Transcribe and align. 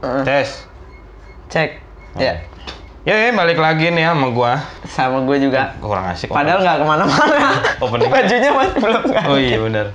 Tes. 0.00 0.66
Cek. 1.48 1.70
Ya. 2.16 2.42
Ya, 3.06 3.14
ya, 3.14 3.30
balik 3.30 3.56
lagi 3.56 3.86
nih 3.88 4.02
sama 4.02 4.34
gua. 4.34 4.58
Sama 4.84 5.22
gue 5.22 5.38
juga. 5.38 5.78
Kurang 5.78 6.10
asik. 6.10 6.26
Padahal 6.26 6.58
nggak 6.58 6.82
ke 6.82 6.84
mana-mana. 6.84 7.54
Opening. 7.78 8.10
Bajunya 8.10 8.50
masih 8.50 8.78
belum 8.82 9.02
ganti. 9.06 9.30
Oh 9.30 9.38
iya 9.38 9.58
benar. 9.62 9.86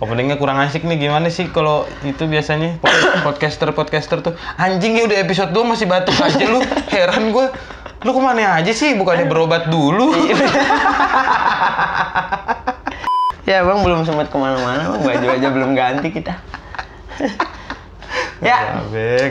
Openingnya 0.00 0.34
kurang 0.34 0.58
asik 0.58 0.82
nih 0.82 0.98
gimana 0.98 1.28
sih 1.28 1.52
kalau 1.52 1.84
itu 2.02 2.24
biasanya 2.24 2.80
pod- 2.80 2.90
podcaster 3.28 3.70
podcaster 3.70 4.18
tuh 4.18 4.34
anjing 4.56 4.98
ya 4.98 5.06
udah 5.06 5.18
episode 5.22 5.54
2 5.54 5.62
masih 5.62 5.86
batuk 5.86 6.18
aja 6.18 6.42
lu 6.42 6.58
heran 6.90 7.30
gua 7.30 7.54
lu 8.02 8.10
ke 8.10 8.18
mana 8.18 8.58
aja 8.58 8.74
sih 8.74 8.98
bukannya 8.98 9.30
berobat 9.30 9.70
dulu 9.70 10.10
Ya 13.42 13.62
bang 13.62 13.78
belum 13.82 14.02
sempat 14.02 14.26
ke 14.30 14.38
mana-mana 14.38 14.90
bang. 14.90 15.02
Baju 15.02 15.26
aja 15.28 15.48
belum 15.54 15.70
ganti 15.74 16.08
kita. 16.10 16.34
ya. 18.42 18.58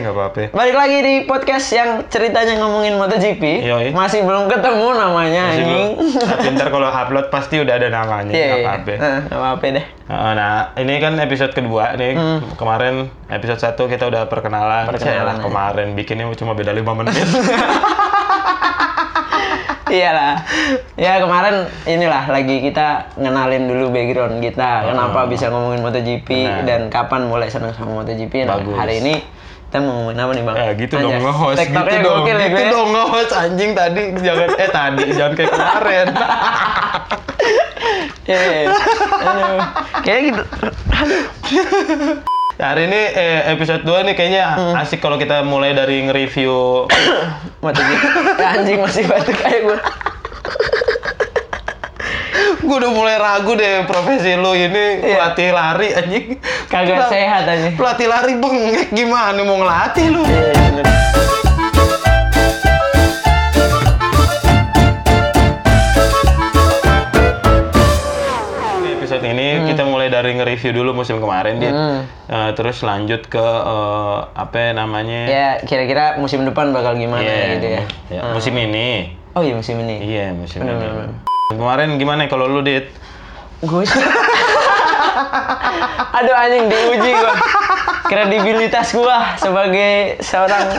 Nggak 0.00 0.12
apa-apa 0.12 0.40
Balik 0.50 0.76
lagi 0.76 0.98
di 0.98 1.14
podcast 1.22 1.68
yang 1.70 2.08
ceritanya 2.08 2.58
ngomongin 2.58 2.96
MotoGP. 2.96 3.44
Yoi. 3.62 3.88
Masih 3.92 4.24
belum 4.24 4.48
ketemu 4.48 4.88
namanya 4.96 5.42
Masih 5.52 5.64
belum. 5.68 5.90
Tapi 6.16 6.46
ntar 6.56 6.68
kalau 6.72 6.88
upload 6.88 7.26
pasti 7.28 7.60
udah 7.60 7.74
ada 7.76 7.88
namanya 7.88 8.32
Iya, 8.32 8.46
nggak 8.48 8.58
iya. 8.58 8.66
apa-apa 8.66 8.92
Eh, 8.92 9.18
nggak 9.28 9.38
apa-apa 9.38 9.64
deh. 9.68 9.86
Nah, 10.08 10.32
Nah, 10.32 10.54
ini 10.76 10.94
kan 10.98 11.12
episode 11.20 11.52
kedua 11.52 11.92
nih. 11.94 12.16
Hmm. 12.16 12.40
Kemarin 12.56 12.94
episode 13.28 13.60
1 13.60 13.76
kita 13.86 14.08
udah 14.08 14.26
perkenalan. 14.26 14.88
Perkenalan, 14.88 15.20
Yalah, 15.20 15.36
ya. 15.38 15.42
kemarin 15.44 15.88
bikinnya 15.92 16.26
cuma 16.32 16.56
beda 16.56 16.72
5 16.72 16.92
menit. 16.96 17.14
Iyalah. 19.92 20.34
Ya 20.96 21.20
kemarin 21.20 21.54
inilah 21.84 22.24
lagi 22.26 22.60
kita 22.60 23.12
ngenalin 23.14 23.68
dulu 23.68 23.92
background 23.92 24.40
kita. 24.40 24.88
Kenapa 24.88 25.28
bisa 25.28 25.52
ngomongin 25.52 25.84
MotoGP 25.84 26.28
Oh. 26.32 26.48
Benar. 26.48 26.64
dan 26.64 26.80
kapan 26.88 27.28
mulai 27.28 27.48
senang 27.48 27.72
sama 27.72 28.00
MotoGP. 28.00 28.44
Nah, 28.44 28.56
Bagus. 28.56 28.72
hari 28.72 28.94
ini 28.98 29.20
kita 29.66 29.80
mau 29.80 29.92
ngomongin 30.00 30.16
apa 30.18 30.32
nih 30.32 30.42
bang? 30.42 30.56
Eh 30.56 30.70
gitu 30.78 30.94
Anjas. 30.96 31.04
dong 31.04 31.20
nge-host, 31.22 31.58
gitu 31.60 31.72
dong. 32.00 32.24
ya 32.24 32.36
gitu 32.40 32.56
gue. 32.56 32.70
dong 32.70 32.88
nge-host 32.90 33.32
anjing 33.34 33.70
tadi 33.72 34.02
jangan 34.18 34.48
eh 34.54 34.70
tadi 34.70 35.04
jangan 35.12 35.32
kayak 35.34 35.50
kemarin. 35.50 36.06
Aduh. 38.22 39.58
Kayak 40.00 40.20
gitu. 40.24 40.42
Nah, 40.88 41.12
hari 42.62 42.86
ini 42.86 43.00
eh, 43.12 43.50
episode 43.50 43.82
2 43.82 44.06
nih 44.06 44.14
kayaknya 44.14 44.44
Hmm. 44.52 44.74
asik 44.76 44.98
kalau 44.98 45.16
kita 45.16 45.42
mulai 45.42 45.72
dari 45.72 46.02
nge-review. 46.02 46.86
Ya, 47.62 48.48
anjing 48.54 48.78
masih 48.78 49.04
batuk 49.04 49.34
kayak 49.36 49.60
gue. 49.64 49.78
Gue 52.62 52.76
udah 52.76 52.90
mulai 52.90 53.16
ragu 53.16 53.52
deh 53.52 53.82
profesi 53.84 54.34
lu 54.34 54.50
ini 54.52 54.98
Iya. 55.00 55.14
pelatih 55.14 55.50
lari 55.50 55.88
anjing. 55.92 56.26
Kagak 56.66 57.06
sehat 57.08 57.42
anjing. 57.44 57.74
Pelatih 57.74 58.06
lari 58.06 58.34
bengek 58.34 58.90
gimana 58.90 59.42
mau 59.42 59.58
ngelatih 59.58 60.06
lu? 60.08 60.22
Iya, 60.22 60.50
bener. 60.54 60.84
Di 60.86 61.51
nge-review 70.62 70.78
dulu 70.78 70.90
musim 70.94 71.18
kemarin 71.18 71.58
Dit. 71.58 71.74
Hmm. 71.74 72.06
Eh, 72.30 72.50
terus 72.54 72.78
lanjut 72.86 73.26
ke 73.26 73.42
eh, 73.42 74.18
apa 74.32 74.70
namanya? 74.70 75.26
Ya 75.26 75.48
kira-kira 75.58 76.22
musim 76.22 76.46
depan 76.46 76.70
bakal 76.70 76.94
gimana 76.94 77.18
Iya, 77.18 77.58
gitu 77.58 77.66
ya. 77.68 77.82
ya, 78.08 78.20
musim 78.30 78.54
ini. 78.54 79.18
Oh 79.34 79.42
iya 79.42 79.58
musim 79.58 79.82
ini. 79.82 79.96
Iya, 79.98 80.26
musim 80.32 80.62
Bener, 80.62 80.78
ini. 80.78 80.86
bener, 80.86 81.10
Kemarin 81.50 81.98
gimana 81.98 82.30
kalau 82.30 82.46
lu, 82.46 82.62
Dit? 82.62 82.94
Gue 83.60 83.82
sih. 83.82 83.98
Aduh 86.16 86.34
anjing 86.34 86.70
diuji 86.70 87.10
gua. 87.12 87.34
Kredibilitas 88.10 88.94
gua 88.94 89.34
sebagai 89.36 90.20
seorang 90.20 90.78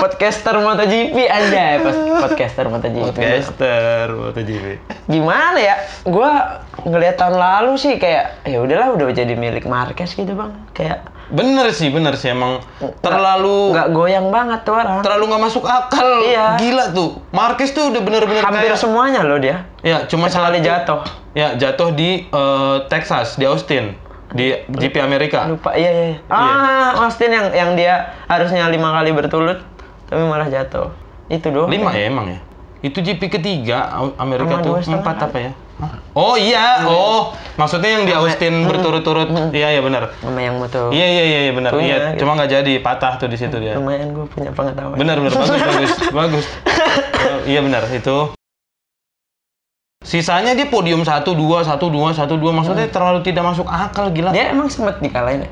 podcaster 0.00 0.56
MotoGP 0.56 1.16
anjay, 1.22 1.78
pas 1.78 1.96
podcaster 2.20 2.66
MotoGP. 2.66 3.12
Podcaster 3.12 4.04
MotoGP. 4.10 4.66
Gimana 5.06 5.58
ya? 5.58 5.76
Gua 6.02 6.60
ngeliat 6.80 7.14
tahun 7.14 7.36
lalu 7.36 7.76
sih 7.76 7.94
kayak 7.96 8.42
ya 8.42 8.58
udahlah 8.58 8.90
udah 8.90 9.12
jadi 9.12 9.34
milik 9.34 9.64
Marquez 9.64 10.12
gitu, 10.12 10.32
Bang. 10.32 10.56
Kayak 10.72 11.06
Bener 11.30 11.70
sih, 11.70 11.94
bener 11.94 12.18
sih 12.18 12.26
emang 12.28 12.58
terlalu 12.98 13.70
nggak 13.70 13.88
goyang 13.94 14.34
banget 14.34 14.66
tuh 14.66 14.74
orang. 14.74 14.98
terlalu 14.98 15.30
nggak 15.30 15.42
masuk 15.46 15.62
akal. 15.62 16.26
Iya. 16.26 16.58
Gila 16.58 16.90
tuh. 16.90 17.22
Marquez 17.30 17.70
tuh 17.70 17.86
udah 17.86 18.02
bener-bener 18.02 18.42
Hampir 18.42 18.66
kayak 18.66 18.74
semuanya 18.74 19.22
loh 19.22 19.38
dia. 19.38 19.62
ya 19.80 20.10
cuma 20.10 20.26
Kecuali 20.26 20.58
satu- 20.58 20.66
jatuh. 20.66 21.00
Ya, 21.30 21.54
jatuh 21.54 21.94
di 21.94 22.26
eh, 22.26 22.76
Texas, 22.90 23.38
di 23.38 23.46
Austin, 23.46 23.94
di 24.34 24.50
GP 24.66 24.98
Amerika. 24.98 25.46
Lupa, 25.46 25.78
iya 25.78 25.90
iya. 25.90 26.04
iya. 26.10 26.18
Ah, 26.26 27.06
Austin 27.06 27.30
yang 27.30 27.46
yang 27.50 27.70
dia 27.74 28.10
harusnya 28.26 28.66
lima 28.66 28.90
kali 28.90 29.14
berturut 29.14 29.62
tapi 30.10 30.22
malah 30.26 30.50
jatuh. 30.50 30.90
Itu 31.30 31.54
doang. 31.54 31.70
Lima 31.70 31.94
ya 31.94 32.10
emang 32.10 32.26
ya? 32.26 32.40
Itu 32.82 32.98
GP 32.98 33.30
ketiga 33.30 33.92
Amerika 34.18 34.58
Sama 34.58 34.64
tuh 34.64 34.72
dua 34.82 34.98
empat 34.98 35.16
apa 35.30 35.38
ya? 35.38 35.52
Hah? 35.80 35.96
Oh 36.12 36.36
iya, 36.36 36.84
oh 36.84 37.32
maksudnya 37.56 37.88
yang 37.96 38.04
di 38.04 38.12
Austin 38.12 38.68
berturut-turut. 38.68 39.32
Iya 39.54 39.78
iya 39.78 39.80
benar. 39.80 40.12
Sama 40.20 40.40
yang 40.42 40.60
moto. 40.60 40.92
Iya 40.92 41.06
iya 41.08 41.24
iya 41.24 41.40
iya, 41.48 41.52
benar. 41.56 41.70
Punya, 41.72 41.86
Iya, 41.88 41.96
gitu. 42.12 42.26
cuma 42.26 42.36
nggak 42.36 42.50
jadi 42.60 42.72
patah 42.84 43.16
tuh 43.16 43.28
di 43.32 43.36
situ 43.40 43.56
dia. 43.56 43.78
Lumayan 43.80 44.12
gue 44.12 44.26
punya 44.28 44.50
pengetahuan. 44.52 44.96
Benar 44.98 45.16
benar 45.24 45.32
bagus 45.40 45.60
bagus 45.70 45.92
bagus. 46.12 46.46
Oh, 47.20 47.40
iya 47.48 47.60
benar 47.64 47.84
itu. 47.88 48.16
Sisanya 50.00 50.56
dia 50.56 50.64
podium 50.66 51.04
1 51.04 51.22
2 51.22 51.36
1 51.36 51.76
2 51.76 52.16
1 52.16 52.24
2 52.24 52.56
maksudnya 52.56 52.88
terlalu 52.88 53.20
tidak 53.20 53.44
masuk 53.44 53.68
akal 53.68 54.08
gila. 54.08 54.32
Dia 54.32 54.56
emang 54.56 54.72
sempet 54.72 54.96
dikalahin 55.04 55.44
ya? 55.44 55.50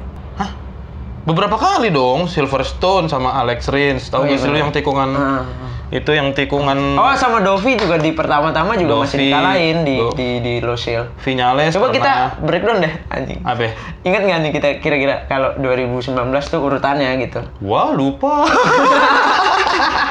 Beberapa 1.29 1.55
kali 1.55 1.93
dong 1.93 2.25
Silverstone 2.25 3.05
sama 3.07 3.37
Alex 3.37 3.69
Rins. 3.69 4.09
Tahu 4.09 4.17
Oh, 4.19 4.25
iya 4.25 4.33
nggak 4.33 4.41
sih 4.41 4.47
lu 4.47 4.51
benar. 4.51 4.63
yang 4.63 4.73
tikungan 4.73 5.09
Ah. 5.13 5.45
itu 5.91 6.11
yang 6.11 6.29
tikungan 6.33 6.79
Oh 6.95 7.13
sama 7.15 7.41
Dovi 7.41 7.73
juga 7.75 7.97
di 7.97 8.13
pertama-tama 8.13 8.73
juga 8.75 8.97
masih 8.99 9.17
Dovi, 9.19 9.25
dikalahin 9.27 9.77
di 9.83 9.97
Do- 9.99 10.13
di 10.15 10.29
di 10.39 10.55
Losil. 10.59 11.05
Vinales 11.19 11.73
Coba 11.73 11.89
kita 11.91 12.05
pernah- 12.05 12.33
breakdown 12.41 12.79
deh 12.79 12.93
anjing. 13.09 13.41
apa? 13.43 13.77
Ingat 14.03 14.21
nggak 14.23 14.39
nih 14.39 14.53
kita 14.55 14.69
kira-kira 14.79 15.15
kalau 15.27 15.53
2019 15.55 16.09
tuh 16.47 16.61
urutannya 16.63 17.13
gitu? 17.19 17.41
Wah 17.61 17.89
lupa. 17.91 18.49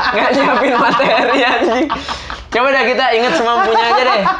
Nggak 0.07 0.29
nyiapin 0.33 0.73
materi 0.75 1.09
anjing. 1.43 1.85
Coba 2.47 2.67
dah 2.69 2.83
kita 2.83 3.05
ingat 3.11 3.33
semampunya 3.33 3.85
aja 3.87 4.03
deh. 4.03 4.23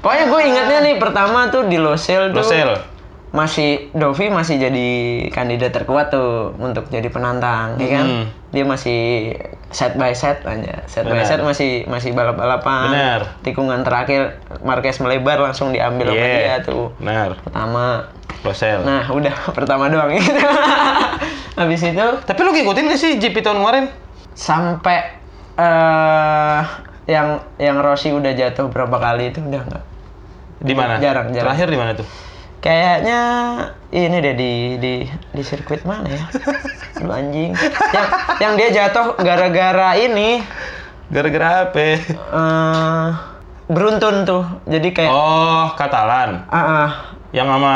Pokoknya 0.00 0.26
gue 0.26 0.40
ingatnya 0.44 0.78
nih 0.82 0.94
pertama 0.96 1.48
tuh 1.48 1.64
di 1.64 1.76
Losil 1.76 2.30
tuh 2.30 2.40
Losil. 2.40 2.70
Masih 3.30 3.94
Dovi 3.94 4.26
masih 4.26 4.58
jadi 4.58 4.88
kandidat 5.30 5.70
terkuat 5.70 6.10
tuh 6.10 6.50
untuk 6.58 6.90
jadi 6.90 7.06
penantang, 7.06 7.78
ya 7.78 7.88
kan? 7.92 8.06
Hmm. 8.06 8.26
Dia 8.50 8.66
masih 8.66 9.00
set 9.70 9.94
by 9.94 10.10
set 10.10 10.42
aja, 10.42 10.82
set 10.84 11.06
by 11.06 11.14
Benar. 11.14 11.26
set 11.26 11.40
masih 11.40 11.86
masih 11.86 12.10
balap-balapan. 12.10 12.90
Benar. 12.90 13.20
Tikungan 13.40 13.80
terakhir 13.80 14.42
Marquez 14.60 14.98
melebar 14.98 15.38
langsung 15.38 15.70
diambil 15.70 16.10
sama 16.10 16.18
Iya. 16.18 16.34
dia 16.34 16.56
tuh. 16.60 16.90
Benar. 16.98 17.38
Pertama. 17.40 18.10
Losil. 18.40 18.82
Nah, 18.82 19.06
udah 19.06 19.34
pertama 19.56 19.86
doang 19.86 20.10
gitu. 20.10 20.34
Habis 21.60 21.82
itu 21.84 22.06
Tapi 22.24 22.40
lu 22.40 22.50
ngikutin 22.50 22.88
gak 22.88 22.98
sih 22.98 23.14
GP 23.16 23.40
tahun 23.40 23.58
kemarin? 23.58 23.84
sampai 24.30 25.20
eh 25.54 26.62
yang 27.04 27.28
yang 27.58 27.76
Rossi 27.78 28.08
udah 28.08 28.32
jatuh 28.32 28.70
berapa 28.70 28.96
kali 28.96 29.28
itu 29.28 29.38
udah 29.38 29.60
enggak. 29.60 29.84
Di 30.58 30.72
mana? 30.72 30.96
Jarang, 30.96 31.28
jarang. 31.30 31.52
Terakhir 31.52 31.68
di 31.68 31.78
mana 31.78 31.92
tuh? 31.92 32.06
Kayaknya 32.60 33.20
ini 33.90 34.16
deh 34.20 34.34
di 34.36 34.52
di 34.76 34.94
di 35.08 35.42
sirkuit 35.42 35.80
mana 35.82 36.04
ya? 36.06 36.24
Lu 37.00 37.08
anjing. 37.08 37.56
Yang 37.90 38.06
yang 38.38 38.52
dia 38.54 38.68
jatuh 38.70 39.16
gara-gara 39.16 39.96
ini 39.96 40.44
Gara-gara 41.08 41.66
apa? 41.66 41.80
eh 41.80 43.08
beruntun 43.66 44.22
tuh. 44.22 44.44
Jadi 44.64 44.92
kayak 44.92 45.08
Oh, 45.08 45.72
Katalan. 45.74 46.44
ah 46.46 46.58
ah. 46.60 46.88
Yang 47.32 47.48
sama 47.48 47.74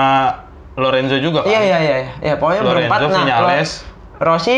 Lorenzo 0.74 1.16
juga 1.16 1.42
kan? 1.42 1.50
Iya 1.50 1.60
iya 1.62 1.78
iya. 1.80 1.96
Ya 2.20 2.34
pokoknya 2.36 2.62
Lorenzo, 2.62 2.86
berempat 2.86 3.00
nah. 3.08 3.40
Lo- 3.40 3.92
Rossi 4.20 4.56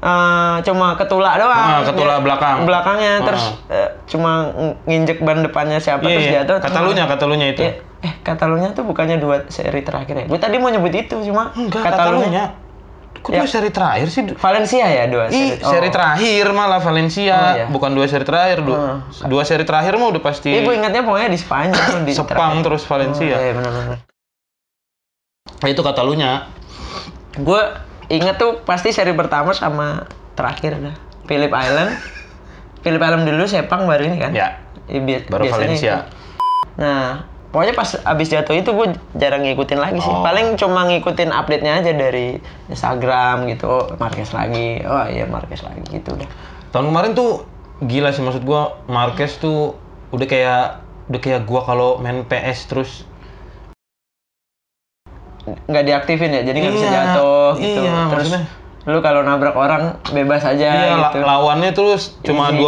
eh, 0.00 0.56
cuma 0.62 0.94
ketulak 0.94 1.34
doang. 1.36 1.68
Ah, 1.72 1.82
ketulak 1.82 2.18
belakang. 2.20 2.62
Belakangnya 2.62 3.12
Ah. 3.14 3.24
terus 3.24 3.44
eh, 3.66 3.88
cuma 4.06 4.30
ng- 4.48 4.76
nginjek 4.84 5.18
ban 5.20 5.40
depannya 5.40 5.78
siapa 5.78 6.02
Iya, 6.02 6.12
terus 6.12 6.24
iya. 6.24 6.34
jatuh. 6.42 6.56
Katalunya, 6.60 7.04
Katalunya 7.04 7.46
itu. 7.50 7.62
Iya. 7.62 7.72
Eh, 7.98 8.12
Katalunya 8.20 8.70
tuh 8.70 8.82
bukannya 8.82 9.16
dua 9.16 9.46
seri 9.48 9.82
terakhir 9.82 10.14
ya? 10.14 10.24
Gue 10.24 10.36
tadi 10.36 10.54
mau 10.56 10.68
nyebut 10.68 10.92
itu 10.92 11.18
cuma 11.20 11.50
Enggak, 11.52 11.82
Katalunya. 11.82 11.90
Katalunya. 11.90 12.44
Kok 13.18 13.28
Ya. 13.28 13.42
dua 13.42 13.48
seri 13.48 13.70
terakhir 13.70 14.06
sih? 14.06 14.22
Valencia 14.32 14.86
ya 14.86 15.04
dua 15.04 15.26
Ih, 15.26 15.58
seri. 15.58 15.66
seri 15.66 15.88
Oh. 15.88 15.92
terakhir 15.92 16.44
malah 16.52 16.78
Valencia, 16.78 17.34
Oh, 17.34 17.50
iya. 17.52 17.66
bukan 17.66 17.90
dua 17.90 18.06
seri 18.06 18.22
terakhir. 18.22 18.62
Dua, 18.62 19.02
Hmm. 19.02 19.26
dua 19.26 19.42
seri 19.42 19.64
terakhir 19.64 19.98
mah 19.98 20.08
udah 20.08 20.22
pasti 20.22 20.54
gue 20.54 20.70
ingatnya 20.72 21.02
pokoknya 21.02 21.26
di 21.26 21.34
Spanyol 21.36 22.06
di 22.06 22.14
Sepang 22.14 22.30
terakhir. 22.54 22.62
terus 22.62 22.82
Valencia. 22.84 23.34
Oh, 23.34 23.42
iya 23.42 23.52
benar-benar. 23.52 23.98
Nah, 25.58 25.68
itu 25.68 25.82
Katalunya. 25.82 26.46
Gue 27.36 27.58
inget 28.08 28.36
tuh 28.36 28.60
pasti 28.62 28.90
seri 28.90 29.12
pertama 29.12 29.52
sama 29.52 30.04
terakhir 30.32 30.76
dah. 30.76 30.96
Phillip 31.24 31.50
Island. 31.50 31.92
Phillip 32.82 32.98
Island 32.98 33.24
dulu 33.24 33.44
Sepang 33.44 33.84
baru 33.84 34.04
ini 34.04 34.16
kan? 34.16 34.32
Ya, 34.32 34.60
Iya, 34.86 35.00
bi- 35.00 35.26
baru 35.26 35.44
biasanya 35.44 35.56
Valencia. 35.68 35.92
itu. 35.92 36.00
Nah, 36.78 37.06
pokoknya 37.48 37.74
pas 37.74 37.90
abis 37.98 38.28
jatuh 38.28 38.54
itu 38.54 38.70
gue 38.70 38.86
jarang 39.14 39.42
ngikutin 39.42 39.76
lagi 39.76 39.98
sih 39.98 40.08
Oh. 40.10 40.20
paling 40.22 40.54
cuma 40.54 40.84
ngikutin 40.84 41.28
update 41.28 41.60
nya 41.60 41.76
aja 41.76 41.90
dari 41.90 42.36
Instagram 42.68 43.48
gitu 43.48 43.66
oh, 43.66 43.84
Marquez 43.96 44.30
lagi 44.30 44.80
oh 44.82 45.04
iya 45.04 45.24
Marquez 45.24 45.60
lagi 45.60 45.80
gitu 45.90 46.12
udah 46.12 46.28
Tahun 46.68 46.84
kemarin 46.86 47.12
tuh 47.12 47.48
gila 47.80 48.08
sih 48.10 48.20
maksud 48.20 48.44
gua 48.44 48.76
Marquez 48.84 49.36
tuh 49.36 49.80
udah 50.08 50.24
kayak 50.24 50.64
udah 51.08 51.20
kayak 51.20 51.42
gua 51.42 51.64
kalau 51.64 51.96
main 51.96 52.20
PS 52.22 52.68
terus 52.68 53.07
nggak 55.64 55.84
diaktifin 55.84 56.30
ya 56.30 56.42
jadi 56.42 56.56
nggak 56.58 56.74
bisa 56.74 56.86
Iya, 56.86 56.94
jatuh 56.94 57.50
gitu 57.56 57.80
iya, 57.80 57.92
terus 58.08 58.28
maksudnya. 58.28 58.42
lu 58.84 58.98
kalau 58.98 59.20
nabrak 59.20 59.52
orang 59.52 59.82
bebas 60.08 60.42
aja 60.42 60.68
iya 60.70 60.92
gitu 60.98 61.20
lawannya 61.20 61.70
terus 61.70 62.16
cuma 62.20 62.48
Easy. 62.48 62.64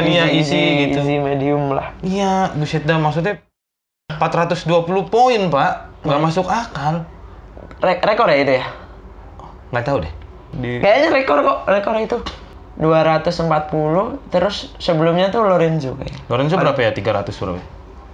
20% 0.00 0.04
iya 0.06 0.24
easy, 0.26 0.62
gitu. 0.86 0.98
easy 0.98 1.16
medium 1.16 1.70
lah 1.70 1.92
Iya, 2.00 2.52
buset 2.52 2.82
dah 2.82 2.96
maksudnya 2.96 3.40
420 4.10 4.64
poin, 5.06 5.40
Pak. 5.46 5.72
Nggak 6.00 6.20
masuk 6.22 6.46
akal. 6.46 7.04
Re- 7.78 8.00
rekor 8.00 8.26
ya 8.26 8.38
itu 8.38 8.52
ya 8.54 8.66
Nggak 9.68 9.84
tahu 9.84 9.96
deh. 10.00 10.12
Di 10.54 10.70
kayaknya 10.78 11.08
rekor 11.12 11.38
kok 11.42 11.58
rekor 11.66 11.94
itu 11.94 12.16
240 12.78 13.36
terus 14.28 14.56
sebelumnya 14.76 15.28
tuh 15.28 15.42
Lorenzo 15.42 15.92
kayak 15.92 16.14
Lorenzo 16.26 16.56
berapa 16.56 16.78
ya? 16.78 16.90
300 16.90 17.28
berapa? 17.34 17.60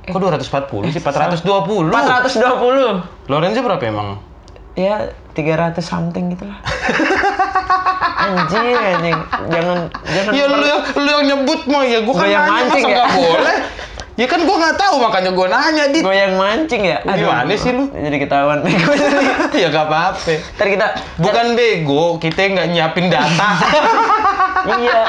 Kok 0.05 0.21
240 0.21 0.93
sih? 0.93 1.01
420. 1.01 1.89
420 1.89 3.03
Lorenzo 3.27 3.61
berapa 3.61 3.85
emang? 3.85 4.09
ya 4.75 5.07
300 5.31 5.79
something 5.79 6.35
gitu 6.35 6.43
lah 6.45 6.59
anjir 8.27 8.75
anjing 8.75 9.19
jangan 9.47 9.79
jangan 10.05 10.33
Ya 10.35 10.45
lu 10.45 10.59
yang 10.61 10.81
lu 10.95 11.07
yang 11.07 11.25
nyebut 11.25 11.61
mah 11.67 11.83
ya 11.85 12.03
gua 12.03 12.15
kan 12.17 12.27
yang 12.27 12.43
nanya 12.43 12.65
mancing 12.67 12.85
ya? 12.85 13.05
boleh. 13.09 13.57
Ya 14.15 14.27
kan 14.27 14.43
gua 14.43 14.57
nggak 14.57 14.77
tahu 14.77 14.95
makanya 14.99 15.31
gua 15.31 15.47
nanya 15.49 15.85
dit. 15.89 16.03
goyang 16.03 16.35
mancing 16.35 16.83
ya 16.83 16.99
Gimana 17.03 17.55
sih 17.55 17.71
lu? 17.71 17.87
jadi 17.89 18.17
ketahuan 18.17 18.63
bego 18.67 18.93
ya 19.55 19.69
gak 19.69 19.87
apa-apa. 19.87 20.35
ntar 20.53 20.67
kita 20.67 20.87
Bukan 21.19 21.47
bego, 21.55 22.19
kita 22.19 22.41
nggak 22.49 22.67
nyiapin 22.69 23.07
data. 23.09 23.49
iya 24.81 25.01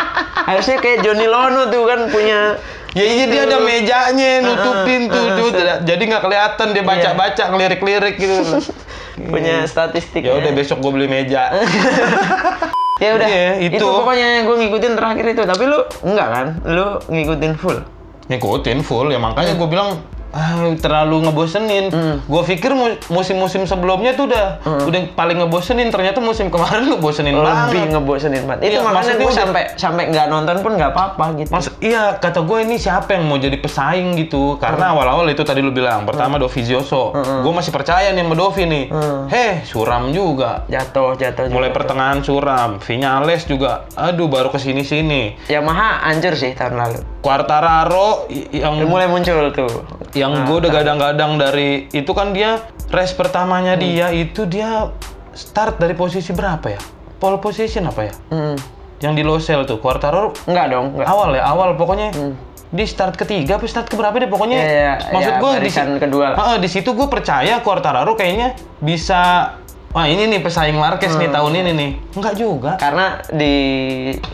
harusnya 0.45 0.77
kayak 0.77 1.01
Johnny 1.01 1.25
Lono 1.25 1.69
tuh 1.69 1.85
kan 1.85 2.05
punya 2.07 2.53
ya 2.95 3.03
iya 3.03 3.25
dia 3.27 3.41
ada 3.43 3.59
mejanya 3.59 4.31
nutupin 4.39 5.11
tuh, 5.11 5.19
uh, 5.19 5.35
tuh. 5.35 5.49
jadi 5.83 5.99
nggak 5.99 6.23
kelihatan 6.23 6.67
dia 6.71 6.83
baca-baca 6.87 7.43
ngelirik-lirik 7.51 8.15
gitu. 8.15 8.63
punya 9.31 9.63
statistik 9.67 10.23
ya 10.23 10.35
udah 10.39 10.51
besok 10.55 10.79
gue 10.79 10.91
beli 10.91 11.07
meja. 11.11 11.51
ya 13.03 13.09
udah 13.19 13.27
Iya, 13.27 13.59
itu. 13.59 13.75
itu. 13.75 13.83
pokoknya 13.83 14.47
gue 14.47 14.55
ngikutin 14.55 14.93
terakhir 14.95 15.25
itu 15.35 15.43
tapi 15.43 15.63
lu 15.67 15.79
enggak 16.07 16.27
kan 16.31 16.47
lu 16.63 16.87
ngikutin 17.11 17.53
full 17.59 17.77
Ngikutin 18.31 18.79
full 18.81 19.11
ya 19.11 19.19
makanya 19.19 19.53
gue 19.59 19.67
bilang 19.67 19.99
ah, 20.35 20.75
terlalu 20.75 21.23
ngebosenin. 21.23 21.85
Hmm. 21.87 22.15
Gue 22.21 22.43
pikir 22.45 22.71
mu- 22.71 22.99
musim-musim 23.09 23.63
sebelumnya 23.63 24.13
tuh 24.13 24.27
udah 24.27 24.59
udah 24.83 24.99
paling 25.15 25.39
ngebosenin. 25.39 25.87
Ternyata 25.87 26.19
musim 26.19 26.51
kemarin 26.51 26.91
ngebosenin 26.91 27.33
lebih 27.33 27.47
banget. 27.47 27.89
ngebosenin 27.89 28.43
banget 28.43 28.61
itu 28.61 28.71
Iya, 28.75 28.79
makanya 28.83 29.13
gue 29.15 29.31
sampai 29.31 29.63
sampai 29.75 30.03
nggak 30.09 30.27
nonton 30.27 30.57
pun 30.59 30.71
nggak 30.73 30.91
apa-apa 30.91 31.25
gitu 31.37 31.49
Mas, 31.49 31.71
iya 31.79 32.15
kata 32.15 32.43
gue 32.43 32.57
ini 32.61 32.75
siapa 32.75 33.15
yang 33.15 33.23
mau 33.23 33.37
jadi 33.37 33.55
pesaing 33.55 34.19
gitu? 34.19 34.59
Karena 34.59 34.91
awal-awal 34.91 35.23
itu 35.27 35.41
tadi 35.41 35.63
lu 35.63 35.71
bilang 35.71 36.03
pertama 36.03 36.35
Dovizioso. 36.35 37.15
Gue 37.15 37.53
masih 37.53 37.71
percaya 37.71 38.11
nih 38.11 38.21
sama 38.21 38.35
Dovi 38.35 38.63
nih. 38.65 38.85
Hmm. 38.89 39.25
Heh, 39.25 39.63
suram 39.63 40.11
juga. 40.11 40.67
jatuh 40.67 41.15
jatuh 41.15 41.47
Mulai 41.47 41.69
juga. 41.69 41.77
pertengahan 41.77 42.19
suram. 42.19 42.69
Vinales 42.77 43.45
juga. 43.45 43.87
Aduh, 43.95 44.27
baru 44.27 44.49
ke 44.49 44.59
sini 44.59 44.83
sini. 44.83 45.37
Yamaha 45.47 46.03
hancur 46.05 46.35
sih 46.35 46.51
tahun 46.51 46.75
lalu 46.75 46.99
Quartararo 47.21 48.25
yang 48.49 48.75
mulai 48.83 49.05
muncul 49.05 49.49
tuh 49.49 49.69
yang 50.15 50.31
Nah, 50.33 50.43
gue 50.45 50.57
udah 50.57 50.71
gadang-gadang 50.73 51.35
dari 51.35 51.69
itu 51.91 52.07
kan 52.09 52.31
dia 52.31 52.63
race 52.87 53.11
pertamanya 53.11 53.75
Hmm. 53.75 53.83
dia 53.83 54.07
itu 54.09 54.43
dia 54.43 54.89
start 55.31 55.75
dari 55.75 55.93
posisi 55.93 56.31
berapa 56.31 56.63
ya? 56.65 56.79
Pole 57.15 57.37
position 57.37 57.85
apa 57.85 58.01
ya? 58.01 58.13
hmm. 58.29 58.55
Yang 58.97 59.13
di 59.13 59.23
Losel 59.23 59.61
tuh 59.63 59.77
Quartararo 59.77 60.31
enggak 60.45 60.65
dong 60.69 60.95
enggak 60.95 61.05
awal 61.05 61.29
ya 61.31 61.43
awal 61.43 61.75
pokoknya 61.75 62.09
Hmm. 62.09 62.33
di 62.67 62.83
start 62.83 63.15
ketiga 63.15 63.55
apa 63.55 63.63
start 63.65 63.85
keberapa 63.85 64.15
deh 64.15 64.25
pokoknya 64.25 64.57
Iya, 64.57 64.71
iya, 64.71 64.93
maksud 65.09 65.33
iya, 65.33 65.39
gue 65.39 65.51
di 65.57 65.69
kedua 66.01 66.25
lah. 66.29 66.37
Heeh, 66.37 66.57
di 66.57 66.69
situ 66.69 66.89
gue 66.89 67.07
percaya 67.07 67.59
Quartararo 67.59 68.13
kayaknya 68.13 68.51
bisa 68.79 69.51
wah 69.91 70.05
ini 70.05 70.27
nih 70.27 70.39
pesaing 70.39 70.75
Marquez 70.75 71.11
nih 71.13 71.27
Hmm. 71.27 71.35
tahun 71.35 71.53
ini 71.57 71.71
nih 71.71 71.89
enggak 72.13 72.35
juga 72.35 72.71
karena 72.75 73.05
di 73.29 73.55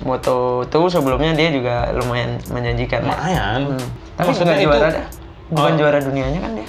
Moto2 0.01 0.73
sebelumnya 0.89 1.33
dia 1.33 1.49
juga 1.49 1.89
lumayan 1.91 2.37
menjanjikan 2.47 2.99
ya. 2.99 3.09
lumayan 3.09 3.59
Hmm. 3.67 3.87
Tapi 4.11 4.25
maksudnya 4.27 4.55
itu 4.55 4.65
juara. 4.67 4.89
Bukan 5.51 5.71
Oh. 5.73 5.77
juara 5.77 5.99
dunianya 5.99 6.39
kan 6.39 6.51
dia 6.53 6.67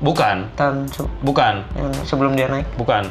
bukan 0.00 0.36
tahun 0.52 0.88
se- 0.88 1.12
bukan 1.20 1.62
yang 1.72 1.92
sebelum 2.02 2.32
dia 2.32 2.48
naik. 2.48 2.66
bukan 2.74 3.06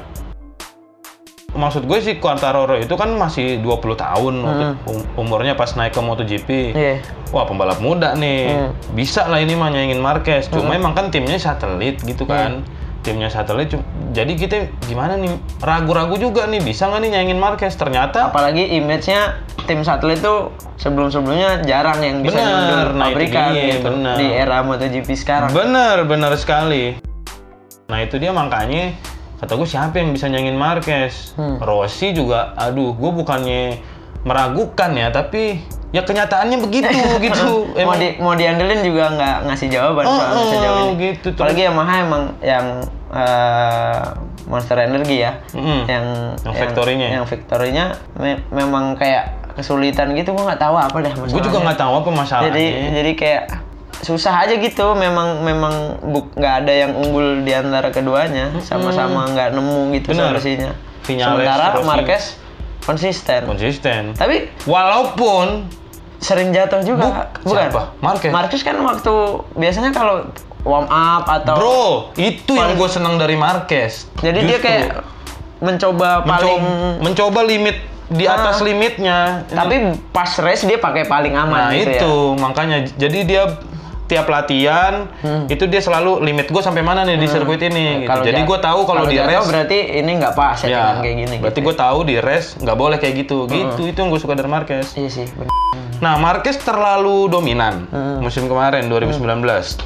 maksud 1.51 1.83
gue 1.83 1.99
sih 1.99 2.15
Quartararo 2.15 2.75
itu 2.75 2.95
kan 2.95 3.11
masih 3.13 3.59
20 3.59 3.95
tahun 3.95 4.33
waktu 4.39 4.65
um- 4.87 5.07
umurnya 5.17 5.53
pas 5.53 5.71
naik 5.73 5.91
ke 5.91 5.99
MotoGP 5.99 6.49
Hmm. 6.71 6.75
Iya. 6.75 6.95
Wah 7.29 7.43
pembalap 7.43 7.79
muda 7.79 8.11
nih, 8.13 8.51
Hmm. 8.51 8.71
bisa 8.91 9.23
lah 9.25 9.39
ini 9.39 9.53
mah 9.53 9.67
nyaingin 9.67 9.99
Marquez. 9.99 10.47
Cuma 10.47 10.73
emang 10.73 10.91
kan 10.91 11.07
timnya 11.07 11.35
satelit 11.37 11.95
gitu 12.01 12.23
kan, 12.25 12.67
timnya 13.01 13.29
satelit. 13.29 13.73
Jadi 14.13 14.33
kita 14.37 14.69
gimana 14.85 15.17
nih, 15.17 15.33
ragu-ragu 15.61 16.17
juga 16.17 16.45
nih, 16.45 16.61
bisa 16.61 16.87
nggak 16.89 17.01
nih 17.01 17.09
nyaingin 17.17 17.39
Marquez? 17.41 17.73
Ternyata 17.77 18.29
Apalagi 18.29 18.65
image-nya 18.77 19.41
tim 19.65 19.81
satelit 19.85 20.21
tuh 20.21 20.53
sebelum-sebelumnya 20.81 21.65
jarang 21.65 22.01
yang 22.01 22.25
bisa 22.25 22.41
Bener, 22.41 22.87
nah 22.97 23.09
pabrikan 23.13 23.53
dia, 23.53 23.77
gitu 23.77 23.89
bener. 23.93 24.15
di 24.17 24.27
era 24.29 24.57
MotoGP 24.65 25.09
sekarang. 25.13 25.49
bener, 25.53 26.05
bener 26.05 26.33
sekali. 26.37 26.97
Nah 27.89 27.99
itu 28.01 28.17
dia 28.17 28.31
makanya 28.33 28.95
kata 29.41 29.57
gue 29.57 29.67
siapa 29.69 29.97
yang 29.97 30.13
bisa 30.13 30.29
nyaingin 30.29 30.57
Marquez? 30.57 31.33
Hmm. 31.37 31.57
Rossi 31.61 32.13
juga, 32.13 32.53
aduh, 32.57 32.93
gue 32.93 33.11
bukannya 33.13 33.81
meragukan 34.21 34.91
ya, 34.93 35.09
tapi 35.09 35.61
ya 35.91 36.01
kenyataannya 36.01 36.57
begitu 36.57 36.87
gitu. 37.25 37.67
mau 37.77 37.93
di 37.93 38.15
mau 38.17 38.31
diandelin 38.31 38.79
juga 38.79 39.11
nggak 39.11 39.37
ngasih 39.45 39.67
jawaban 39.69 40.03
Oh, 40.03 40.13
soalnya 40.13 40.35
oh, 40.37 40.47
sejauh 40.49 40.79
ini. 40.87 40.95
gitu 41.05 41.27
tuh. 41.29 41.43
Apalagi 41.43 41.61
Yamaha 41.63 41.93
emang 42.01 42.23
yang 42.39 42.65
eh, 43.11 44.03
Monster 44.43 44.77
Energy 44.79 45.21
ya, 45.21 45.37
Mm-mm. 45.51 45.85
yang 45.85 46.05
Yang 46.41 46.55
Victory-nya. 46.57 47.07
yang 47.11 47.25
Victory-nya 47.25 47.85
me- 48.15 48.43
memang 48.49 48.95
kayak 48.95 49.23
kesulitan 49.51 50.11
gitu, 50.13 50.31
gua 50.31 50.49
nggak 50.49 50.61
tahu 50.61 50.75
apa 50.75 50.95
dah 50.97 51.11
masalahnya. 51.13 51.33
Gue 51.33 51.43
juga 51.43 51.59
nggak 51.61 51.77
tahu 51.77 51.93
apa 51.93 52.09
masalahnya. 52.09 52.47
Jadi 52.49 52.65
jadi 52.93 53.11
kayak 53.13 53.43
susah 54.01 54.33
aja 54.41 54.55
gitu, 54.57 54.95
memang 54.95 55.39
memang 55.41 55.73
buk- 56.01 56.33
nggak 56.33 56.55
ada 56.61 56.73
yang 56.73 56.91
unggul 56.95 57.43
di 57.43 57.51
antara 57.51 57.89
keduanya, 57.89 58.49
sama-sama 58.59 59.27
nggak 59.29 59.51
nemu 59.51 59.91
gitu 59.93 60.09
solusinya. 60.13 60.71
Sementara. 61.03 61.75
Marquez 61.81 62.39
konsisten. 62.81 63.45
konsisten. 63.45 64.15
Tapi 64.15 64.49
Walaupun 64.65 65.67
sering 66.21 66.53
jatuh 66.53 66.79
juga 66.79 67.33
Bu- 67.41 67.51
siapa? 67.51 67.97
Marquez? 67.97 68.29
Marquez 68.29 68.61
kan 68.61 68.77
waktu 68.77 69.13
biasanya 69.51 69.89
kalau 69.89 70.29
warm 70.61 70.85
up 70.85 71.25
atau 71.25 71.55
bro, 71.57 71.83
itu 72.15 72.53
yang 72.53 72.77
gue 72.77 72.85
senang 72.87 73.17
dari 73.17 73.33
Marquez. 73.33 74.05
jadi 74.21 74.39
dia 74.39 74.55
Justru. 74.55 74.67
kayak 74.69 74.87
mencoba 75.57 76.21
mencoba, 76.21 76.29
paling 76.31 76.61
mencoba 77.01 77.39
limit 77.43 77.77
di 78.07 78.25
Ah. 78.25 78.37
atas 78.37 78.59
limitnya. 78.59 79.47
tapi 79.47 79.75
pas 80.09 80.29
race 80.37 80.61
dia 80.61 80.77
pakai 80.77 81.03
paling 81.03 81.33
aman 81.33 81.59
nah 81.59 81.71
gitu 81.71 81.89
itu 81.89 82.13
ya 82.27 82.37
makanya 82.37 82.77
jadi 82.91 83.19
dia 83.23 83.43
tiap 84.11 84.27
latihan 84.27 85.07
Hmm. 85.17 85.47
itu 85.47 85.63
dia 85.65 85.79
selalu 85.79 86.19
limit 86.19 86.45
gue 86.45 86.59
sampai 86.59 86.81
mana 86.81 87.01
nih 87.01 87.15
di 87.15 87.25
sirkuit 87.25 87.61
ini. 87.61 88.03
gitu. 88.03 88.19
Jadi 88.21 88.35
ja- 88.37 88.45
gue 88.45 88.59
tahu 88.59 88.79
kalau 88.83 89.03
di 89.05 89.15
race 89.15 89.47
berarti 89.47 89.77
ini 89.95 90.11
nggak 90.13 90.33
pas 90.33 90.59
ya, 90.59 90.67
ya, 90.67 90.83
kayak 90.99 91.15
gini 91.17 91.35
berarti 91.37 91.57
gitu. 91.57 91.67
gue 91.67 91.75
tahu 91.77 91.99
di 92.03 92.15
race 92.17 92.49
nggak 92.57 92.75
boleh 92.75 92.97
kayak 92.97 93.15
gitu. 93.21 93.47
Gitu 93.47 93.81
itu 93.85 93.97
yang 93.97 94.09
gue 94.09 94.19
suka 94.19 94.33
dari 94.33 94.47
Marquez. 94.47 94.91
iya 94.93 95.07
sih 95.07 95.23
bener. 95.31 95.47
Nah, 96.01 96.17
Marquez 96.17 96.57
terlalu 96.57 97.29
dominan 97.29 97.85
Hmm. 97.87 98.19
musim 98.19 98.45
kemarin 98.45 98.89
2019. 98.89 99.77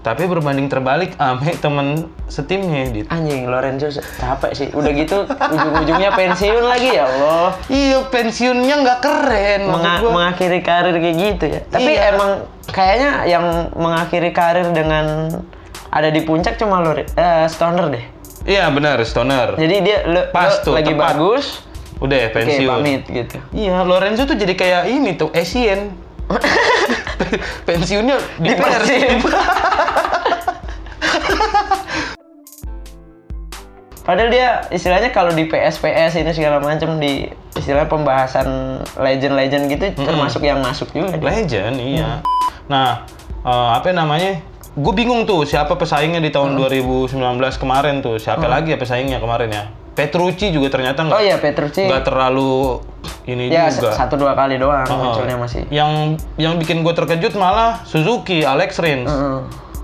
Tapi 0.00 0.24
berbanding 0.24 0.64
terbalik 0.66 1.12
ame 1.16 1.52
temen 1.54 2.08
setimnya 2.24 2.88
Dit. 2.88 3.04
anjing 3.06 3.44
Lorenzo 3.44 3.92
capek 3.92 4.52
sih 4.52 4.66
udah 4.70 4.90
gitu 4.90 5.28
ujung-ujungnya 5.28 6.10
pensiun 6.10 6.64
lagi 6.64 6.88
ya 6.90 7.04
Allah 7.04 7.52
Iya, 7.68 8.08
pensiunnya 8.08 8.80
nggak 8.80 8.98
keren. 8.98 9.60
Menga- 9.68 10.00
gua. 10.00 10.10
mengakhiri 10.10 10.60
karir 10.60 10.96
kayak 10.96 11.16
gitu 11.18 11.44
ya 11.48 11.60
tapi 11.68 11.92
Iya. 11.92 12.16
emang 12.16 12.30
kayaknya 12.66 13.10
yang 13.26 13.44
mengakhiri 13.72 14.30
karir 14.30 14.68
dengan 14.70 15.36
ada 15.86 16.08
di 16.08 16.22
puncak 16.22 16.56
cuma 16.56 16.80
lo 16.80 16.96
eh, 16.96 17.04
Stoner 17.46 17.86
deh 17.90 18.04
Iya, 18.40 18.72
benar, 18.72 18.96
Stoner. 19.04 19.52
Jadi 19.54 19.76
dia 19.84 20.00
lo, 20.06 20.32
Pas 20.32 20.56
lo 20.56 20.64
tuh, 20.64 20.72
lagi 20.72 20.90
tepat. 20.90 21.12
bagus, 21.12 21.60
Udah 22.00 22.18
oke 22.24 22.32
pensiun. 22.32 22.72
pamit 22.72 23.02
gitu. 23.04 23.36
Iya, 23.52 23.84
Lorenzo 23.84 24.24
tuh 24.24 24.32
jadi 24.32 24.56
kayak 24.56 24.82
ini 24.88 25.12
tuh, 25.12 25.28
Asian. 25.30 25.92
Pensiunnya 27.68 28.16
di, 28.40 28.50
Persib. 28.56 29.20
Padahal 34.00 34.30
dia 34.32 34.66
istilahnya 34.74 35.14
kalau 35.14 35.30
di 35.30 35.46
PS 35.46 35.78
PS 35.78 36.18
ini 36.18 36.34
segala 36.34 36.58
macam 36.58 36.98
di 36.98 37.30
istilah 37.54 37.86
pembahasan 37.86 38.80
legend-legend 38.98 39.70
gitu 39.70 40.02
termasuk 40.02 40.42
yang 40.42 40.58
masuk 40.64 40.90
juga. 40.90 41.14
dia. 41.14 41.30
Legend, 41.30 41.76
iya. 41.78 42.18
Nah, 42.66 43.06
eh, 43.44 43.70
apa 43.76 43.92
namanya? 43.94 44.42
gue 44.70 44.94
bingung 44.94 45.26
tuh 45.26 45.42
siapa 45.42 45.74
pesaingnya 45.74 46.22
di 46.22 46.30
tahun 46.30 46.54
2019 46.54 47.18
kemarin 47.58 48.02
tuh. 48.06 48.22
Siapa 48.22 48.46
lagi 48.46 48.70
ya 48.70 48.78
pesaingnya 48.78 49.18
kemarin 49.18 49.50
ya? 49.50 49.64
Petrucci 49.90 50.48
juga 50.48 50.70
ternyata 50.70 51.02
Oh 51.02 51.06
nggak 51.08 51.20
iya 51.20 51.36
Petrucci. 51.36 51.84
nggak 51.84 52.02
terlalu 52.02 52.78
ini 53.26 53.48
Ya 53.48 53.68
juga. 53.68 53.90
satu 53.92 54.14
dua 54.16 54.32
kali 54.32 54.56
doang 54.56 54.86
Oh. 54.86 54.96
munculnya 54.96 55.36
masih. 55.36 55.66
Yang 55.68 56.16
yang 56.36 56.56
bikin 56.56 56.80
gue 56.80 56.92
terkejut 56.92 57.34
malah 57.34 57.82
Suzuki, 57.82 58.42
Alex 58.42 58.78
Rins, 58.78 59.06
Heeh. 59.06 59.38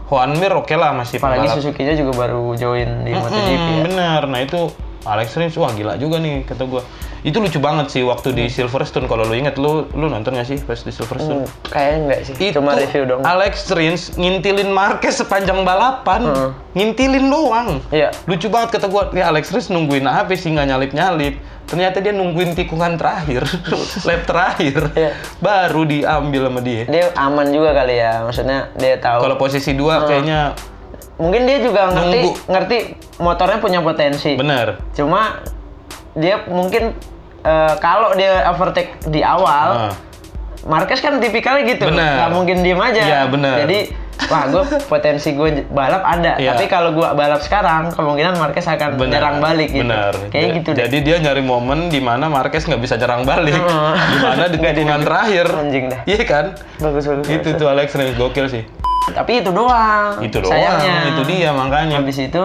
Juan 0.07 0.31
Mir 0.35 0.53
oke 0.53 0.71
lah 0.73 0.93
masih 0.93 1.19
Apalagi. 1.19 1.51
Suzuki-nya 1.51 1.93
juga 1.93 2.15
baru 2.17 2.55
join 2.55 3.03
di 3.03 3.11
MotoGP 3.11 3.51
Mm, 3.51 3.67
ya. 3.73 3.83
bener, 3.85 4.21
nah 4.25 4.41
itu 4.41 4.61
Alex 5.07 5.35
Rins, 5.35 5.55
wah 5.55 5.71
gila 5.71 5.95
juga 5.97 6.19
nih 6.19 6.43
kata 6.43 6.67
gua. 6.67 6.83
Itu 7.23 7.43
lucu 7.43 7.59
banget 7.59 7.91
sih 7.91 8.03
waktu 8.03 8.31
di 8.31 8.47
Silverstone. 8.47 9.07
Kalau 9.07 9.27
lu 9.27 9.35
inget, 9.35 9.59
lu 9.59 9.91
lu 9.91 10.07
nonton 10.07 10.35
gak 10.35 10.47
sih 10.47 10.59
pas 10.59 10.79
di 10.79 10.91
Silverstone? 10.91 11.43
Hmm, 11.43 11.51
kayaknya 11.67 11.99
enggak 11.99 12.21
sih. 12.23 12.35
Itu 12.39 12.59
Cuma 12.59 12.75
review 12.75 13.03
dong. 13.03 13.23
Alex 13.27 13.67
Rins 13.71 14.15
ngintilin 14.15 14.71
Marquez 14.71 15.19
sepanjang 15.19 15.63
balapan, 15.63 16.23
Heeh. 16.23 16.51
ngintilin 16.75 17.27
doang. 17.27 17.83
Iya. 17.91 18.15
Lucu 18.27 18.47
banget 18.47 18.79
kata 18.79 18.87
gua, 18.87 19.11
ya 19.11 19.27
Alex 19.27 19.51
Rins 19.51 19.67
nungguin 19.69 20.07
apa 20.07 20.35
sih 20.35 20.51
nggak 20.51 20.67
nyalip 20.67 20.93
nyalip. 20.95 21.35
Ternyata 21.67 21.99
dia 21.99 22.15
nungguin 22.15 22.55
tikungan 22.55 22.95
terakhir, 22.95 23.43
lap 24.07 24.23
terakhir, 24.23 24.87
Iya. 24.95 25.11
baru 25.43 25.83
diambil 25.83 26.47
sama 26.47 26.61
dia. 26.63 26.87
Dia 26.87 27.11
aman 27.19 27.51
juga 27.51 27.75
kali 27.75 27.99
ya. 27.99 28.23
Maksudnya 28.23 28.71
dia 28.79 29.03
tahu. 29.03 29.27
Kalau 29.27 29.35
posisi 29.35 29.75
dua 29.75 30.07
kayaknya 30.07 30.55
Mungkin 31.17 31.43
dia 31.43 31.59
juga 31.59 31.89
ngerti 31.89 32.19
Nunggu. 32.19 32.33
ngerti 32.47 32.77
motornya 33.19 33.59
punya 33.59 33.81
potensi. 33.81 34.35
bener. 34.35 34.77
Cuma 34.93 35.41
dia 36.13 36.45
mungkin 36.45 36.93
eh, 37.43 37.75
kalau 37.79 38.13
dia 38.13 38.45
overtake 38.47 39.01
di 39.07 39.21
awal, 39.21 39.69
Ah. 39.89 39.95
Marquez 40.65 40.99
kan 40.99 41.17
tipikalnya 41.17 41.63
gitu, 41.69 41.87
Bener. 41.87 42.19
nggak 42.19 42.31
mungkin 42.33 42.57
diem 42.59 42.75
aja. 42.77 42.99
Iya, 42.99 43.21
bener. 43.29 43.55
Jadi, 43.63 43.79
wah 44.27 44.45
gue 44.45 44.63
potensi 44.83 45.31
gue 45.31 45.63
balap 45.69 46.03
ada, 46.03 46.35
Iya. 46.35 46.53
tapi 46.53 46.67
kalau 46.67 46.91
gue 46.91 47.07
balap 47.07 47.39
sekarang, 47.39 47.95
kemungkinan 47.95 48.35
Marquez 48.35 48.67
akan 48.67 48.99
Bener. 48.99 49.15
nyerang 49.15 49.39
balik 49.39 49.71
gitu. 49.71 49.87
Bener. 49.87 50.11
Kayak 50.27 50.43
Ja- 50.43 50.55
gitu 50.55 50.69
deh. 50.69 50.79
Jadi 50.83 50.97
dia 51.03 51.17
nyari 51.21 51.39
momen 51.41 51.87
di 51.87 52.01
mana 52.01 52.27
Marquez 52.27 52.67
nggak 52.67 52.83
bisa 52.83 52.99
nyerang 52.99 53.23
balik. 53.23 53.55
Heeh. 53.55 53.93
di 53.95 54.19
mana 54.19 54.43
di 54.51 54.59
tikungan 54.59 55.01
terakhir. 55.01 55.47
Anjing 55.47 55.85
dah. 55.87 56.01
Iya 56.03 56.23
kan? 56.25 56.45
Bagus 56.77 57.05
bagus. 57.07 57.27
Itu 57.31 57.49
tuh 57.55 57.69
Alex 57.69 57.95
Rins 57.95 58.17
gokil 58.17 58.47
sih. 58.51 58.63
Tapi 59.09 59.33
itu 59.39 59.51
doang. 59.51 60.19
Itu 60.19 60.39
doang. 60.39 60.51
Sayangnya. 60.51 60.95
Itu 61.11 61.23
dia 61.25 61.51
makanya. 61.51 61.97
Habis 61.99 62.19
itu, 62.21 62.43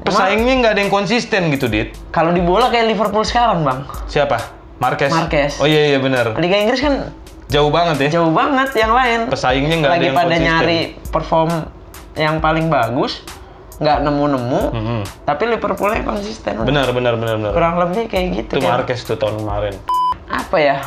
Pesaingnya 0.00 0.54
nggak 0.60 0.72
ada 0.72 0.80
yang 0.80 0.92
konsisten 0.92 1.48
gitu, 1.48 1.64
Dit. 1.64 1.96
kalau 2.10 2.28
di 2.28 2.38
bola 2.38 2.68
kayak 2.68 2.86
Liverpool 2.86 3.24
sekarang 3.24 3.64
bang, 3.64 3.88
Siapa? 4.04 4.36
Marquez. 4.76 5.08
Marquez. 5.08 5.56
Oh 5.56 5.64
iya 5.64 5.88
iya 5.88 5.98
benar. 5.98 6.36
Liga 6.36 6.58
Inggris 6.58 6.76
kan 6.78 7.08
Jauh 7.46 7.70
banget 7.70 8.08
ya. 8.08 8.20
jauh 8.20 8.28
banget 8.28 8.68
yang 8.74 8.92
lain. 8.92 9.20
Pesaingnya 9.26 9.76
nggak 9.78 9.92
ada 9.92 10.04
yang 10.04 10.12
pada 10.12 10.26
konsisten. 10.26 10.44
nyari 10.50 10.80
perform 11.08 11.50
yang 12.14 12.36
paling 12.38 12.66
bagus 12.68 13.24
nggak 13.74 13.98
nemu-nemu 14.00 14.62
Mhm. 14.70 15.00
tapi 15.24 15.42
Liverpoolnya 15.48 16.02
konsisten 16.04 16.62
Benar 16.62 16.86
benar 16.90 17.16
benar 17.16 17.34
benar. 17.36 17.52
kurang 17.52 17.74
lebih 17.76 18.06
kayak 18.06 18.26
gitu 18.36 18.52
Itu 18.54 18.62
kan. 18.62 18.70
Marquez 18.78 19.02
tuh 19.02 19.16
tahun 19.16 19.40
kemarin. 19.40 19.74
apa 20.26 20.56
ya 20.56 20.78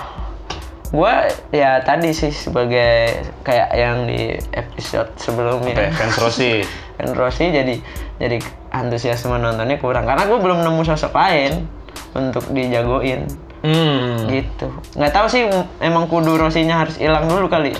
gua 0.90 1.14
ya 1.50 1.80
tadi 1.80 2.10
sih 2.10 2.30
sebagai 2.30 3.12
kayak 3.42 3.70
yang 3.72 4.06
di 4.06 4.32
episode 4.52 5.12
sebelumnya 5.16 5.74
Oke, 5.74 5.92
fans 5.94 6.16
Rossi. 6.18 6.64
kan 6.98 7.12
Rossi 7.12 7.46
jadi 7.48 7.76
jadi 8.18 8.38
antusiasme 8.70 9.36
nontonnya 9.36 9.78
kurang 9.78 10.04
karena 10.04 10.24
gue 10.24 10.36
belum 10.36 10.60
nemu 10.60 10.82
sosok 10.84 11.14
lain 11.14 11.68
untuk 12.14 12.48
dijagoin 12.50 13.28
Hmm. 13.58 14.30
gitu 14.30 14.70
nggak 14.94 15.12
tahu 15.12 15.26
sih 15.28 15.50
emang 15.80 16.06
kudu 16.06 16.38
Rossinya 16.38 16.78
harus 16.80 16.96
hilang 16.96 17.26
dulu 17.26 17.46
kali 17.48 17.74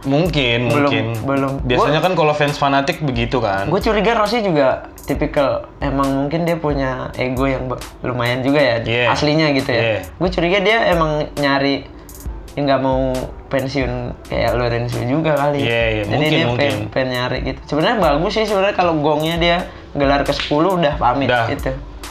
Mungkin, 0.00 0.72
Belum- 0.72 0.88
mungkin. 0.88 1.06
belum. 1.20 1.52
Biasanya 1.62 2.00
kan 2.00 2.16
kalau 2.16 2.32
fans 2.32 2.56
fanatik 2.56 3.04
begitu 3.04 3.36
kan. 3.36 3.68
Gue 3.68 3.84
curiga 3.84 4.16
Rossi 4.16 4.40
juga 4.40 4.88
tipikal 4.96 5.68
emang 5.76 6.08
mungkin 6.16 6.48
dia 6.48 6.56
punya 6.56 7.12
ego 7.14 7.44
yang 7.44 7.68
lumayan 8.00 8.40
juga 8.40 8.56
ya 8.58 8.76
Yeah. 8.80 9.12
aslinya 9.12 9.52
gitu 9.52 9.68
ya. 9.68 9.76
Yeah. 9.76 10.00
Gue 10.16 10.28
curiga 10.30 10.58
dia 10.58 10.88
emang 10.88 11.28
nyari 11.36 11.84
ya 12.54 12.60
nggak 12.66 12.80
mau 12.82 13.14
pensiun 13.46 13.92
kayak 14.26 14.58
Lorenzo 14.58 14.98
juga 15.02 15.38
kali. 15.38 15.62
Yeah, 15.62 15.86
yeah. 16.02 16.06
Jadi 16.06 16.14
Mungkin, 16.14 16.30
dia 16.30 16.46
mungkin. 16.46 16.58
pengen, 16.58 16.78
pengen 16.90 17.08
nyari 17.14 17.38
gitu. 17.46 17.60
Sebenarnya 17.66 17.98
bagus 18.02 18.32
sih 18.34 18.44
sebenarnya 18.46 18.76
kalau 18.76 18.94
gongnya 18.98 19.36
dia 19.38 19.56
gelar 19.94 20.22
ke 20.22 20.30
10 20.30 20.50
udah 20.78 20.94
pamit 20.98 21.30
Udah. 21.30 21.46
gitu. 21.50 21.70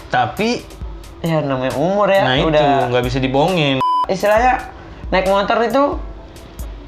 Tapi 0.09 0.79
Ya 1.19 1.43
namanya 1.43 1.75
umur 1.75 2.07
ya 2.07 2.23
nah 2.23 2.39
itu 2.39 2.47
udah 2.47 2.87
nggak 2.87 3.03
bisa 3.03 3.19
dibohongin. 3.19 3.83
istilahnya 4.07 4.71
naik 5.11 5.27
motor 5.27 5.59
itu 5.59 5.99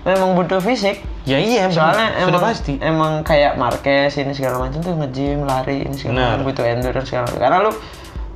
memang 0.08 0.40
butuh 0.40 0.64
fisik. 0.64 1.04
Ya 1.28 1.36
iya. 1.38 1.68
Soalnya 1.68 2.16
sudah 2.16 2.40
emang 2.40 2.42
pasti. 2.42 2.74
emang 2.80 3.14
kayak 3.22 3.60
Marquez 3.60 4.16
ini 4.16 4.32
segala 4.32 4.64
macam 4.64 4.80
tuh 4.80 4.96
nge-gym, 4.96 5.44
lari 5.44 5.84
ini 5.84 5.94
segala 6.00 6.40
macam 6.40 6.48
butuh 6.48 6.64
endurance 6.64 7.12
segala 7.12 7.28
macam. 7.28 7.40
Karena 7.44 7.58
lu 7.60 7.72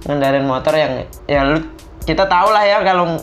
ngendarin 0.05 0.45
motor 0.45 0.73
yang 0.75 0.93
ya 1.25 1.41
lu 1.47 1.63
kita 2.03 2.27
tahu 2.27 2.47
lah 2.51 2.63
ya 2.67 2.77
kalau 2.83 3.15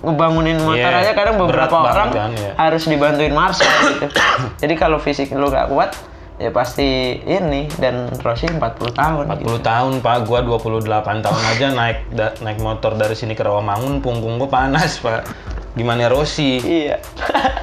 ngebangunin 0.00 0.56
motor 0.58 0.80
Iya, 0.90 1.02
aja 1.02 1.12
kadang 1.12 1.36
beberapa 1.36 1.76
orang 1.76 2.08
kan, 2.08 2.30
ya. 2.32 2.52
harus 2.56 2.82
dibantuin 2.84 3.30
Marcel 3.30 3.68
gitu. 3.90 4.06
Jadi 4.64 4.74
kalau 4.74 4.96
fisik 4.96 5.28
lu 5.30 5.46
gak 5.46 5.68
kuat 5.68 5.92
ya 6.36 6.48
pasti 6.48 7.20
ini 7.20 7.68
dan 7.76 8.08
Rossi 8.16 8.48
40 8.48 8.60
tahun 8.96 9.24
40 9.28 9.44
gitu. 9.44 9.60
tahun 9.60 9.92
pak, 10.00 10.24
gua 10.24 10.40
28 10.40 10.88
tahun 11.20 11.40
aja 11.46 11.66
naik 11.70 11.98
da- 12.10 12.32
naik 12.40 12.58
motor 12.58 12.96
dari 12.96 13.12
sini 13.12 13.36
ke 13.36 13.44
Rawamangun, 13.44 14.00
punggung 14.00 14.40
gua 14.40 14.48
panas 14.48 14.96
pak. 14.98 15.28
Gimana 15.72 16.08
Rossi? 16.08 16.56
Iya. 16.56 16.96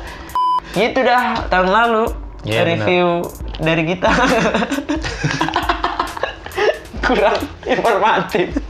gitu 0.77 1.01
dah 1.01 1.41
tahun 1.50 1.70
lalu 1.70 2.06
Iya, 2.46 2.63
review 2.63 3.25
dari 3.58 3.82
kita. 3.84 4.08
Kurang 7.01 7.39
informatif. 7.63 8.62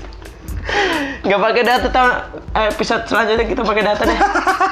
Nggak 1.27 1.39
pakai 1.41 1.61
data 1.61 1.87
tahun 1.89 2.11
episode 2.69 3.03
selanjutnya 3.05 3.45
kita 3.45 3.61
pakai 3.61 3.83
data 3.83 4.01
deh. 4.01 4.19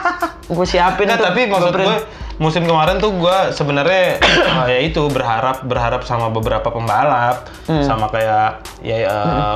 Gue 0.55 0.63
siapin 0.63 1.05
Nah, 1.05 1.17
tuh. 1.17 1.25
tapi 1.27 1.41
maksud 1.45 1.73
gue 1.73 1.97
musim 2.35 2.63
kemarin 2.63 2.95
tuh 2.95 3.11
gua 3.11 3.49
sebenarnya 3.49 4.19
eh, 4.19 4.67
ya 4.69 4.79
itu 4.81 5.07
berharap 5.07 5.63
berharap 5.63 6.03
sama 6.03 6.27
beberapa 6.27 6.67
pembalap 6.67 7.47
Hmm. 7.63 7.81
sama 7.81 8.07
kayak 8.07 8.59
ya 8.79 8.97
eh, 9.01 9.55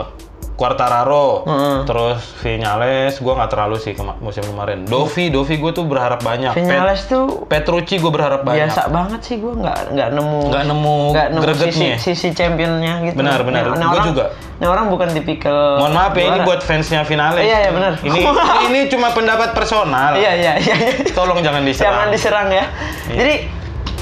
Quartararo, 0.59 1.27
Hmm. 1.41 1.79
terus 1.83 2.19
Vinales, 2.37 3.15
gua 3.17 3.33
nggak 3.33 3.49
terlalu 3.49 3.77
sih 3.77 3.93
kema- 3.93 4.19
musim 4.19 4.43
kemarin. 4.43 4.83
Dovi, 4.83 5.31
Dovi 5.31 5.55
gue 5.55 5.71
tuh 5.71 5.83
berharap 5.83 6.19
banyak. 6.19 6.51
Pet- 6.51 6.61
Vinales 6.61 7.07
tuh 7.07 7.47
Petrucci 7.47 7.95
gue 7.95 8.11
berharap 8.11 8.43
banyak. 8.43 8.67
biasa 8.67 8.81
banget 8.89 9.21
sih 9.23 9.35
gue 9.37 9.53
nggak 9.55 9.77
nggak 9.89 10.09
nemu 10.11 10.39
Nggak 10.45 10.63
nemu 10.65 10.95
nggak 11.09 11.27
nemu 11.31 11.43
sisi, 11.63 11.87
sisi 11.97 12.27
championnya 12.29 12.99
gitu. 13.01 13.15
Benar, 13.15 13.39
benar. 13.41 13.63
Nah, 13.69 13.79
Gua 13.79 13.95
orang, 13.95 14.05
juga. 14.05 14.25
Nah 14.59 14.67
orang 14.67 14.85
bukan 14.89 15.07
tipikal. 15.09 15.79
Mohon 15.79 15.93
maaf 15.95 16.13
ya 16.13 16.23
ini 16.27 16.39
buat 16.43 16.59
fansnya 16.59 17.01
Vinales. 17.01 17.39
Iya, 17.41 17.57
iya, 17.61 17.71
benar. 17.71 17.91
Ini 17.97 18.19
ini, 18.19 18.31
ini 18.67 18.79
cuma 18.87 19.07
pendapat 19.09 19.55
personal. 19.55 20.11
Iya 20.19 20.31
iya 20.35 20.53
iya. 20.59 20.75
Tolong 21.09 21.39
jangan 21.39 21.63
diserang. 21.63 21.87
Jangan 21.87 22.07
diserang 22.11 22.47
ya. 22.49 22.65
Iya. 23.07 23.15
Jadi 23.15 23.33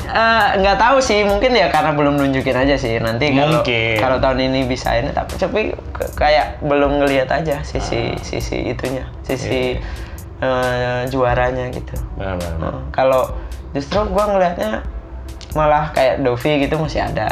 eh, 0.08 0.48
nggak 0.58 0.78
tahu 0.78 0.98
sih 0.98 1.22
mungkin 1.22 1.52
ya 1.52 1.68
karena 1.68 1.92
belum 1.92 2.16
nunjukin 2.16 2.56
aja 2.56 2.76
sih 2.76 2.98
nanti 2.98 3.32
kalau 3.32 3.62
kalau 4.00 4.18
tahun 4.18 4.40
ini 4.46 4.66
bisa 4.66 4.96
ini 4.96 5.12
tapi 5.12 5.36
tapi 5.36 5.62
kayak 6.14 6.60
belum 6.62 7.00
ngelihat 7.00 7.30
aja 7.30 7.60
sisi 7.62 8.12
Ah. 8.12 8.20
sisi 8.20 8.72
itunya 8.72 9.06
sisi 9.22 9.78
Iya, 10.38 10.46
eh, 10.46 11.02
juaranya 11.10 11.66
gitu. 11.70 11.98
Benar, 12.14 12.38
benar, 12.38 12.54
benar. 12.56 12.72
Nah, 12.72 12.82
kalau 12.94 13.22
justru 13.74 14.06
gua 14.08 14.30
ngelihatnya 14.30 14.86
malah 15.54 15.90
kayak 15.92 16.22
Dovi 16.22 16.62
gitu 16.62 16.78
masih 16.78 17.02
ada. 17.02 17.26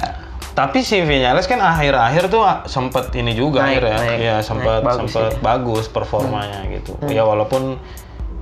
Tapi 0.51 0.81
si 0.81 1.03
Vinales 1.03 1.45
kan 1.45 1.59
akhir-akhir 1.59 2.31
tuh 2.31 2.41
sempet 2.65 3.13
ini 3.13 3.35
juga 3.35 3.61
Naik, 3.61 3.77
akhirnya. 3.77 3.97
naik, 3.99 4.19
ya 4.19 4.35
sempat 4.41 4.81
naik 4.81 4.87
bagus 4.87 5.11
sempet 5.11 5.31
sih. 5.31 5.41
bagus 5.43 5.85
performanya 5.85 6.59
gitu. 6.65 6.95
Ya 7.05 7.21
walaupun 7.21 7.77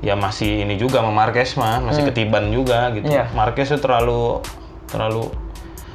ya 0.04 0.20
masih 0.20 0.68
ini 0.68 0.76
juga 0.76 1.00
sama 1.00 1.16
Marquez 1.16 1.56
mah 1.56 1.80
masih 1.80 2.12
ketiban 2.12 2.52
juga 2.52 2.92
gitu. 2.92 3.08
Iya. 3.08 3.32
Marquez 3.32 3.72
tuh 3.72 3.80
terlalu 3.80 4.44
terlalu 4.92 5.32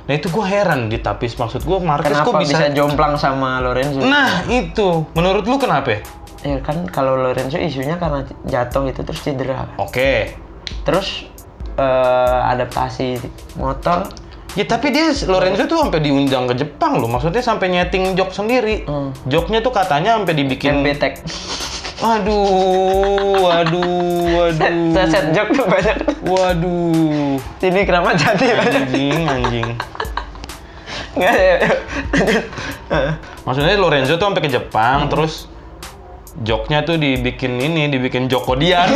Nah 0.08 0.16
itu 0.16 0.32
gue 0.32 0.40
heran 0.40 0.88
di 0.88 1.04
tapi 1.04 1.28
maksud 1.28 1.68
gue 1.68 1.78
Marquez 1.84 2.16
Kenapa 2.16 2.32
kok 2.32 2.40
bisa... 2.40 2.56
bisa, 2.56 2.66
jomplang 2.72 3.20
sama 3.20 3.60
Lorenzo? 3.60 4.00
Nah 4.00 4.48
itu 4.48 5.04
menurut 5.12 5.44
lu 5.44 5.60
kenapa? 5.60 6.00
ya? 6.40 6.64
Kan 6.64 6.88
kalau 6.88 7.20
Lorenzo 7.20 7.60
isunya 7.60 8.00
karena 8.00 8.24
jatuh 8.48 8.88
itu 8.88 9.04
terus 9.04 9.20
cedera. 9.20 9.68
Oke. 9.76 10.32
Terus 10.88 11.28
eh, 11.76 12.40
adaptasi 12.48 13.20
motor 13.60 14.08
Ya 14.56 14.64
tapi 14.64 14.90
dia 14.90 15.12
Lorenzo 15.28 15.70
tuh 15.70 15.78
sampai 15.78 16.00
diundang 16.02 16.50
ke 16.50 16.54
Jepang 16.56 16.98
loh. 16.98 17.06
Maksudnya 17.06 17.44
sampai 17.44 17.70
nyeting 17.70 18.16
jok 18.18 18.34
sendiri. 18.34 18.88
Hmm. 18.88 19.14
Joknya 19.28 19.62
tuh 19.62 19.70
katanya 19.70 20.18
sampai 20.18 20.34
dibikin 20.34 20.82
MB 20.82 20.98
Tech. 21.98 22.06
Waduh, 22.06 23.42
waduh, 23.42 24.54
Set, 24.54 24.70
waduh. 24.70 25.10
set 25.10 25.26
jok 25.34 25.48
tuh 25.50 25.66
banyak. 25.66 25.96
Waduh. 26.22 27.42
Ini 27.58 27.80
keramat 27.82 28.14
jati 28.14 28.54
banyak. 28.54 28.86
Anjing, 28.86 29.26
anjing. 29.26 29.68
Nggak 31.18 31.34
ya. 31.34 31.58
Maksudnya 33.42 33.74
Lorenzo 33.74 34.14
tuh 34.14 34.30
sampai 34.30 34.42
ke 34.46 34.50
Jepang 34.52 35.10
terus 35.10 35.50
joknya 36.46 36.86
tuh 36.86 37.02
dibikin 37.02 37.58
ini, 37.58 37.90
dibikin 37.90 38.30
Joko 38.30 38.54
Dian. 38.54 38.94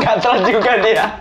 Gatel 0.00 0.34
juga 0.48 0.72
dia. 0.80 1.20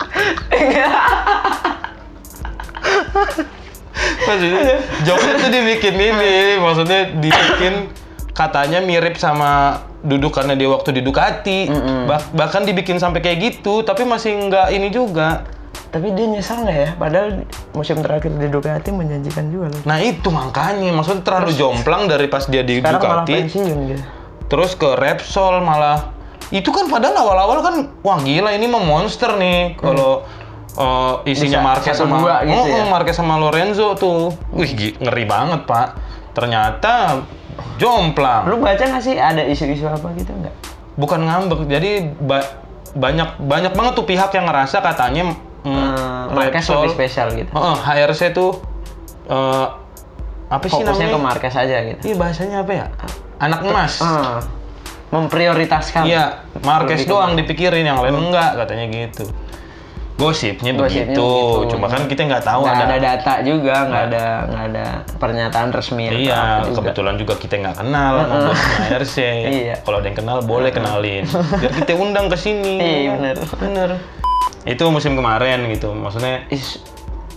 Maksudnya 4.23 4.79
Joker 5.03 5.35
tuh 5.35 5.51
dibikin 5.51 5.95
ini, 5.99 6.55
maksudnya 6.63 7.11
dibikin 7.19 7.91
katanya 8.39 8.79
mirip 8.79 9.19
sama 9.19 9.83
dudukannya 9.99 10.55
dia 10.55 10.71
waktu 10.71 10.95
di 10.95 11.01
Ducati. 11.03 11.67
Bah- 12.07 12.23
bahkan 12.31 12.63
dibikin 12.63 12.95
sampai 12.95 13.19
kayak 13.19 13.37
gitu, 13.43 13.83
tapi 13.83 14.07
masih 14.07 14.47
nggak 14.47 14.71
ini 14.71 14.87
juga. 14.87 15.43
Tapi 15.89 16.13
dia 16.13 16.29
nyesal 16.29 16.63
nggak 16.63 16.77
ya? 16.77 16.89
Padahal 16.95 17.43
musim 17.73 17.99
terakhir 17.99 18.31
di 18.31 18.47
Ducati 18.47 18.89
menjanjikan 18.89 19.49
juga 19.49 19.73
loh. 19.73 19.81
Nah 19.83 19.99
itu 19.99 20.29
makanya, 20.29 20.93
maksudnya 20.93 21.25
terlalu 21.25 21.51
jomplang 21.51 22.07
dari 22.07 22.29
pas 22.29 22.45
dia 22.45 22.63
di 22.63 22.79
Sekarang 22.79 23.01
malah 23.01 23.25
Ducati, 23.25 23.33
pensiun 23.35 23.77
gitu. 23.91 24.03
terus 24.47 24.71
ke 24.73 24.89
Repsol 24.95 25.59
malah. 25.59 26.15
Itu 26.49 26.69
kan 26.71 26.87
padahal 26.87 27.13
awal-awal 27.19 27.59
kan, 27.61 27.75
wah 28.01 28.17
gila 28.17 28.53
ini 28.53 28.65
mah 28.65 28.81
monster 28.81 29.33
nih. 29.35 29.75
Kalau 29.75 30.25
uh, 30.73 31.21
isinya 31.25 31.59
Bisa 31.59 31.67
Marquez 31.67 31.95
sama 31.97 32.15
dua 32.17 32.35
gitu 32.41 32.53
Oh, 32.55 32.65
ya? 32.65 32.85
Marquez 32.85 33.15
sama 33.17 33.35
Lorenzo 33.35 33.93
tuh, 33.93 34.33
wih 34.53 34.71
ngeri 34.95 35.25
banget 35.25 35.65
pak. 35.65 35.97
Ternyata 36.33 37.25
jomplang. 37.75 38.43
Lu 38.45 38.57
baca 38.57 38.79
nggak 38.79 39.01
sih 39.01 39.15
ada 39.15 39.41
isu-isu 39.41 39.85
apa 39.85 40.11
gitu 40.13 40.31
nggak? 40.31 40.55
bukan 40.95 41.23
ngambek 41.23 41.63
jadi 41.65 42.11
ba- 42.19 42.59
banyak 42.91 43.39
banyak 43.39 43.71
banget 43.71 43.93
tuh 43.93 44.03
pihak 44.03 44.29
yang 44.29 44.43
ngerasa 44.45 44.83
katanya 44.83 45.31
mm, 45.31 45.37
Hmm, 45.63 46.35
Marquez 46.35 46.59
Repsol- 46.61 46.83
lebih 46.83 46.91
spesial 46.91 47.27
gitu. 47.31 47.47
Heeh, 47.49 47.75
HRC 47.79 48.21
tuh 48.31 48.59
eh, 49.25 49.67
apa 50.49 50.65
sih 50.65 50.75
Fokusnya 50.75 51.07
ke? 51.07 51.17
Marquez 51.17 51.55
aja 51.55 51.77
gitu. 51.85 52.01
Iya 52.03 52.15
bahasanya 52.17 52.57
apa 52.59 52.71
ya? 52.73 52.85
Anak 53.39 53.63
emas. 53.63 54.01
Ah, 54.01 54.43
memprioritaskan. 55.09 56.03
Iya, 56.03 56.43
ke 56.53 57.05
doang 57.05 57.33
dipikirin, 57.33 57.81
yang 57.81 57.97
lain 57.97 58.19
enggak 58.19 58.57
katanya 58.57 58.85
gitu. 58.89 59.25
Gosipnya, 60.19 60.75
Gosipnya 60.75 61.15
begitu. 61.15 61.31
begitu. 61.31 61.71
Cuma 61.71 61.87
kan 61.87 62.01
kita 62.11 62.21
nggak 62.27 62.43
tahu 62.43 62.61
nggak 62.67 62.75
ada. 62.75 62.85
ada 62.91 62.97
data 62.99 63.33
juga, 63.39 63.75
nggak 63.87 64.03
ada 64.11 64.25
nggak 64.51 64.63
ada 64.75 64.85
pernyataan 65.15 65.69
resmi. 65.71 66.05
Iya, 66.11 66.67
juga. 66.67 66.75
kebetulan 66.83 67.15
juga 67.15 67.33
kita 67.39 67.55
nggak 67.55 67.75
kenal 67.79 68.13
sama 68.19 68.35
bosnya 68.51 68.75
HRC. 68.91 69.17
Iya. 69.59 69.75
Kalau 69.81 69.97
ada 70.03 70.07
yang 70.11 70.17
kenal 70.19 70.37
boleh 70.43 70.71
kenalin. 70.75 71.23
Biar 71.63 71.71
kita 71.71 71.95
undang 71.95 72.27
ke 72.27 72.35
sini. 72.35 72.75
Iya, 72.77 73.09
bener. 73.15 73.35
Bener. 73.55 73.89
Itu 74.67 74.83
musim 74.91 75.15
kemarin 75.15 75.71
gitu. 75.71 75.95
Maksudnya 75.95 76.43
Is- 76.51 76.83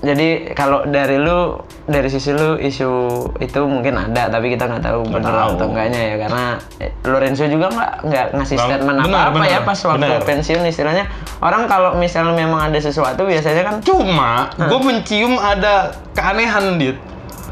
jadi 0.02 0.50
kalau 0.58 0.82
dari 0.82 1.14
lu 1.14 1.62
dari 1.86 2.10
sisi 2.10 2.34
lu 2.34 2.58
isu 2.58 2.90
itu 3.38 3.60
mungkin 3.62 3.94
ada 3.94 4.26
tapi 4.26 4.50
kita 4.50 4.66
nggak 4.66 4.82
tahu 4.82 5.06
benar 5.06 5.30
tahu. 5.30 5.50
atau 5.54 5.66
enggaknya 5.70 6.00
ya 6.02 6.14
karena 6.26 6.44
eh, 6.82 6.90
Lorenzo 7.06 7.46
juga 7.46 7.70
nggak 7.70 7.92
nggak 8.10 8.26
ngasih 8.34 8.56
Bang, 8.58 8.66
statement 8.66 8.98
apa 8.98 9.18
apa 9.30 9.38
benar, 9.38 9.46
ya 9.46 9.58
pas 9.62 9.78
waktu 9.78 10.02
benar. 10.02 10.26
pensiun 10.26 10.62
istilahnya 10.66 11.04
orang 11.38 11.70
kalau 11.70 11.94
misalnya 11.94 12.34
memang 12.34 12.70
ada 12.74 12.78
sesuatu 12.82 13.22
biasanya 13.22 13.62
kan 13.62 13.76
Cuma 13.86 14.50
gue 14.58 14.80
mencium 14.82 15.38
ada 15.38 15.94
keanehan 16.18 16.82
dit 16.82 16.98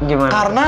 gimana 0.03 0.27
karena 0.27 0.65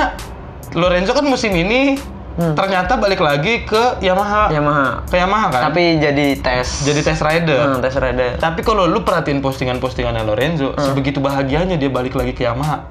Lorenzo 0.79 1.11
kan 1.11 1.27
musim 1.27 1.51
ini 1.51 1.99
ternyata 2.33 2.95
balik 2.95 3.19
lagi 3.19 3.61
ke 3.61 3.97
Yamaha. 3.99 4.49
Yamaha. 4.49 5.05
Ke 5.05 5.17
Yamaha 5.17 5.47
kan? 5.49 5.61
Tapi 5.69 5.97
jadi 5.97 6.25
tes. 6.35 6.81
Jadi 6.81 6.99
test 6.99 7.21
rider. 7.21 7.59
Hmm, 7.67 7.79
tes 7.79 7.93
rider. 7.93 8.37
Tapi 8.37 8.59
kalau 8.59 8.83
lu 8.83 9.01
perhatiin 9.01 9.39
postingan-postingannya 9.39 10.23
Lorenzo 10.23 10.73
sebegitu 10.75 11.17
bahagianya 11.17 11.75
dia 11.75 11.87
balik 11.87 12.13
lagi 12.13 12.31
ke 12.31 12.43
Yamaha 12.43 12.89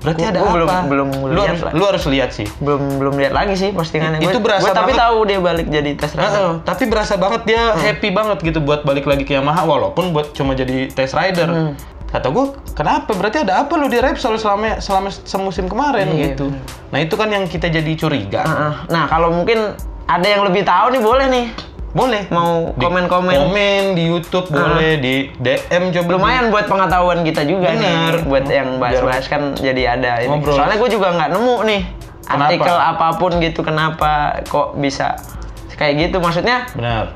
berarti 0.00 0.16
Gua- 0.18 0.32
ada 0.32 0.38
gua 0.40 0.48
apa? 0.48 0.56
belum- 0.88 0.88
belum 0.88 1.08
lu 1.28 1.36
lihat 1.36 1.48
harus 1.50 1.62
lu 1.70 1.84
harus 1.84 2.04
lihat 2.08 2.30
sih. 2.32 2.48
Belum 2.56 2.96
belum 2.96 3.20
lihat 3.20 3.36
lagi 3.36 3.52
sih 3.52 3.68
postingannya. 3.68 4.16
Itu 4.18 4.40
Gua- 4.40 4.48
berasa 4.48 4.64
gua 4.66 4.74
tapi 4.74 4.92
banget. 4.92 5.04
tahu 5.04 5.18
dia 5.28 5.38
balik 5.38 5.66
jadi 5.68 5.90
tes 5.92 6.10
rider. 6.10 6.24
Heeh, 6.26 6.50
tapi 6.64 6.82
berasa 6.86 7.14
banget 7.16 7.42
dia 7.44 7.62
Hmm. 7.68 7.76
happy 7.78 8.08
banget 8.08 8.38
gitu 8.40 8.58
buat 8.58 8.80
balik 8.80 9.04
lagi 9.04 9.28
ke 9.28 9.36
Yamaha 9.36 9.60
walaupun 9.62 10.08
buat 10.10 10.32
cuma 10.32 10.56
jadi 10.56 10.88
test 10.88 11.12
rider. 11.12 11.44
Hmm. 11.44 11.72
Kata 12.10 12.26
gue, 12.26 12.44
kenapa? 12.72 13.14
Berarti 13.14 13.38
ada 13.40 13.62
apa 13.62 13.72
lu 13.74 13.86
di 13.86 13.96
Repsol 13.96 14.34
selama 14.34 14.78
selama 14.78 15.08
semusim 15.14 15.64
kemarin 15.64 16.10
Iya, 16.10 16.34
gitu. 16.34 16.50
Nah 16.90 16.98
itu 16.98 17.14
kan 17.14 17.26
yang 17.26 17.46
kita 17.46 17.66
jadi 17.66 17.92
curiga. 17.94 18.42
Nah 18.86 19.06
kalau 19.06 19.30
mungkin 19.30 19.78
ada 20.04 20.26
yang 20.26 20.42
lebih 20.42 20.62
tahu 20.62 20.90
nih 20.90 21.00
boleh 21.00 21.26
nih 21.28 21.46
Boleh. 21.90 22.30
Mau 22.30 22.70
Di 22.70 22.78
komen-komen. 22.80 23.34
Komen 23.36 23.82
di 23.94 24.06
YouTube 24.06 24.46
boleh, 24.46 24.94
di 24.96 25.26
DM 25.34 25.90
coba. 25.90 26.08
lumayan 26.12 26.44
buat 26.48 26.66
pengetahuan 26.66 27.22
kita 27.22 27.42
juga 27.42 27.74
Bener. 27.74 28.14
nih 28.16 28.26
buat 28.26 28.46
yang 28.46 28.78
bahas-bahas 28.78 29.26
kan 29.26 29.54
jadi 29.54 29.94
ada 29.94 30.22
ini. 30.22 30.30
Ngobrol. 30.30 30.54
soalnya 30.54 30.78
gue 30.78 30.90
juga 30.90 31.10
nggak 31.10 31.30
nemu 31.30 31.56
nih 31.64 31.82
Kenapa? 32.22 32.42
artikel 32.46 32.76
apa 32.78 33.06
pun 33.18 33.32
gitu 33.38 33.60
kenapa 33.60 34.10
kok 34.46 34.78
bisa 34.78 35.18
kayak 35.74 35.94
gitu 36.04 36.18
maksudnya 36.18 36.62
Benar. 36.70 37.10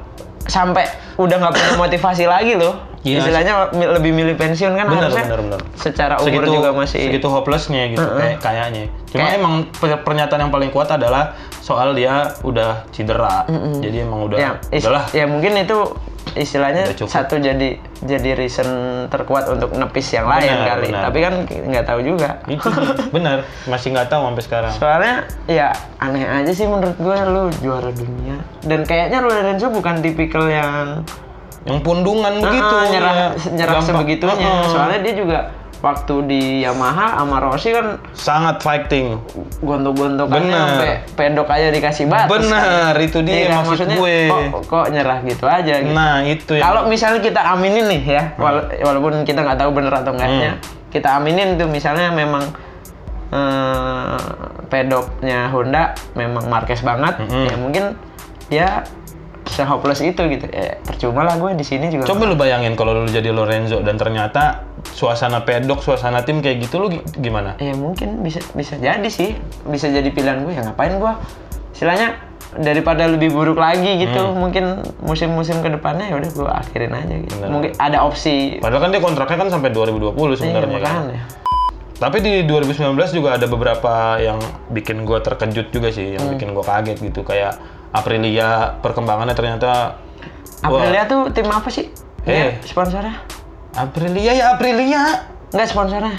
sampai 0.45 0.91
udah 1.15 1.37
nggak 1.37 1.53
punya 1.53 1.71
motivasi 1.79 2.27
lagi 2.27 2.59
loh 2.59 2.75
Iya. 3.05 3.21
istilahnya 3.21 3.53
mi- 3.71 3.85
lebih 3.87 4.11
milih 4.11 4.35
pensiun 4.35 4.73
kan 4.73 4.89
Benar, 4.89 5.03
harusnya 5.07 5.25
benar, 5.27 5.41
benar. 5.45 5.61
secara 5.75 6.15
umur 6.17 6.27
Segitu 6.27 6.51
juga 6.51 6.71
masih 6.73 7.01
segitu 7.05 7.29
hopelessnya 7.29 7.83
gitu 7.89 8.01
kayak 8.03 8.41
kayaknya. 8.41 8.83
Cuma 9.07 9.21
Kayak- 9.23 9.37
emang 9.37 9.55
per- 9.71 10.03
pernyataan 10.03 10.41
yang 10.41 10.53
paling 10.53 10.71
kuat 10.71 10.89
adalah 10.89 11.33
soal 11.59 11.93
dia 11.93 12.15
udah 12.41 12.89
cedera. 12.91 13.45
Jadi 13.79 13.97
emang 13.99 14.25
udah 14.25 14.37
ya, 14.37 14.51
is- 14.71 14.81
udahlah. 14.83 15.05
ya 15.11 15.25
mungkin 15.25 15.53
itu 15.55 15.77
istilahnya 16.35 16.89
satu 16.99 17.37
jadi 17.37 17.77
jadi 18.01 18.31
reason 18.35 18.67
terkuat 19.07 19.47
untuk 19.47 19.71
nepis 19.71 20.09
yang 20.11 20.25
lain 20.27 20.49
Benar, 20.51 20.67
kali 20.67 20.87
benar. 20.89 21.03
tapi 21.05 21.19
kan 21.21 21.35
nggak 21.47 21.85
tahu 21.85 22.01
juga 22.03 22.41
Itu 22.47 22.69
benar, 23.13 23.45
masih 23.65 23.93
nggak 23.93 24.09
tahu 24.09 24.25
sampai 24.25 24.43
sekarang. 24.43 24.73
Soalnya 24.73 25.15
ya 25.47 25.69
aneh 25.99 26.25
aja 26.25 26.51
sih 26.51 26.65
menurut 26.65 26.97
gue 26.97 27.17
lu 27.29 27.43
juara 27.61 27.93
dunia 27.93 28.41
dan 28.63 28.83
kayaknya 28.83 29.21
Lorenzo 29.21 29.69
bukan 29.69 30.01
tipikal 30.01 30.49
yang 30.49 31.05
Yang 31.65 31.79
pundungan 31.81 32.33
begitu. 32.39 32.75
Ah, 32.75 32.85
nyerah 32.87 33.15
ya. 33.15 33.29
nyerah 33.51 33.75
Gampang. 33.75 33.89
sebegitunya. 33.89 34.37
Heeh. 34.47 34.69
Soalnya 34.69 34.99
dia 35.01 35.15
juga 35.15 35.39
waktu 35.81 36.15
di 36.25 36.43
Yamaha 36.61 37.19
sama 37.19 37.37
Rossi 37.39 37.69
kan 37.69 38.01
sangat 38.13 38.57
fighting. 38.61 39.21
gontok-gontokannya 39.61 40.57
sampai 40.57 40.93
pedok 41.13 41.49
aja 41.51 41.69
dikasih 41.69 42.05
batas. 42.07 42.29
Bener, 42.31 42.93
kan. 42.93 43.01
itu 43.03 43.19
dia 43.21 43.37
kan? 43.47 43.65
maksud 43.65 43.85
Maksudnya, 43.85 43.97
gue. 43.97 44.17
Kok, 44.29 44.43
kok 44.65 44.87
nyerah 44.89 45.19
gitu 45.23 45.45
aja 45.45 45.75
gitu. 45.79 45.93
Nah, 45.93 46.21
itu 46.23 46.53
yang 46.57 46.65
Kalau 46.65 46.81
misalnya 46.85 47.21
kita 47.21 47.41
aminin 47.43 47.85
nih 47.87 48.03
ya, 48.03 48.23
Hmm. 48.31 48.41
wala- 48.41 48.69
walaupun 48.83 49.13
kita 49.23 49.41
nggak 49.41 49.59
tahu 49.59 49.71
bener 49.73 49.93
atau 49.95 50.13
enggaknya, 50.13 50.51
kita 50.89 51.09
aminin 51.15 51.57
tuh 51.57 51.67
misalnya 51.67 52.09
memang 52.11 52.45
eh, 53.31 54.19
pedoknya 54.65 55.51
Honda 55.51 55.83
memang 56.15 56.47
Marquez 56.47 56.81
banget, 56.81 57.19
Mm-mm. 57.19 57.45
ya 57.45 57.55
mungkin 57.57 57.85
dia 58.47 58.69
se-hopeless 59.47 60.01
itu 60.01 60.21
gitu. 60.29 60.47
Eh, 60.49 60.81
percuma 60.81 61.23
lah 61.23 61.37
gue 61.37 61.53
di 61.53 61.63
sini 61.63 61.89
juga. 61.89 62.05
Coba 62.05 62.25
lu 62.25 62.35
bayangin 62.35 62.75
kalau 62.75 62.97
lu 62.97 63.07
jadi 63.07 63.29
Lorenzo 63.29 63.81
dan 63.81 63.95
ternyata 63.95 64.65
suasana 64.91 65.43
pedok, 65.43 65.81
suasana 65.81 66.21
tim 66.21 66.39
kayak 66.39 66.63
gitu 66.63 66.79
lu 66.79 66.89
gi- 66.91 67.05
gimana? 67.21 67.55
Ya 67.59 67.73
mungkin 67.73 68.21
bisa 68.21 68.41
bisa 68.53 68.75
jadi 68.77 69.07
sih, 69.07 69.37
bisa 69.65 69.87
jadi 69.87 70.07
pilihan 70.07 70.43
gue. 70.43 70.53
Ya 70.53 70.63
ngapain 70.63 70.97
gue? 70.97 71.13
Istilahnya 71.71 72.17
daripada 72.55 73.05
lebih 73.05 73.35
buruk 73.35 73.59
lagi 73.59 73.99
gitu, 73.99 74.31
mungkin 74.31 74.79
musim-musim 75.01 75.59
ke 75.59 75.69
depannya 75.69 76.07
ya 76.07 76.17
udah 76.17 76.31
gue 76.31 76.49
akhirin 76.49 76.93
aja 76.93 77.15
gitu. 77.19 77.35
Bener. 77.37 77.51
Mungkin 77.51 77.71
ada 77.77 77.99
opsi. 78.01 78.63
Padahal 78.63 78.87
kan 78.87 78.91
dia 78.91 79.03
kontraknya 79.03 79.39
kan 79.39 79.49
sampai 79.51 79.71
2020 79.71 80.15
Iya, 80.15 80.35
sebenarnya 80.39 80.79
kan. 80.79 80.95
makanya. 81.03 81.23
Tapi 81.95 82.19
di 82.19 82.43
2019 82.43 82.91
juga 83.15 83.39
ada 83.39 83.47
beberapa 83.47 84.19
yang 84.19 84.43
bikin 84.75 85.07
gua 85.07 85.23
terkejut 85.23 85.71
juga 85.71 85.95
sih, 85.95 86.19
yang 86.19 86.27
bikin 86.35 86.51
gua 86.51 86.67
kaget 86.67 86.99
gitu 86.99 87.23
kayak 87.23 87.55
Aprilia 87.95 88.75
perkembangannya 88.83 89.39
ternyata 89.39 89.95
wah, 90.67 90.83
Aprilia 90.83 91.07
tuh 91.07 91.31
tim 91.31 91.47
apa 91.47 91.71
sih? 91.71 91.87
Eh. 92.27 92.59
Sponsornya? 92.67 93.23
Aprilia 93.79 94.33
ya 94.35 94.45
Aprilia. 94.59 95.31
Enggak 95.55 95.69
sponsornya. 95.71 96.19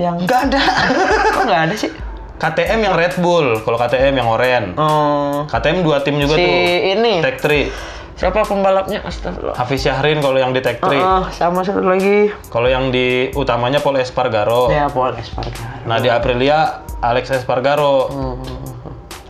Yang 0.00 0.24
Enggak 0.24 0.40
ada. 0.48 0.62
kok 1.36 1.42
enggak 1.44 1.62
ada 1.68 1.74
sih? 1.76 1.92
KTM 2.34 2.80
yang 2.82 2.94
Red 2.98 3.14
Bull, 3.22 3.62
kalau 3.62 3.78
KTM 3.78 4.14
yang 4.20 4.28
Oren. 4.28 4.64
Oh, 4.74 5.46
KTM 5.46 5.86
dua 5.86 6.02
tim 6.02 6.18
juga 6.18 6.34
si 6.34 6.42
tuh. 6.42 6.50
ini. 6.98 7.14
Tech 7.22 7.38
3. 7.40 7.93
Siapa 8.14 8.46
pembalapnya? 8.46 9.02
Astagfirullah. 9.02 9.58
Hafiz 9.58 9.82
Syahrin 9.82 10.22
kalau 10.22 10.38
yang 10.38 10.54
di 10.54 10.62
Tech 10.62 10.78
3. 10.78 10.86
Oh, 10.94 11.26
sama 11.28 11.66
satu 11.66 11.82
lagi. 11.82 12.30
Kalau 12.46 12.66
yang 12.66 12.88
di 12.88 13.34
utamanya 13.34 13.82
Paul 13.82 13.98
Espargaro. 13.98 14.70
Ya, 14.70 14.86
Paul 14.86 15.18
Espargaro. 15.18 15.82
Nah 15.84 15.98
di 15.98 16.06
Aprilia 16.06 16.58
Alex 17.00 17.34
Espargaro 17.34 18.06
Hmm. 18.06 18.38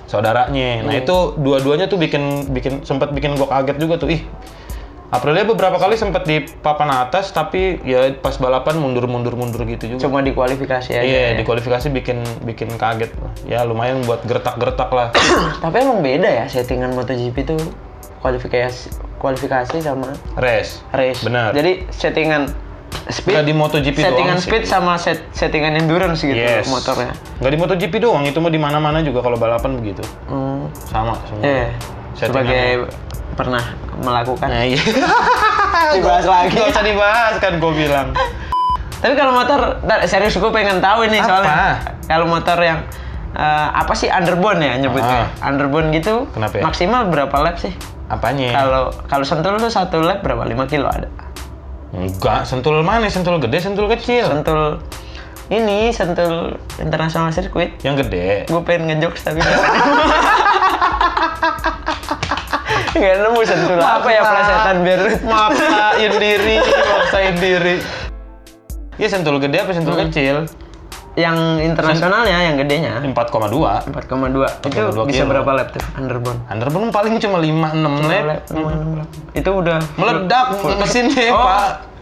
saudaranya. 0.04 0.84
Nah 0.84 0.94
itu 0.94 1.34
dua-duanya 1.34 1.88
tuh 1.88 1.96
bikin 1.96 2.52
bikin 2.52 2.84
sempat 2.84 3.10
bikin 3.10 3.34
gua 3.34 3.48
kaget 3.50 3.76
juga 3.78 3.96
tuh. 3.96 4.12
Ih 4.12 4.22
Aprilia 5.10 5.42
beberapa 5.42 5.78
kali 5.78 5.94
sempat 5.94 6.22
di 6.22 6.42
papan 6.42 6.90
atas 6.92 7.30
tapi 7.30 7.78
ya 7.82 8.10
pas 8.14 8.34
balapan 8.34 8.76
mundur-mundur-mundur 8.76 9.62
gitu 9.64 9.94
juga. 9.94 10.00
Cuma 10.02 10.20
di 10.20 10.30
kualifikasi 10.30 10.90
aja. 10.90 11.02
Iya 11.02 11.34
di 11.34 11.42
kualifikasi 11.42 11.86
bikin 11.88 12.18
bikin 12.42 12.74
kaget. 12.74 13.14
Ya 13.46 13.62
lumayan 13.62 14.02
buat 14.02 14.22
gertak-gertak 14.22 14.90
lah. 14.90 15.08
Tapi 15.64 15.76
emang 15.80 16.02
beda 16.02 16.26
ya 16.26 16.44
settingan 16.46 16.92
MotoGP 16.92 17.36
itu 17.42 17.54
kualifikasi 18.24 18.88
kualifikasi 19.20 19.76
sama 19.84 20.16
Race. 20.40 20.80
race. 20.90 21.20
Benar. 21.20 21.52
Jadi 21.52 21.84
settingan 21.92 22.48
speed 23.04 23.36
Nggak 23.36 23.46
di 23.46 23.54
MotoGP 23.54 23.96
settingan 24.00 24.36
doang 24.36 24.40
sih. 24.40 24.48
speed 24.48 24.64
sama 24.64 24.92
set, 24.96 25.20
settingan 25.30 25.76
endurance 25.76 26.24
gitu 26.24 26.32
Yes. 26.32 26.64
motornya. 26.66 27.12
Nggak 27.36 27.52
di 27.52 27.58
MotoGP 27.60 27.94
doang, 28.00 28.24
itu 28.24 28.40
mah 28.40 28.48
di 28.48 28.56
mana-mana 28.56 29.04
juga 29.04 29.20
kalau 29.20 29.36
balapan 29.36 29.76
begitu. 29.76 30.00
Hmm. 30.24 30.72
Sama 30.88 31.20
semua. 31.28 31.44
Iya. 31.44 31.68
Settingannya. 32.16 32.24
Sebagai 32.24 32.68
pernah 33.34 33.64
melakukan. 34.00 34.48
Nah, 34.48 34.64
iya. 34.64 34.80
Dibahas 35.94 36.24
lagi. 36.24 36.56
Gak 36.56 36.70
usah 36.72 36.84
dibahas 36.84 37.34
kan 37.38 37.52
gue 37.60 37.72
bilang. 37.76 38.08
Tapi 39.04 39.14
kalau 39.14 39.36
motor, 39.36 39.84
serius 40.08 40.32
gue 40.32 40.48
pengen 40.48 40.80
tahu 40.80 41.04
ini 41.04 41.20
Apa? 41.20 41.28
soalnya. 41.28 41.56
Kalau 42.08 42.24
motor 42.24 42.56
yang 42.56 42.80
eh, 43.34 43.68
apa 43.74 43.92
sih 43.92 44.08
underbone 44.08 44.64
ya 44.64 44.74
nyebutnya? 44.80 45.28
Underbone 45.44 45.92
gitu. 45.92 46.24
Kenapa 46.32 46.54
ya? 46.56 46.62
Maksimal 46.64 47.12
berapa 47.12 47.36
lap 47.36 47.60
sih? 47.60 47.74
Apanya? 48.14 48.54
Kalau 48.54 48.82
kalau 49.04 49.24
sentul 49.26 49.58
tuh 49.58 49.66
satu 49.68 49.98
lap 49.98 50.22
berapa? 50.22 50.46
5 50.46 50.54
kilo 50.66 50.86
ada. 50.86 51.10
Enggak, 51.90 52.46
sentul 52.46 52.78
mana? 52.80 53.06
Sentul 53.06 53.38
gede, 53.38 53.58
sentul 53.58 53.86
kecil. 53.86 54.26
Sentul 54.26 54.78
ini 55.46 55.90
sentul 55.90 56.54
international 56.78 57.30
circuit. 57.30 57.74
Yang 57.82 58.06
gede. 58.06 58.46
Gue 58.46 58.62
pengen 58.62 58.94
ngejokes 58.94 59.20
tapi 59.20 59.42
nggak 62.94 63.14
nemu. 63.26 63.40
Sentul 63.42 63.78
apa 63.78 64.08
ya 64.08 64.22
plesetan 64.22 64.76
biar 64.82 65.00
Maksain 65.20 66.12
diri, 66.22 66.56
maksain 66.62 67.34
diri. 67.38 67.76
Iya 68.94 69.08
sentul 69.10 69.42
gede 69.42 69.58
apa 69.58 69.74
sentul 69.74 69.94
Hmm. 69.94 70.06
kecil? 70.06 70.36
Yang 71.14 71.62
internasionalnya 71.62 72.38
yang 72.42 72.56
gedenya 72.58 72.98
4,2. 72.98 73.14
4,2 73.14 73.86
itu 73.86 74.66
4,2 74.66 75.06
bisa 75.06 75.22
kilo. 75.22 75.30
berapa 75.30 75.50
lap 75.54 75.68
tuh 75.70 75.82
underbone 75.94 76.38
Underbone 76.50 76.90
paling 76.90 77.14
cuma 77.22 77.38
5 77.38 77.46
6 77.46 78.10
lap. 78.10 78.42
itu 79.30 79.50
udah 79.50 79.78
Meledak 79.94 80.46
mesinnya, 80.82 81.30
oh, 81.30 81.38
Pak. 81.38 81.93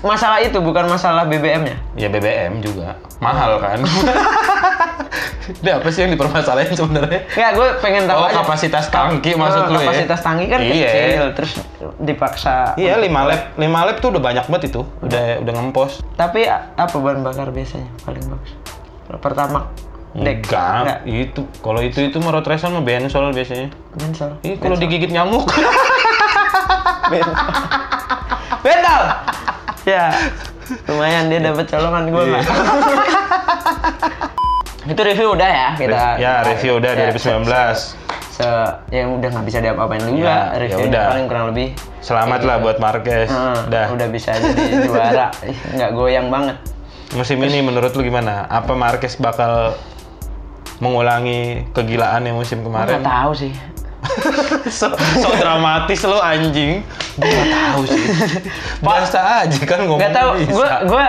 Masalah 0.00 0.38
itu 0.38 0.58
bukan 0.58 0.84
masalah 0.84 1.24
BBM-nya 1.24 1.76
Ya 1.94 2.06
BBM 2.06 2.58
juga. 2.58 2.96
Mahal 3.16 3.56
kan. 3.58 3.80
Dia 5.62 5.78
apa 5.78 5.88
sih 5.88 6.02
yang 6.02 6.10
dipermasalahin 6.10 6.74
sebenarnya? 6.74 7.22
Nggak, 7.30 7.50
gue 7.54 7.68
pengen 7.78 8.04
tahu 8.04 8.18
Oh, 8.18 8.26
aja. 8.26 8.42
kapasitas 8.42 8.90
tangki 8.90 9.32
maksud 9.32 9.62
Oh, 9.62 9.70
lu 9.70 9.78
ya? 9.78 9.86
Kapasitas 9.86 10.20
tangki 10.20 10.44
kan 10.46 10.58
Iya. 10.58 10.74
kecil, 10.84 11.24
terus 11.32 11.52
dipaksa. 11.98 12.74
Iya, 12.74 12.98
5 12.98 13.22
lap. 13.22 13.54
5 13.54 13.62
lap 13.80 13.96
tuh 13.98 14.10
udah 14.10 14.20
banyak 14.20 14.44
banget 14.44 14.62
itu. 14.68 14.82
Udah 15.00 15.38
udah 15.40 15.52
ngempos. 15.54 16.02
Tapi 16.12 16.50
apa 16.50 16.90
bahan 16.92 17.22
bakar 17.22 17.48
biasanya 17.48 17.86
paling 18.02 18.26
bagus? 18.26 18.52
Pertama, 19.16 19.70
dek. 20.12 20.44
Enggak, 20.44 21.06
itu 21.06 21.46
kalau 21.62 21.78
itu 21.78 22.02
itu 22.02 22.18
mau 22.18 22.34
road 22.34 22.42
racer 22.44 22.66
mah 22.66 22.82
bensol 22.82 23.30
biasanya. 23.30 23.70
Bensol. 23.94 24.34
Ih, 24.42 24.58
kalau 24.58 24.74
digigit 24.74 25.08
nyamuk. 25.08 25.46
Bensol. 27.06 27.34
Bensol. 28.60 29.02
Ya, 29.86 30.10
lumayan 30.84 31.30
dia 31.30 31.40
dapat 31.40 31.64
colongan 31.64 32.04
gue 32.06 32.22
Iya. 32.22 32.32
mah. 32.34 32.44
itu 34.86 35.00
review 35.00 35.28
udah 35.32 35.48
ya 35.48 35.68
kita. 35.74 36.02
ya, 36.16 36.34
review 36.42 36.78
udah 36.78 36.90
ya, 36.92 37.10
2019. 37.10 37.98
Se, 38.30 38.44
ya 38.92 39.02
udah 39.08 39.28
nggak 39.32 39.46
bisa 39.46 39.58
diapa-apain 39.58 40.02
juga. 40.04 40.20
Ya, 40.20 40.38
ya 40.52 40.58
review 40.60 40.86
udah. 40.86 41.04
paling 41.08 41.26
kurang 41.26 41.46
lebih. 41.50 41.68
Selamat 41.98 42.40
lah 42.42 42.56
buat 42.60 42.76
Marquez. 42.76 43.26
Heeh, 43.26 43.58
Dah. 43.66 43.86
udah 43.90 44.06
bisa 44.06 44.30
jadi 44.36 44.84
juara. 44.84 45.26
Nggak 45.74 45.90
goyang 45.90 46.28
banget. 46.28 46.56
Musim 47.14 47.40
ini 47.40 47.62
menurut 47.62 47.96
lu 47.96 48.02
gimana? 48.02 48.46
Apa 48.46 48.76
Marquez 48.76 49.16
bakal 49.16 49.74
mengulangi 50.76 51.64
kegilaan 51.72 52.22
yang 52.22 52.36
musim 52.36 52.60
kemarin? 52.60 53.00
nggak 53.00 53.08
tahu 53.08 53.32
sih. 53.32 53.52
so, 54.70 54.86
so 54.94 55.28
dramatis 55.34 56.00
lo 56.02 56.18
anjing. 56.18 56.80
Gue 57.14 57.28
gak 57.28 57.48
tahu 57.48 57.80
sih. 57.86 58.02
Biasa 58.78 59.18
aja 59.42 59.58
kan 59.62 59.78
ngomong 59.82 60.00
Gak 60.00 60.12
tau, 60.12 60.30
bisa. 60.34 60.52
gue 60.52 60.68
gue 60.86 61.04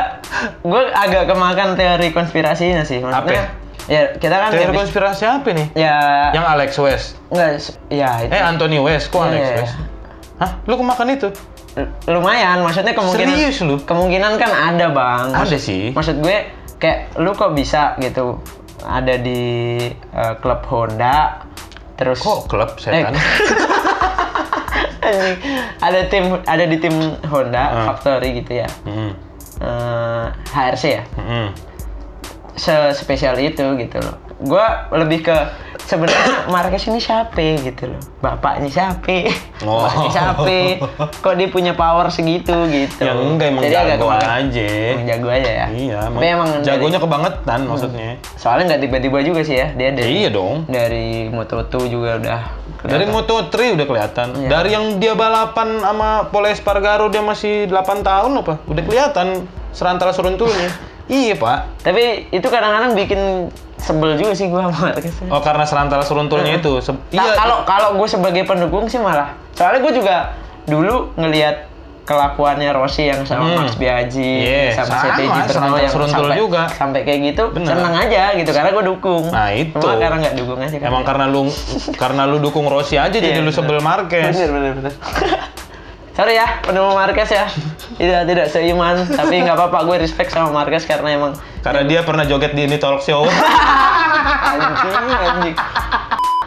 gue 0.64 0.84
agak 0.90 1.24
kemakan 1.26 1.70
teori 1.74 2.12
konspirasinya 2.12 2.82
sih. 2.82 3.00
Maksudnya, 3.00 3.52
ya 3.86 4.02
kita 4.14 4.36
kan 4.38 4.50
Teori 4.50 4.68
habis- 4.68 4.80
konspirasi 4.86 5.24
apa 5.24 5.48
nih? 5.50 5.68
ya 5.74 5.98
Yang 6.32 6.46
Alex 6.48 6.70
West. 6.78 7.08
enggak 7.28 7.50
ya 7.88 8.10
itu 8.22 8.32
Eh 8.32 8.42
Anthony 8.42 8.78
West, 8.78 9.06
kok 9.08 9.20
Iya, 9.20 9.28
Alex 9.28 9.44
iya, 9.44 9.56
West? 9.58 9.76
Hah? 10.38 10.52
Lu 10.64 10.74
kemakan 10.76 11.08
itu? 11.10 11.30
l- 11.76 11.92
lumayan. 12.10 12.62
Maksudnya 12.62 12.92
kemungkinan 12.92 13.34
Serius 13.34 13.58
lu? 13.62 13.76
kemungkinan 13.80 14.36
kan 14.36 14.52
ada 14.52 14.86
bang. 14.90 15.26
Ada 15.30 15.40
Maksud- 15.46 15.62
sih. 15.62 15.84
Maksud 15.92 16.16
gue 16.20 16.38
kayak 16.76 17.16
lu 17.18 17.32
kok 17.32 17.52
bisa 17.52 17.96
gitu 17.98 18.38
ada 18.80 19.16
di 19.16 19.42
eh, 19.92 20.34
klub 20.38 20.62
Honda 20.66 21.47
terus 21.98 22.22
Kok 22.22 22.46
klub 22.46 22.78
setan? 22.78 23.18
Eh, 25.02 25.34
ada 25.88 26.02
tim 26.08 26.38
ada 26.46 26.64
di 26.64 26.78
tim 26.78 26.94
Honda 27.28 27.64
Hmm. 27.74 27.86
Factory 27.92 28.44
gitu 28.44 28.62
ya. 28.62 28.70
Hmm. 28.86 29.12
Eh, 29.58 30.26
HRC 30.54 30.84
ya. 30.86 31.04
Hmm. 31.18 31.50
spesial 32.94 33.38
itu 33.38 33.64
gitu 33.78 33.98
loh. 34.02 34.16
Gua 34.42 34.90
lebih 34.94 35.26
ke 35.26 35.38
sebenarnya 35.88 36.52
Marquez 36.52 36.84
ini 36.86 37.00
siapa 37.00 37.40
gitu 37.58 37.88
loh. 37.88 38.02
Bapaknya 38.20 38.68
siapa? 38.68 39.32
Oh. 39.64 39.88
Bapaknya 39.88 40.10
siapa? 40.12 40.56
Kok 41.24 41.34
dia 41.34 41.48
punya 41.48 41.72
power 41.74 42.12
segitu 42.12 42.52
gitu. 42.68 43.02
Ya 43.02 43.16
enggak, 43.16 43.48
emang 43.50 43.64
Jadi 43.64 43.76
agak 43.76 43.88
jago 43.96 44.06
kemakan- 44.06 44.32
aja. 44.44 44.68
Emang 44.92 45.08
jago 45.08 45.28
aja 45.32 45.50
ya. 45.50 45.66
Iya, 45.72 45.98
Tapi 46.12 46.26
emang 46.28 46.50
dari- 46.52 46.66
jagonya 46.68 47.00
kebangetan 47.00 47.60
maksudnya. 47.64 48.10
soalnya 48.36 48.64
nggak 48.68 48.82
tiba-tiba 48.84 49.18
juga 49.24 49.42
sih 49.42 49.56
ya. 49.56 49.68
Dia 49.72 49.90
dari 49.92 50.12
iya 50.14 50.30
dong. 50.30 50.68
dari 50.68 51.08
Moto2 51.30 51.74
juga 51.88 52.20
udah 52.20 52.42
Dari 52.78 53.06
Moto3 53.06 53.74
udah 53.74 53.86
kelihatan. 53.86 54.28
Iya. 54.38 54.48
Dari 54.50 54.70
yang 54.70 54.86
dia 54.98 55.16
balapan 55.16 55.82
sama 55.82 56.30
Pole 56.30 56.52
Espargaro 56.52 57.08
dia 57.08 57.20
masih 57.20 57.66
8 57.66 58.06
tahun 58.06 58.32
apa? 58.38 58.62
Udah 58.64 58.84
kelihatan 58.84 59.48
serantara 59.72 60.12
seruntulnya. 60.12 60.70
iya, 61.10 61.34
Pak. 61.34 61.82
Tapi 61.82 62.30
itu 62.30 62.48
kadang-kadang 62.48 62.94
bikin 62.94 63.50
sebel 63.78 64.14
juga 64.16 64.34
sih 64.34 64.48
gua 64.48 64.68
sama 64.68 64.92
Marquez. 64.92 65.16
Oh, 65.24 65.40
karena 65.40 65.64
serantara 65.64 66.02
seruntulnya 66.02 66.58
itu. 66.58 66.78
Se- 66.80 66.92
Nah, 67.12 67.24
iya. 67.24 67.34
kalau 67.34 67.58
kalau 67.64 67.90
gue 67.96 68.08
sebagai 68.08 68.44
pendukung 68.44 68.86
sih 68.86 68.98
malah. 68.98 69.34
Soalnya 69.52 69.80
gue 69.80 69.94
juga 69.96 70.16
dulu 70.64 71.14
ngelihat 71.16 71.70
kelakuannya 72.04 72.72
Rossi 72.72 73.04
yang 73.06 73.22
sama 73.22 73.44
Hmm. 73.46 73.56
Max 73.62 73.76
Biaggi 73.76 74.24
Iya, 74.42 74.72
sama 74.74 74.88
sama, 74.88 75.04
CTG 75.04 75.28
seruntul- 75.46 75.76
yang 75.78 75.92
seruntul 75.92 76.24
sampai, 76.24 76.38
juga. 76.38 76.64
sampai 76.72 77.00
kayak 77.04 77.20
gitu 77.26 77.44
Bener. 77.52 77.68
seneng 77.70 77.96
aja 77.98 78.24
gitu 78.34 78.50
karena 78.50 78.70
gue 78.72 78.84
dukung. 78.88 79.24
Nah, 79.28 79.50
itu. 79.52 79.76
Cuma 79.76 79.96
karena 79.98 80.18
nggak 80.18 80.36
dukung 80.36 80.56
aja 80.58 80.78
kan. 80.78 80.88
Emang 80.88 81.04
karena 81.04 81.26
lu 81.26 81.42
karena 81.94 82.24
lu 82.24 82.38
dukung 82.40 82.66
Rossi 82.66 82.96
aja 82.96 83.12
jadi 83.12 83.28
Iya, 83.34 83.44
lu 83.44 83.52
sebel 83.52 83.80
Marquez. 83.80 84.32
bener 84.34 84.50
bener 84.50 84.72
bener. 84.74 84.94
Sorry 86.18 86.34
ya, 86.34 86.60
pendukung 86.60 86.98
Marquez 86.98 87.30
ya. 87.30 87.46
Tidak 87.94 88.26
tidak 88.26 88.48
seiman, 88.48 89.06
tapi 89.08 89.38
nggak 89.40 89.54
apa-apa 89.54 89.86
gue 89.86 89.98
respect 90.00 90.30
sama 90.30 90.50
Marquez 90.52 90.82
karena 90.84 91.14
emang 91.14 91.38
Karena 91.62 91.84
dia 91.84 92.02
pernah 92.02 92.26
joget 92.26 92.52
di 92.52 92.64
ini 92.64 92.76
talk 92.76 93.00
show. 93.00 93.22
anjing 93.24 94.94
anjing. 95.08 95.56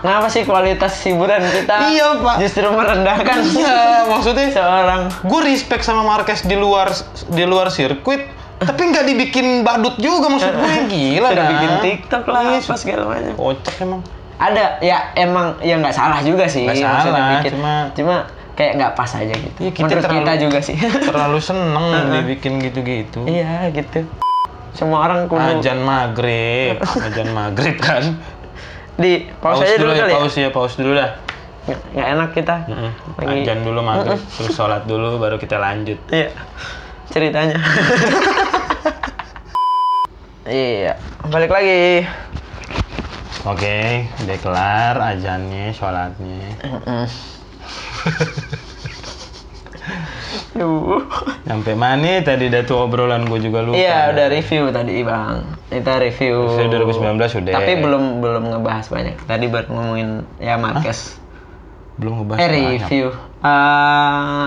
Kenapa 0.01 0.27
sih 0.27 0.43
kualitas 0.43 0.97
hiburan 1.03 1.45
kita 1.45 1.87
Iya, 1.87 2.17
Pak. 2.17 2.37
justru 2.41 2.67
merendahkan 2.67 3.37
Iya, 3.45 3.79
maksudnya 4.09 4.49
seorang 4.49 5.01
gue 5.13 5.41
respect 5.45 5.83
sama 5.83 6.01
Marquez 6.03 6.41
di 6.41 6.57
luar 6.57 6.89
di 7.29 7.45
luar 7.45 7.69
sirkuit 7.69 8.25
tapi 8.59 8.81
nggak 8.87 9.05
dibikin 9.07 9.61
badut 9.61 9.97
juga 9.97 10.29
maksud 10.31 10.51
gue 10.51 10.73
gila 10.91 11.29
Sudah 11.29 11.37
dah 11.37 11.47
bikin 11.47 11.71
TikTok 11.81 12.25
lah, 12.27 12.41
Iya, 12.43 12.59
apa 12.59 12.75
segala 12.75 13.03
macam. 13.07 13.35
kocak 13.35 13.77
emang 13.79 14.01
Ada, 14.35 14.65
ya 14.81 14.99
emang 15.15 15.47
ya 15.61 15.77
nggak 15.77 15.93
salah 15.93 16.19
juga 16.21 16.49
sih. 16.49 16.65
Nggak 16.65 16.81
maksudnya 16.81 17.13
salah, 17.13 17.33
bikin. 17.37 17.51
cuma- 17.53 17.89
cuma 17.93 18.17
kayak 18.53 18.73
nggak 18.77 18.93
pas 18.93 19.11
aja 19.13 19.31
gitu. 19.31 19.59
Iya, 19.59 19.71
kita 19.71 19.85
Menurut 19.87 20.03
terlalu- 20.03 20.19
kita 20.21 20.33
juga 20.39 20.59
sih. 20.61 20.77
terlalu 20.79 21.39
seneng 21.49 21.85
dibikin 22.13 22.53
gitu-gitu 22.61 23.21
iya 23.25 23.69
gitu. 23.69 24.05
Semua 24.71 25.03
orang 25.03 25.27
kudu 25.27 25.43
ajan 25.59 25.81
maghrib 25.81 26.79
ajan 26.79 27.29
maghrib 27.31 27.75
kan 27.77 28.15
di 28.95 29.27
pause, 29.35 29.65
aja 29.65 29.77
dulu, 29.77 29.91
ya 29.91 30.05
kali 30.05 30.13
pause 30.13 30.39
ya 30.39 30.51
pause 30.51 30.77
dulu 30.77 30.93
dah 30.93 31.11
ya. 31.65 31.77
Nggak- 31.91 32.09
enak 32.11 32.31
kita. 32.33 32.57
Mm-mm. 32.67 32.91
Lagi- 33.19 33.43
ajan 33.43 33.59
dulu 33.61 33.81
maghrib 33.81 34.21
terus 34.21 34.51
sholat 34.51 34.83
dulu 34.85 35.17
baru 35.17 35.37
kita 35.37 35.57
lanjut 35.57 35.99
Iya. 36.07 36.31
Ceritanya. 37.09 37.59
iya. 40.47 40.95
Balik 41.25 41.51
lagi. 41.51 42.07
oke 43.43 43.79
udah 44.21 44.39
kelar 44.39 44.95
ajannya 45.01 45.73
sholatnya 45.73 46.45
Duh. 46.61 47.09
sampai 51.43 51.73
mana 51.75 52.21
tadi 52.21 52.47
dah 52.47 52.63
tuh 52.63 52.77
obrolan 52.79 53.25
gue 53.25 53.39
juga 53.41 53.59
lupa 53.61 53.75
Iya, 53.75 54.11
udah 54.11 54.27
review 54.29 54.63
tadi, 54.71 54.93
Bang. 55.01 55.43
Kita 55.67 55.99
review. 55.99 56.35
Review 56.47 56.67
2019 56.71 57.39
udah. 57.41 57.53
Tapi 57.55 57.73
belum 57.79 58.03
belum 58.21 58.43
ngebahas 58.51 58.85
banyak. 58.87 59.15
Tadi 59.25 59.45
baru 59.47 59.67
ngomongin 59.69 60.09
ya 60.37 60.55
Marquez. 60.57 61.17
belum 61.97 62.13
ngebahas 62.19 62.39
Eh, 62.39 62.47
banyak. 62.47 62.71
review. 62.79 63.07
Eh, 63.41 64.47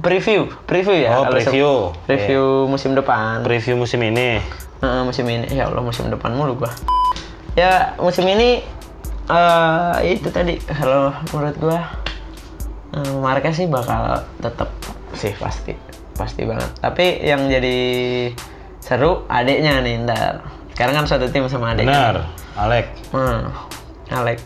preview, 0.00 0.40
preview 0.64 0.94
ya. 0.96 1.08
Oh, 1.12 1.24
kalau 1.24 1.36
se- 1.36 1.46
preview. 1.46 1.70
Review 2.06 2.42
musim 2.66 2.90
depan. 2.92 3.40
preview 3.42 3.74
musim 3.76 4.00
ini 4.00 4.38
Heeh, 4.80 5.00
musim 5.04 5.24
ini. 5.26 5.44
Ya 5.50 5.66
Allah, 5.66 5.80
musim 5.80 6.06
depan 6.06 6.32
mulu 6.32 6.56
gua. 6.56 6.70
Ya, 7.52 7.92
musim 7.96 8.24
ini 8.24 8.60
eh 9.26 9.92
itu 10.08 10.28
tadi 10.28 10.56
kalau 10.64 11.12
menurut 11.28 11.56
gua 11.56 11.78
eh, 12.94 13.12
Marquez 13.18 13.56
sih 13.56 13.68
bakal 13.68 14.22
tetap 14.38 14.70
sih 15.14 15.32
pasti. 15.36 15.74
Pasti 16.14 16.44
banget. 16.44 16.70
Tapi 16.78 17.24
yang 17.24 17.48
jadi 17.48 17.78
seru 18.80 19.24
adiknya 19.26 19.80
nih 19.80 20.04
ntar. 20.04 20.44
Sekarang 20.74 21.04
kan 21.04 21.06
satu 21.08 21.28
tim 21.28 21.48
sama 21.48 21.72
adiknya. 21.72 21.92
benar 21.92 22.16
Alek 22.56 22.86
Hmm. 23.12 23.48
Alex. 24.10 24.40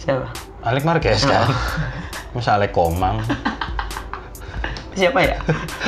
Siapa? 0.00 0.30
Alek 0.66 0.82
Marquez 0.82 1.22
kan 1.22 1.46
masa 2.34 2.58
Alek 2.58 2.72
Komang 2.72 3.20
siapa 4.96 5.20
ya? 5.20 5.36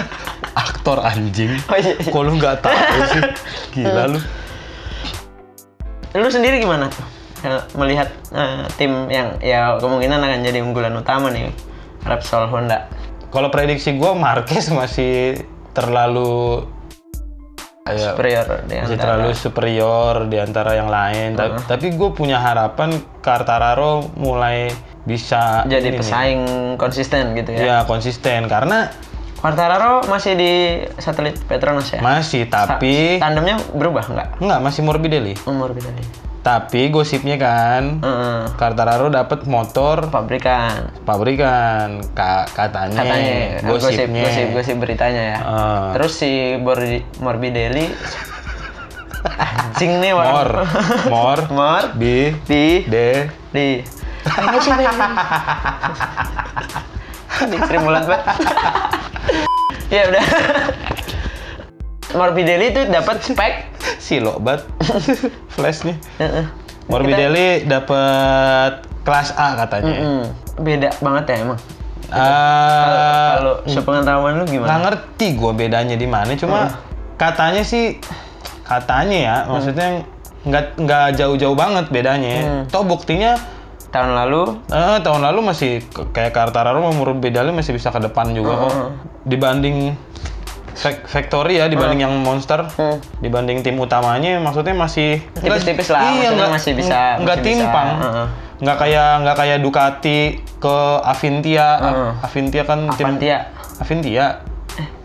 Aktor 0.68 1.00
anjing. 1.00 1.56
Oh 1.72 1.76
iya. 1.80 1.96
iya. 1.96 2.12
Kok 2.12 2.22
lu 2.28 2.32
nggak 2.36 2.60
tahu 2.60 2.76
sih? 3.08 3.22
Gila 3.80 4.04
lu. 4.12 4.20
Lu 6.18 6.28
sendiri 6.28 6.60
gimana 6.60 6.92
tuh? 6.92 7.04
Eh, 7.46 7.62
Melihat 7.78 8.08
eh, 8.34 8.64
tim 8.76 9.08
yang 9.08 9.38
ya 9.40 9.78
kemungkinan 9.80 10.20
akan 10.20 10.40
jadi 10.44 10.58
unggulan 10.60 10.92
utama 10.92 11.32
nih 11.32 11.48
Repsol 12.08 12.48
Honda. 12.48 12.88
Kalau 13.28 13.48
prediksi 13.48 13.92
gue 13.92 14.12
Marquez 14.14 14.72
masih 14.72 15.44
terlalu 15.70 16.64
kayak 17.84 18.04
Superior 18.10 18.46
di 18.62 18.74
masih 18.74 18.84
antara- 18.90 19.00
terlalu 19.16 19.30
superior 19.34 20.14
di 20.26 20.36
antara 20.36 20.72
yang 20.72 20.88
lain. 20.88 21.32
Ta- 21.34 21.56
Tapi 21.66 21.92
gue 21.92 22.10
punya 22.10 22.36
harapan 22.36 22.92
Quartararo 23.18 24.08
mulai 24.14 24.68
bisa 25.04 25.64
jadi 25.64 25.84
ini 25.86 25.90
nih. 25.90 25.98
pesaing 25.98 26.42
konsisten 26.76 27.32
gitu 27.32 27.50
ya. 27.52 27.60
Ya 27.60 27.76
konsisten 27.84 28.44
karena 28.44 28.92
Quartararo 29.38 30.02
masih 30.04 30.34
di 30.34 30.52
satelit 30.96 31.38
Petronas 31.44 31.88
ya? 31.88 32.02
masih 32.02 32.44
tapi 32.50 33.16
Tandemnya 33.16 33.56
berubah 33.70 34.04
nggak? 34.04 34.28
nggak 34.36 34.60
masih 34.60 34.82
Morbidelli. 34.82 35.34
Kita 35.38 35.88
nih. 35.88 36.06
Tapi 36.38 36.88
gosipnya 36.88 37.36
kan 37.36 37.98
Heeh. 37.98 38.40
Quartararo 38.54 39.08
dapat 39.08 39.44
motor 39.44 40.08
pabrikan. 40.08 40.88
pabrikan 41.02 42.00
Ka- 42.12 42.46
katanya, 42.48 43.02
Katanya 43.02 43.36
gosip, 43.62 43.90
gosipnya. 44.06 44.22
gosip, 44.24 44.46
gosip 44.52 44.76
beritanya 44.78 45.22
ya. 45.28 45.38
Ah. 45.38 45.88
Terus 45.92 46.12
si 46.14 46.30
Bor- 46.56 46.80
Morbidelli 47.18 47.90
anjing 49.28 49.98
nih 49.98 50.14
Mor, 50.14 50.24
orang. 50.24 50.66
mor, 51.08 51.38
Mor 51.50 51.84
bi, 51.92 52.30
di 52.44 52.86
de, 52.86 53.26
di 53.50 53.82
ini 54.38 54.58
sih 54.58 54.72
Sri 57.60 57.78
Mulat 57.78 58.04
banget. 58.04 58.24
ya 59.88 60.02
udah. 60.06 60.24
Morbidelli 62.12 62.72
itu 62.72 62.82
dapat 62.86 63.20
spek. 63.26 63.54
silo 63.98 64.38
bat, 64.38 64.64
flashnya. 65.54 65.98
Heeh. 66.16 66.44
Morbidelli 66.88 67.68
dapat 67.68 68.84
kelas 69.04 69.34
A 69.34 69.58
katanya. 69.58 69.92
Mm-mm. 69.92 70.22
Beda 70.58 70.88
banget 70.98 71.24
ya 71.28 71.36
emang. 71.44 71.60
Ah, 72.08 73.36
Kalau 73.36 73.54
sepengetahuan 73.68 74.40
lu 74.40 74.44
nggak 74.44 74.54
gimana? 74.54 74.80
ngerti 74.80 75.36
gue 75.36 75.52
bedanya 75.52 75.92
di 75.94 76.08
mana. 76.08 76.32
Cuma 76.34 76.72
katanya 77.14 77.60
sih, 77.60 78.00
katanya 78.64 79.16
ya, 79.18 79.36
maksudnya 79.44 80.08
nggak 80.40 80.80
nggak 80.80 81.06
jauh-jauh 81.20 81.52
banget 81.52 81.92
bedanya. 81.92 82.64
Toh 82.68 82.84
buktinya 82.84 83.36
Tahun 83.88 84.12
lalu 84.12 84.52
eh, 84.68 85.00
tahun 85.00 85.24
lalu 85.24 85.48
masih 85.48 85.80
kayak 86.12 86.36
Quartararo 86.36 86.76
sama 86.78 86.92
Morbidelli 86.92 87.56
masih 87.56 87.72
bisa 87.72 87.88
ke 87.88 87.96
depan 87.98 88.36
juga 88.36 88.68
kok. 88.68 88.72
Dibanding 89.24 89.96
Factory 90.78 91.58
ya, 91.58 91.66
dibanding 91.66 92.00
yang 92.00 92.14
Monster, 92.18 92.62
Hmm. 92.70 93.02
dibanding 93.18 93.60
tim 93.60 93.74
utamanya, 93.74 94.38
maksudnya 94.38 94.72
masih 94.72 95.18
Tipis-tipis 95.34 95.90
lah, 95.90 96.06
Iya, 96.06 96.30
maksudnya 96.30 96.48
masih 96.48 96.72
bisa- 96.72 97.14
nggak 97.18 97.36
masih 97.36 97.42
bisa, 97.42 97.58
timpang. 97.58 97.88
heeh. 97.98 98.26
Nggak 98.58 98.76
kayak 98.76 99.08
nggak 99.22 99.36
kayak 99.36 99.58
Ducati 99.58 100.18
ke 100.58 100.76
Avintia. 101.02 101.68
Heeh. 101.78 102.10
Avintia 102.22 102.62
kan 102.62 102.78
tim 102.94 103.06
Avantia. 103.06 103.38
Avintia. 103.78 104.26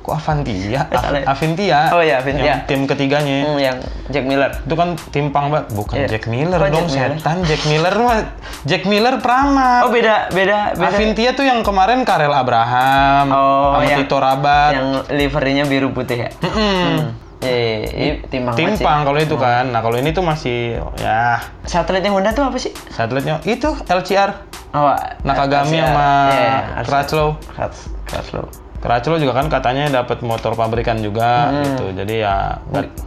Kok 0.04 0.14
Avantia? 0.14 0.84
Eh, 0.84 1.00
salah 1.00 1.16
ya? 1.16 1.24
Av- 1.24 1.32
Avintia. 1.34 1.80
Oh 1.90 2.02
iya, 2.02 2.20
Avintia. 2.20 2.44
Yang 2.46 2.60
tim 2.68 2.82
ketiganya. 2.84 3.38
Hmm, 3.42 3.56
yang 3.58 3.78
Jack 4.06 4.26
Miller. 4.26 4.52
Itu 4.60 4.76
kan 4.76 4.90
timpang 5.10 5.48
banget. 5.48 5.72
Bukan 5.72 5.96
Iya. 5.96 6.08
Jack 6.10 6.26
Miller 6.28 6.60
Kok 6.60 6.68
dong, 6.68 6.76
Jack 6.76 6.92
Miller? 6.94 7.12
setan. 7.16 7.38
Jack 7.44 7.62
Miller 7.64 7.96
mah 7.98 8.18
Jack 8.62 8.84
Miller 8.84 9.16
Pramac. 9.18 9.82
Oh 9.82 9.90
beda 9.90 10.28
beda 10.30 10.60
beda. 10.74 10.88
Avintia 10.90 11.32
tuh 11.32 11.44
yang 11.44 11.60
kemarin 11.62 12.04
Karel 12.04 12.30
Abraham 12.30 13.26
Oh, 13.30 13.74
sama 13.74 13.84
yang- 13.86 14.00
Tito 14.02 14.18
Rabat. 14.18 14.72
Yang 14.74 14.88
liverynya 15.10 15.64
biru 15.64 15.90
putih 15.90 16.18
ya. 16.20 16.30
Mm-mm. 16.38 17.16
Iya, 17.40 17.52
iya, 17.52 17.76
iya, 17.94 18.14
timbang 18.26 18.56
banget 18.56 18.72
sih. 18.72 18.76
Timpang 18.78 19.00
kalau 19.04 19.20
itu 19.20 19.36
kan. 19.38 19.68
Nah, 19.68 19.80
kalau 19.80 19.96
ini 19.96 20.12
tuh 20.12 20.22
masih 20.22 20.60
ya 20.96 21.44
Satelitnya 21.62 22.08
Honda 22.10 22.32
tuh 22.32 22.44
apa 22.44 22.56
sih? 22.56 22.72
satelitnya 22.88 23.40
itu 23.44 23.68
LCR 23.84 24.52
Oh, 24.72 24.96
Nakagami 25.22 25.76
LCR. 25.76 25.86
sama 25.86 26.10
Iya, 26.26 26.40
iya, 26.40 26.60
Crutchlow. 26.82 27.30
Crutch- 27.46 27.88
Crutchlow. 28.06 28.48
Crutchlow 28.84 29.16
juga 29.16 29.32
kan 29.34 29.48
katanya 29.48 29.88
dapat 29.94 30.20
motor 30.20 30.54
pabrikan 30.54 31.00
juga 31.00 31.48
Hmm. 31.48 31.64
gitu. 31.64 31.86
Jadi 31.96 32.16
ya 32.20 32.60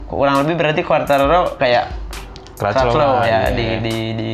Kurang 0.09 0.41
lebih 0.41 0.57
berarti 0.57 0.81
Quartararo 0.81 1.53
kayak 1.55 1.93
Crutchlow 2.57 2.97
lah, 3.21 3.23
ya 3.23 3.41
iya. 3.45 3.53
di 3.53 3.67
di 3.79 3.97
di 4.15 4.31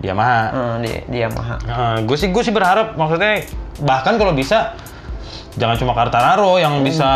Yamaha. 0.00 0.42
eh, 0.46 0.74
di 0.78 0.92
di 1.10 1.18
Yamaha. 1.18 1.56
gue 2.00 2.14
sih 2.14 2.30
gue 2.30 2.38
sih 2.40 2.54
berharap 2.54 2.94
maksudnya 2.94 3.42
bahkan 3.80 4.14
kalau 4.14 4.30
bisa 4.30 4.78
jangan 5.54 5.74
cuma 5.74 5.90
Quartararo 5.92 6.54
yang 6.56 6.78
Hmm. 6.78 6.86
bisa 6.86 7.10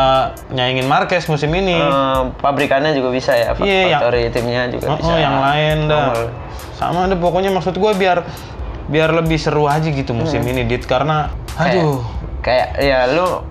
nyaingin 0.48 0.82
Marquez 0.84 1.22
musim 1.26 1.50
ini. 1.52 1.74
Eh, 1.74 2.20
pabrikannya 2.36 2.90
juga 2.92 3.10
bisa 3.10 3.30
ya, 3.32 3.54
fa- 3.54 3.62
Iya, 3.62 3.78
yang- 3.84 4.02
factory 4.02 4.22
timnya 4.28 4.62
juga 4.68 4.86
Oh, 4.88 4.96
bisa. 4.96 5.06
oh, 5.06 5.16
yang 5.16 5.36
lain 5.38 5.76
dah. 5.86 6.06
Sama 6.74 7.06
deh 7.06 7.14
pokoknya 7.14 7.50
maksud 7.50 7.74
gue 7.74 7.92
biar 7.94 8.26
biar 8.88 9.10
lebih 9.12 9.36
seru 9.36 9.66
aja 9.66 9.84
gitu 9.84 10.10
musim 10.12 10.40
Hmm. 10.40 10.50
ini 10.50 10.62
Dit 10.64 10.82
karena 10.82 11.30
aduh 11.54 12.02
Kayak 12.40 12.78
ya 12.78 13.04
lu 13.10 13.42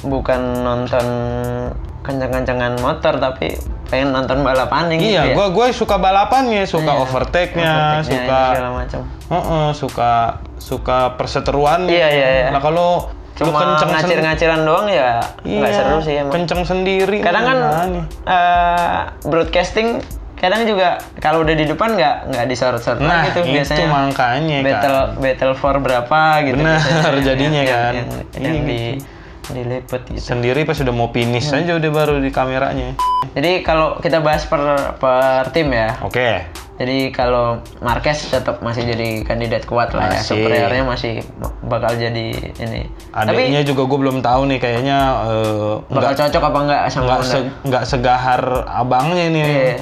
bukan 0.00 0.40
nonton 0.60 1.06
kencang-kencangan 2.00 2.78
motor 2.78 3.16
tapi 3.16 3.56
pengen 3.86 4.12
nonton 4.12 4.40
balapannya 4.40 4.96
gitu 4.96 5.08
iya 5.10 5.22
ya. 5.24 5.34
gue 5.34 5.46
gue 5.50 5.66
suka 5.72 5.96
balapannya 5.96 6.62
suka 6.64 6.92
Iya. 6.92 7.00
overtake-nya 7.00 7.72
suka 8.02 8.38
segala 8.50 8.70
macam. 8.74 9.00
Heeh, 9.24 9.66
suka 9.72 10.10
suka 10.58 10.98
perseteruannya 11.16 11.88
Iya, 11.90 12.08
iya, 12.08 12.28
iya. 12.30 12.48
nah 12.50 12.60
kalau 12.60 13.08
lu 13.34 13.50
Cuma 13.50 13.82
ngacir-ngaciran 13.82 14.62
doang 14.62 14.86
ya 14.86 15.18
nggak 15.42 15.66
iya, 15.66 15.74
seru 15.74 15.98
sih 15.98 16.14
emang. 16.16 16.30
kenceng 16.30 16.62
sendiri 16.62 17.18
Kadang 17.18 17.42
kan 17.42 17.58
eh, 18.22 18.98
broadcasting 19.24 19.98
kadang 20.34 20.62
juga 20.62 21.00
kalau 21.18 21.40
udah 21.40 21.50
di 21.52 21.64
depan 21.64 21.96
nggak 21.96 22.30
nggak 22.30 22.46
disorot-sorot 22.46 23.00
Nah, 23.00 23.26
gitu 23.26 23.42
itu 23.42 23.56
biasanya. 23.56 23.88
makanya 23.88 24.56
kan. 24.56 24.66
battle 24.66 24.98
battle 25.18 25.54
for 25.56 25.74
berapa 25.78 26.20
gitu. 26.44 26.60
Biasanya. 26.60 27.20
jadinya 27.24 27.60
yang, 27.60 27.72
kan. 27.72 27.92
Yang, 27.92 28.06
Iya, 28.06 28.44
yang 28.44 28.54
di 28.62 28.80
gitu. 28.92 29.13
Dilipet 29.46 30.02
gitu. 30.06 30.22
sendiri 30.24 30.62
pas 30.62 30.76
udah 30.76 30.90
mau 30.90 31.08
finish 31.08 31.46
Hmm. 31.46 31.60
aja 31.60 31.72
udah 31.74 31.90
baru 31.90 32.14
di 32.18 32.30
kameranya 32.30 32.96
Jadi 33.30 33.60
kalau 33.60 33.98
kita 33.98 34.18
bahas 34.18 34.44
per 34.44 34.62
per 34.94 35.50
tim 35.50 35.68
ya. 35.68 35.98
oke 36.00 36.30
Jadi 36.74 37.10
kalau 37.10 37.62
Marquez 37.78 38.18
tetap 38.26 38.58
masih 38.58 38.82
jadi 38.84 39.22
kandidat 39.22 39.62
kuat 39.62 39.90
lah 39.90 40.10
ya. 40.10 40.18
Masih. 40.18 40.26
Superiornya 40.34 40.82
masih 40.82 41.12
bakal 41.62 41.94
jadi 41.94 42.34
ini. 42.34 42.90
adiknya 43.12 43.62
juga 43.62 43.84
gue 43.84 43.94
belum 43.96 44.18
tahu 44.20 44.50
nih 44.50 44.58
kayaknya 44.58 44.98
Tapi 45.84 45.94
bakal 45.94 46.12
cocok 46.16 46.42
apa 46.44 46.58
enggak 46.60 46.82
sama 46.88 47.02
nggak 47.04 47.18
Honda? 47.20 47.30
se- 47.30 47.52
nggak 47.62 47.84
segahar 47.84 48.42
abangnya 48.66 49.26
nih. 49.28 49.44
Iya. 49.46 49.74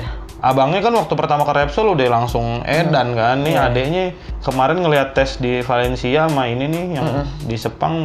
Abangnya 0.42 0.80
kan 0.80 0.92
waktu 0.92 1.14
pertama 1.14 1.42
ke 1.42 1.52
Repsol 1.54 1.86
udah 1.88 2.08
langsung 2.10 2.60
edan 2.62 3.14
kan. 3.14 3.40
Nih 3.40 3.54
Iya. 3.54 3.72
adeknya 3.72 4.04
kemarin 4.40 4.78
ngelihat 4.78 5.08
tes 5.12 5.38
di 5.38 5.62
Valencia 5.62 6.28
sama 6.28 6.44
ini 6.44 6.66
nih 6.66 6.84
yang 6.94 7.08
di 7.40 7.56
Sepang 7.56 8.04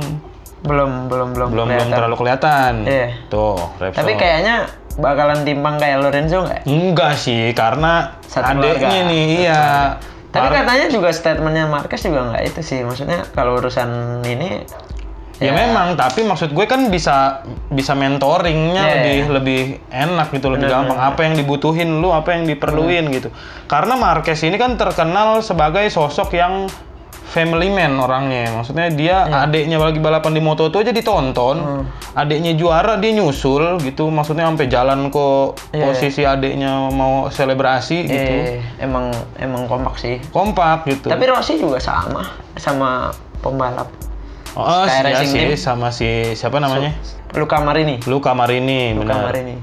belum 0.67 0.91
belum 1.07 1.29
belum 1.33 1.49
belum 1.49 1.49
belum 1.55 1.67
kelihatan. 1.71 1.95
terlalu 1.95 2.15
kelihatan. 2.19 2.73
Iya. 2.83 3.07
Tuh 3.31 3.57
Repsol. 3.79 3.97
Tapi 4.03 4.11
kayaknya 4.19 4.55
bakalan 4.97 5.39
timpang 5.47 5.75
kayak 5.79 5.97
Lorenzo 6.03 6.43
nggak? 6.43 6.61
enggak 6.67 7.13
sih 7.15 7.53
karena 7.55 8.17
Satu 8.27 8.59
adeknya 8.59 9.01
nih 9.07 9.25
iya. 9.45 9.63
Tapi 10.27 10.53
katanya 10.53 10.85
juga 10.91 11.09
statementnya 11.09 11.65
Marquez 11.65 12.03
juga 12.03 12.29
nggak 12.33 12.43
itu 12.45 12.61
sih. 12.61 12.79
Maksudnya 12.83 13.25
kalau 13.33 13.57
urusan 13.57 14.21
ini 14.27 14.67
Ya, 15.37 15.53
memang, 15.53 15.93
tapi 15.93 16.25
maksud 16.25 16.49
gue 16.49 16.65
kan 16.65 16.89
bisa 16.89 17.45
bisa 17.69 17.93
mentoringnya 17.93 18.81
Iya, 18.81 18.93
lebih 18.97 19.13
iya. 19.13 19.29
lebih 19.29 19.61
enak 19.93 20.33
gitu, 20.33 20.49
lebih 20.49 20.65
gampang. 20.65 20.97
Apa 20.97 21.29
yang 21.29 21.37
dibutuhin 21.37 22.01
lu, 22.01 22.09
apa 22.09 22.33
yang 22.33 22.49
diperluin 22.49 23.05
gitu. 23.13 23.29
Karena 23.69 23.93
Marquez 23.93 24.41
ini 24.41 24.57
kan 24.57 24.81
terkenal 24.81 25.45
sebagai 25.45 25.85
sosok 25.93 26.33
yang 26.33 26.65
family 27.27 27.67
man 27.67 27.99
orangnya. 27.99 28.49
Maksudnya 28.55 28.87
dia 28.89 29.27
Iya. 29.27 29.43
adiknya 29.45 29.77
lagi 29.77 29.99
balapan 29.99 30.31
di 30.31 30.41
Moto2 30.41 30.75
aja 30.81 30.91
ditonton. 30.91 31.57
Hmm. 31.59 31.83
Adiknya 32.15 32.55
juara 32.55 32.95
dia 32.95 33.11
nyusul 33.13 33.77
gitu. 33.83 34.07
Maksudnya 34.07 34.47
sampai 34.47 34.67
jalan 34.67 35.11
ke 35.11 35.27
Iya. 35.71 35.83
posisi 35.85 36.23
adiknya 36.23 36.87
mau 36.89 37.27
selebrasi 37.27 37.97
gitu. 38.07 38.33
eh, 38.33 38.63
emang 38.79 39.11
emang 39.37 39.67
kompak 39.67 39.99
sih. 39.99 40.17
Kompak 40.31 40.87
gitu. 40.87 41.07
Tapi 41.07 41.23
Rossi 41.27 41.59
juga 41.59 41.77
sama 41.77 42.23
sama 42.55 43.11
pembalap 43.37 43.85
oh, 44.57 44.81
Sky 44.83 44.89
iya 44.89 45.01
Racing 45.13 45.29
sih 45.29 45.45
Team. 45.53 45.59
sama 45.59 45.87
si 45.93 46.09
siapa 46.33 46.57
namanya? 46.57 46.89
Luka 47.37 47.61
Marini. 47.61 48.01
Luka 48.09 48.33
Marini, 48.33 48.97
Luka 48.97 49.13
benar. 49.13 49.29
Marini. 49.29 49.55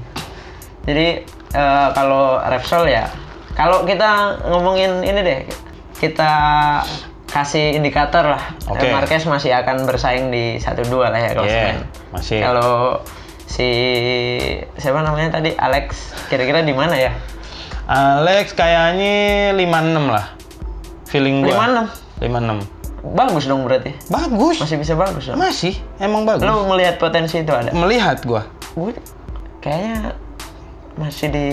Jadi 0.85 1.07
eh, 1.51 1.87
kalau 1.91 2.39
Repsol 2.39 2.87
ya, 2.87 3.09
kalau 3.51 3.83
kita 3.83 4.37
ngomongin 4.47 5.01
ini 5.01 5.19
deh, 5.19 5.39
kita 5.97 6.31
kasih 7.35 7.75
indikator 7.75 8.23
lah. 8.23 8.55
Oke. 8.71 8.87
Eh, 8.87 8.95
Marquez 8.95 9.27
masih 9.27 9.51
akan 9.51 9.83
bersaing 9.83 10.31
di 10.31 10.55
1-2 10.55 10.87
lah 11.11 11.19
ya 11.19 11.31
kalau 11.35 11.43
Iya, 11.43 11.59
semen. 11.75 11.77
masih. 12.15 12.39
Kalau 12.39 12.71
si 13.43 13.69
siapa 14.79 15.03
namanya 15.03 15.35
tadi 15.35 15.51
Alex 15.59 16.15
kira-kira 16.31 16.63
di 16.63 16.71
mana 16.71 16.95
ya? 16.95 17.11
Alex 17.91 18.55
kayaknya 18.55 19.51
56 19.51 20.15
lah. 20.15 20.25
Feeling 21.11 21.43
gua. 21.43 21.59
56. 22.23 22.23
56. 22.23 22.63
bagus 23.05 23.45
dong 23.45 23.67
berarti. 23.67 23.91
Bagus. 24.09 24.57
Masih 24.63 24.77
bisa 24.81 24.97
bagus 24.97 25.29
dong. 25.29 25.37
Masih, 25.37 25.77
emang 26.01 26.25
bagus. 26.25 26.41
Lu 26.47 26.65
melihat 26.71 26.97
potensi 26.97 27.37
itu 27.43 27.51
ada? 27.53 27.69
Melihat 27.75 28.23
gua. 28.25 28.47
Gue 28.73 28.95
kayaknya 29.61 30.15
masih 30.97 31.27
di 31.29 31.47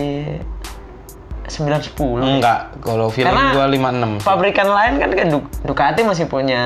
9-10. 1.44 2.22
Enggak, 2.22 2.70
kalau 2.78 3.10
Karena 3.10 3.50
gua 3.50 3.66
56. 3.66 4.18
sih. 4.18 4.24
Pabrikan 4.24 4.68
lain 4.68 4.92
kan 4.96 5.08
Du- 5.28 5.50
Ducati 5.62 6.00
masih 6.02 6.26
punya 6.26 6.62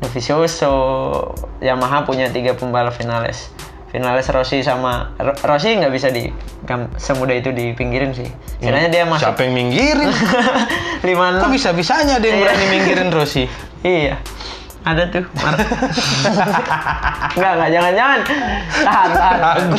Dovizioso, 0.00 0.72
Yamaha 1.58 2.02
punya 2.02 2.26
tiga 2.26 2.52
pembalap 2.52 2.92
finalis. 2.92 3.52
Finalis 3.88 4.26
Rossi 4.28 4.62
sama 4.62 5.12
Ro- 5.16 5.34
Rossi 5.44 5.74
nggak 5.74 5.90
bisa 5.90 6.08
di 6.08 6.30
semudah 6.96 7.34
itu 7.34 7.50
dipinggirin 7.50 8.10
sih. 8.10 8.30
Istilahnya 8.56 8.88
dia 8.88 9.02
masuk 9.02 9.28
Siapa 9.28 9.42
yang 9.42 9.52
minggirin? 9.52 10.08
5 11.02 11.42
Kok 11.42 11.50
bisa-bisanya 11.50 12.16
ada 12.16 12.24
yang 12.24 12.38
Iya. 12.38 12.44
berani 12.46 12.66
minggirin 12.70 13.10
Rossi? 13.10 13.44
Iya. 13.82 14.14
Ada 14.80 15.10
tuh. 15.10 15.24
Mar- 15.36 15.60
Enggak, 17.36 17.52
enggak, 17.52 17.70
jangan-jangan. 17.70 18.20
Tahan, 18.80 19.10
tahan. 19.10 19.38
Ragu. 19.38 19.76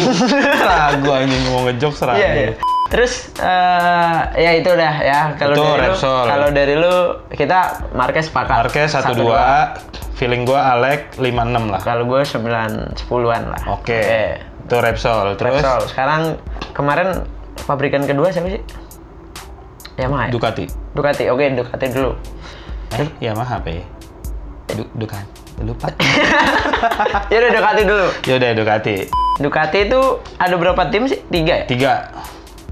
Ragu 0.61 1.09
anjing 1.09 1.41
mau 1.47 1.61
ngejok 1.65 1.93
ragu. 2.03 2.19
Iya, 2.19 2.29
iya. 2.35 2.51
Terus 2.91 3.31
eh 3.39 4.19
ya 4.35 4.51
itu 4.59 4.67
dah 4.75 4.95
ya. 4.99 5.19
Kalau 5.39 5.55
dari 5.55 5.87
lu, 5.87 5.95
kalau 6.03 6.47
dari 6.51 6.75
lu 6.75 6.95
kita 7.31 7.87
Marquez 7.95 8.27
sepakat. 8.27 8.67
Marquez 8.67 8.91
1-2, 8.91 10.19
feeling 10.19 10.43
gua 10.43 10.75
Alek 10.75 11.15
56 11.15 11.71
lah. 11.71 11.79
Kalau 11.79 12.03
gue 12.03 12.21
9 12.21 12.93
10-an 12.93 13.43
lah. 13.47 13.61
Oke. 13.71 14.03
Itu 14.67 14.75
Repsol. 14.77 15.39
Terus 15.39 15.63
Repsol. 15.63 15.81
Sekarang 15.87 16.21
kemarin 16.75 17.23
pabrikan 17.63 18.03
kedua 18.03 18.29
siapa 18.29 18.51
sih? 18.51 18.61
Yamaha. 19.95 20.27
ya? 20.27 20.31
Ducati. 20.35 20.65
Ducati. 20.91 21.23
Oke, 21.31 21.47
Ducati 21.55 21.85
dulu. 21.95 22.11
Eh, 22.99 23.07
Yamaha 23.23 23.63
apa 23.63 23.69
ya? 23.71 23.85
Du 24.75 24.83
Ducati. 24.99 25.39
Lupa. 25.61 25.93
ya 27.31 27.37
udah 27.37 27.51
Ducati 27.53 27.81
dulu. 27.85 28.07
ya 28.27 28.33
udah 28.35 28.49
Ducati. 28.51 28.95
Ducati 29.39 29.79
itu 29.87 30.01
ada 30.37 30.55
berapa 30.57 30.91
tim 30.91 31.07
sih? 31.07 31.23
Tiga 31.29 31.63
ya? 31.63 31.65
Tiga. 31.65 31.93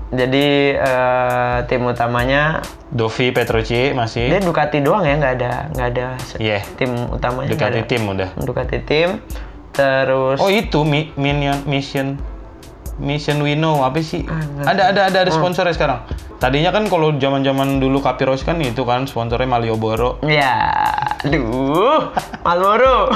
Jadi 0.09 0.45
eh, 0.73 1.57
tim 1.65 1.85
utamanya 1.85 2.65
Dovi 2.89 3.29
Petrucci 3.29 3.89
dia 3.89 3.93
masih. 3.93 4.33
Ducati 4.39 4.81
doang 4.81 5.05
ya, 5.05 5.13
nggak 5.15 5.33
ada 5.37 5.51
nggak 5.69 5.87
ada 5.87 6.07
Iya. 6.35 6.65
tim 6.75 6.91
utamanya. 7.07 7.49
Ducati 7.49 7.81
tim 7.85 8.01
udah. 8.03 8.29
Ducati 8.35 8.77
tim. 8.81 9.21
Terus 9.69 10.41
Oh 10.41 10.49
itu 10.49 10.81
Mi- 10.81 11.13
Minion 11.13 11.61
Mission 11.63 12.17
Mission 12.97 13.39
Wino 13.39 13.79
apa 13.79 14.01
sih? 14.01 14.25
Ah, 14.25 14.43
ada 14.67 14.91
ada 14.91 15.01
ada 15.07 15.17
ada 15.23 15.31
sponsornya 15.31 15.71
sekarang. 15.71 16.03
Tadinya 16.35 16.71
kan 16.71 16.83
kalau 16.85 17.13
zaman-zaman 17.13 17.77
dulu 17.77 17.99
Capiros 17.99 18.41
kan 18.41 18.57
itu 18.57 18.83
kan 18.83 19.05
sponsornya 19.05 19.45
Malioboro. 19.45 20.19
ya, 20.21 20.55
aduh, 21.21 22.11
Marlboro. 22.41 23.07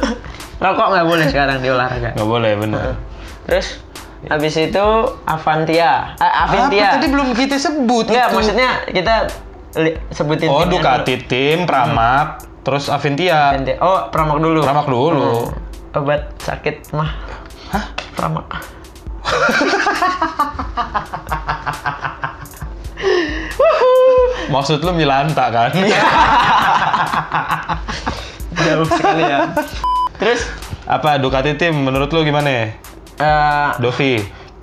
Rokok 0.62 0.88
nggak 0.90 1.06
boleh 1.08 1.26
sekarang 1.26 1.58
di 1.58 1.68
olahraga. 1.68 2.14
Nggak 2.14 2.28
boleh 2.28 2.52
bener. 2.54 2.94
Terus 3.42 3.82
habis 4.24 4.54
itu 4.54 4.86
Avantia, 5.24 6.14
eh, 6.14 6.32
Avantia. 6.38 6.84
Apa 6.84 6.92
tadi 6.96 7.06
belum 7.08 7.28
kita 7.32 7.56
sebut 7.56 8.04
Enggak, 8.06 8.28
itu. 8.28 8.34
maksudnya 8.36 8.68
kita 8.86 9.14
li- 9.76 9.98
sebutin 10.10 10.46
Oh 10.46 10.64
Ducati 10.64 11.14
tim, 11.22 11.64
Pramac, 11.64 12.42
terus 12.62 12.86
dulu. 12.86 12.92
Avintia. 12.92 13.50
Avantia. 13.50 13.74
Oh, 13.78 13.98
Pramak 14.08 14.38
dulu. 14.38 14.60
Pramac 14.62 14.86
dulu. 14.86 15.48
Hmm. 15.48 15.94
Obat 15.94 16.20
sakit 16.38 16.92
mah. 16.92 17.10
Hah? 17.70 17.84
Pramak. 18.14 18.46
Maksud 24.48 24.78
lu 24.82 24.92
Milanta 24.92 25.48
kan? 25.48 25.70
Iya. 25.72 26.02
Jauh 28.62 28.86
sekali 28.86 29.22
ya. 29.24 29.38
Terus 30.18 30.40
Apa 30.84 31.16
Ducati 31.16 31.54
tim 31.54 31.72
menurut 31.78 32.10
lu 32.10 32.22
gimana? 32.22 32.74
Eh 33.18 33.70
Dovi. 33.76 34.22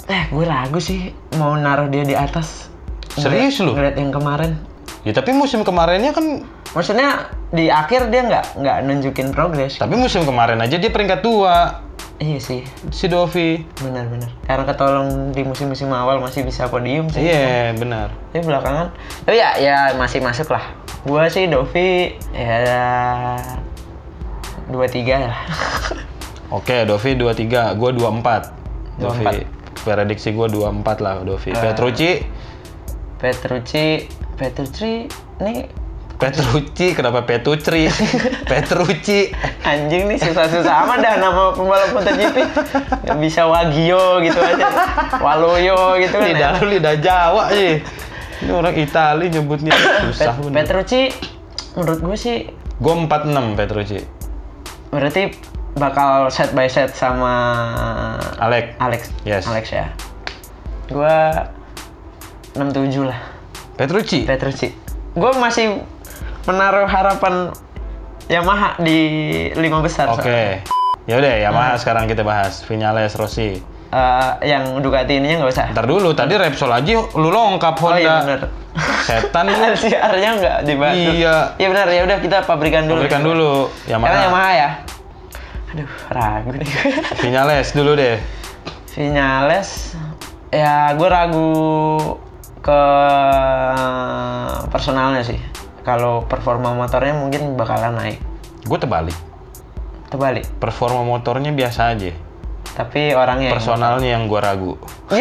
eh 0.10 0.24
gue 0.26 0.46
ragu 0.46 0.82
sih 0.82 1.14
mau 1.38 1.54
naruh 1.54 1.86
dia 1.86 2.02
di 2.02 2.14
atas. 2.14 2.70
Serius 3.14 3.60
lu? 3.60 3.74
Ngeliat 3.74 3.96
yang 3.96 4.10
kemarin. 4.10 4.58
Ya 5.06 5.14
tapi 5.14 5.32
musim 5.32 5.62
kemarinnya 5.62 6.12
kan 6.12 6.46
Maksudnya 6.70 7.34
di 7.50 7.66
akhir 7.66 8.14
dia 8.14 8.22
nggak 8.30 8.46
nggak 8.62 8.78
nunjukin 8.86 9.34
progres. 9.34 9.82
tapi 9.82 9.98
musim 9.98 10.22
kemarin 10.22 10.62
aja 10.62 10.78
dia 10.78 10.94
peringkat 10.94 11.26
dua 11.26 11.82
Iya 12.20 12.36
sih, 12.38 12.62
si 12.92 13.08
Dovi. 13.08 13.64
benar-benar. 13.80 14.28
Karena 14.44 14.68
ketolong 14.68 15.32
di 15.32 15.40
musim-musim 15.42 15.88
awal 15.88 16.20
masih 16.20 16.44
bisa 16.44 16.68
podium 16.68 17.08
sih. 17.08 17.24
Iya, 17.24 17.72
benar. 17.74 18.12
Tapi 18.36 18.44
belakangan, 18.44 18.92
tapi 19.24 19.40
ya 19.40 19.56
ya 19.56 19.78
masih 19.96 20.20
masuk 20.20 20.52
lah. 20.52 20.68
Gua 21.08 21.32
sih 21.32 21.48
Dovi 21.48 22.12
ya 22.36 23.40
dua 24.68 24.86
tiga 24.86 25.32
lah. 25.32 25.40
Oke, 26.50 26.82
Dovi 26.84 27.14
23, 27.14 27.78
gua 27.78 27.90
24. 27.94 28.54
Dovi. 28.98 29.26
Prediksi 29.80 30.34
gua 30.34 30.50
24 30.50 31.00
lah 31.00 31.22
Dovi. 31.22 31.50
Eh. 31.50 31.56
Petrucci, 31.56 32.12
Petrucci, 33.16 33.86
Petrucci 34.34 34.92
nih 35.40 35.68
Petrucci 36.20 36.92
kenapa 36.92 37.24
Petrucci? 37.24 37.88
Petrucci. 38.52 39.32
anjing 39.64 40.04
nih 40.04 40.20
susah-susah 40.20 40.84
amat 40.84 41.00
dah 41.00 41.16
nama 41.16 41.56
pembalap 41.56 41.96
MotoGP. 41.96 42.38
Gak 43.08 43.18
bisa 43.24 43.48
Wagio 43.48 44.20
gitu 44.20 44.36
aja, 44.36 44.68
Waloyo 45.16 45.96
gitu 45.96 46.20
kan. 46.20 46.28
Lidah 46.28 46.50
lu 46.60 46.76
lidah 46.76 46.96
Jawa 47.00 47.48
sih. 47.56 47.80
Ini 48.40 48.52
orang 48.52 48.76
Itali 48.76 49.32
nyebutnya 49.32 49.72
susah 50.04 50.36
Pet- 50.36 50.44
bener. 50.44 50.56
Petrucci 50.60 51.02
menurut 51.76 52.00
gue 52.04 52.18
sih 52.18 52.38
Gua 52.80 52.96
46 52.96 53.56
Petrucci. 53.56 54.00
berarti 54.90 55.24
bakal 55.78 56.32
set 56.34 56.56
by 56.58 56.66
set 56.66 56.96
sama 56.98 57.34
Alek. 58.42 58.74
Alex. 58.82 59.14
Yes. 59.28 59.46
Alex 59.46 59.70
ya. 59.70 59.92
Gua 60.90 61.46
67 62.58 63.06
lah. 63.06 63.20
Petrucci. 63.78 64.26
Petrucci. 64.26 64.74
Gue 65.16 65.32
masih 65.38 65.80
menaruh 66.44 66.90
harapan 66.90 67.54
Yamaha 68.30 68.78
di 68.82 69.00
lima 69.58 69.82
besar. 69.82 70.10
Oke. 70.12 70.22
soalnya. 70.22 70.62
Ya 71.10 71.16
udah, 71.18 71.34
Yamaha 71.42 71.74
sekarang 71.82 72.06
kita 72.06 72.22
bahas. 72.22 72.62
Vinales 72.70 73.18
Rossi. 73.18 73.58
Eh, 73.90 74.32
yang 74.46 74.78
Ducati 74.86 75.18
ininya 75.18 75.42
nggak 75.42 75.50
usah. 75.50 75.68
Ntar 75.74 75.90
dulu, 75.90 76.14
tadi 76.14 76.38
Repsol 76.38 76.70
aja 76.70 76.94
lu 76.94 77.30
lengkap 77.34 77.74
Oh 77.82 77.90
Honda. 77.90 77.98
iya 77.98 78.14
benar. 78.22 78.42
Setan 79.02 79.46
lu. 79.50 79.58
LCR-nya 79.74 80.30
nggak 80.38 80.58
dibahas. 80.70 80.94
Iya. 80.94 81.36
Iya 81.58 81.68
benar 81.74 81.88
ya 81.90 82.02
udah 82.06 82.18
kita 82.22 82.38
pabrikan 82.46 82.86
dulu. 82.86 83.02
Berikan 83.02 83.26
dulu 83.26 83.74
Yamaha. 83.90 84.30
Yamaha 84.30 84.52
ya. 84.54 84.70
Aduh 85.70 85.90
ragu 86.10 86.50
nih. 86.54 86.70
Vinales 87.22 87.72
dulu 87.72 87.94
deh. 87.94 88.18
Vinales 88.94 89.94
ya 90.50 90.94
gue 90.98 91.10
ragu 91.10 91.52
ke 92.60 92.82
personalnya 94.68 95.22
sih. 95.22 95.38
Kalau 95.86 96.26
performa 96.26 96.74
motornya 96.74 97.14
mungkin 97.14 97.54
bakalan 97.56 97.96
naik. 97.96 98.20
Gue 98.66 98.78
terbalik. 98.78 99.16
Terbalik. 100.10 100.46
Performa 100.58 101.02
motornya 101.02 101.54
biasa 101.54 101.94
aja. 101.94 102.12
Tapi 102.76 103.12
orangnya 103.14 103.50
yang- 103.50 103.58
Personalnya 103.58 104.10
yang 104.10 104.24
gue 104.26 104.40
ragu. 104.40 104.74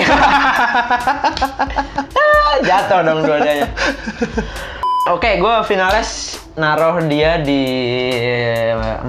Jatuh 2.58 3.00
dong 3.02 3.20
dua-duanya. 3.22 3.68
Oke, 5.08 5.40
gue 5.40 5.54
Vinales 5.64 6.36
naruh 6.58 7.00
dia 7.06 7.40
di 7.40 7.62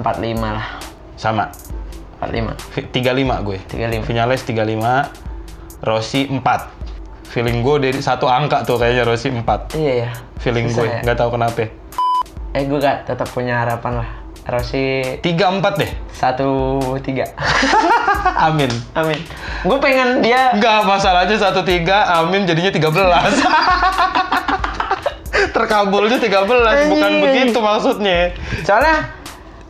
lah. 0.40 0.79
Sama. 1.20 1.52
45. 2.24 2.56
Vi- 2.72 2.88
35 2.88 3.44
gue. 3.44 3.58
35. 3.68 4.00
Vinales 4.02 4.40
35. 4.40 5.12
Rossi 5.80 6.24
4. 6.24 6.40
Feeling 7.28 7.60
gue 7.60 7.76
dari 7.78 8.00
satu 8.00 8.24
angka 8.24 8.64
tuh 8.64 8.74
kayaknya 8.74 9.04
Rossi 9.04 9.28
4. 9.28 9.76
Iya 9.76 9.92
ya. 10.04 10.08
Feeling 10.40 10.66
Susah 10.66 10.80
gue, 10.80 10.88
ya. 10.88 10.98
nggak 11.04 11.16
tahu 11.16 11.30
kenapa. 11.36 11.64
Eh 12.50 12.64
gue 12.64 12.76
gak 12.76 13.06
tetap 13.06 13.28
punya 13.28 13.60
harapan 13.60 14.02
lah. 14.02 14.08
Rossi 14.48 15.04
3-4 15.20 15.78
deh. 15.78 15.90
satu 16.10 16.80
tiga. 16.98 17.22
Amin. 18.48 18.68
Amin. 18.92 19.16
Gue 19.62 19.78
pengen 19.78 20.20
dia 20.20 20.50
Enggak, 20.50 20.82
masalahnya 20.82 21.32
1-3, 21.32 21.86
Amin 22.18 22.42
jadinya 22.44 22.72
13. 22.72 22.90
Terkabulnya 25.54 26.18
13, 26.18 26.26
bukan 26.26 26.66
Anjing. 26.66 27.20
begitu 27.20 27.58
maksudnya. 27.58 28.32
soalnya 28.60 29.19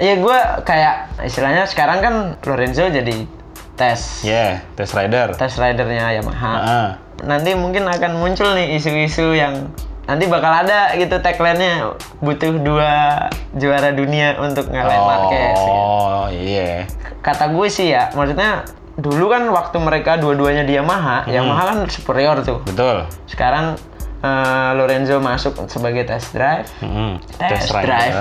ya 0.00 0.16
gue 0.16 0.38
kayak 0.64 0.94
istilahnya 1.22 1.64
sekarang 1.64 1.98
kan 2.00 2.14
Lorenzo 2.42 2.88
jadi 2.88 3.28
tes 3.76 4.20
Yeah, 4.22 4.64
test 4.74 4.92
rider. 4.92 5.32
tes 5.34 5.52
ridernya 5.54 6.12
Yamaha. 6.14 6.52
Heeh. 6.54 6.88
Nanti 7.22 7.52
mungkin 7.52 7.84
akan 7.84 8.16
muncul 8.16 8.52
nih 8.52 8.74
isu-isu 8.74 9.32
yang 9.32 9.68
nanti 10.04 10.24
bakal 10.26 10.50
ada 10.58 10.92
gitu 10.94 11.16
tagline-nya 11.16 11.94
butuh 12.18 12.56
dua 12.56 13.28
juara 13.52 13.88
dunia 13.90 14.36
untuk 14.36 14.68
ngalahin 14.68 15.00
Marquez. 15.00 15.52
gitu. 15.52 15.70
Oh, 15.70 16.24
iya. 16.28 16.88
Kata 17.20 17.52
gue 17.52 17.68
sih 17.68 17.88
ya, 17.88 18.08
maksudnya 18.10 18.64
dulu 18.96 19.28
kan 19.28 19.44
waktu 19.46 19.76
mereka 19.78 20.16
dua-duanya 20.16 20.64
di 20.64 20.74
Yamaha, 20.74 21.24
Hmm. 21.24 21.32
Yamaha 21.32 21.62
kan 21.66 21.78
superior 21.86 22.40
tuh. 22.40 22.60
Betul. 22.64 23.04
Sekarang 23.24 23.76
eh, 24.20 24.70
Lorenzo 24.74 25.16
masuk 25.18 25.56
sebagai 25.66 26.04
test 26.04 26.32
drive. 26.32 26.68
Mm-mm. 26.80 27.20
Test 27.36 27.70
rider. 27.70 27.88
drive. 27.88 28.14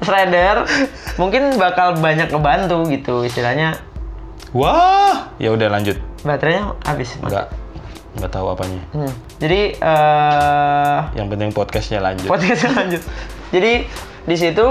Rider 0.06 0.56
mungkin 1.16 1.56
bakal 1.56 1.96
banyak 1.96 2.30
ngebantu 2.30 2.86
gitu 2.86 3.24
istilahnya 3.24 3.74
Wah, 4.54 5.34
ya 5.36 5.50
udah 5.50 5.68
lanjut. 5.68 5.98
baterainya 6.22 6.72
habis. 6.82 7.18
Enggak, 7.18 7.50
enggak 8.14 8.30
tahu 8.30 8.46
apanya. 8.48 8.80
Hmm. 8.90 9.12
Jadi 9.36 9.76
eh 9.76 10.98
Yang 11.12 11.26
penting 11.28 11.50
podcastnya 11.50 11.98
lanjut. 12.00 12.28
podcastnya 12.30 12.72
lanjut. 12.72 13.02
Jadi 13.50 13.72
di 14.24 14.36
situ 14.38 14.66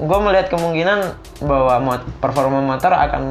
gue 0.00 0.18
melihat 0.18 0.48
kemungkinan 0.48 0.98
bahwa 1.42 1.74
mot 1.78 2.02
performa 2.18 2.58
motor 2.58 2.88
akan 2.90 3.22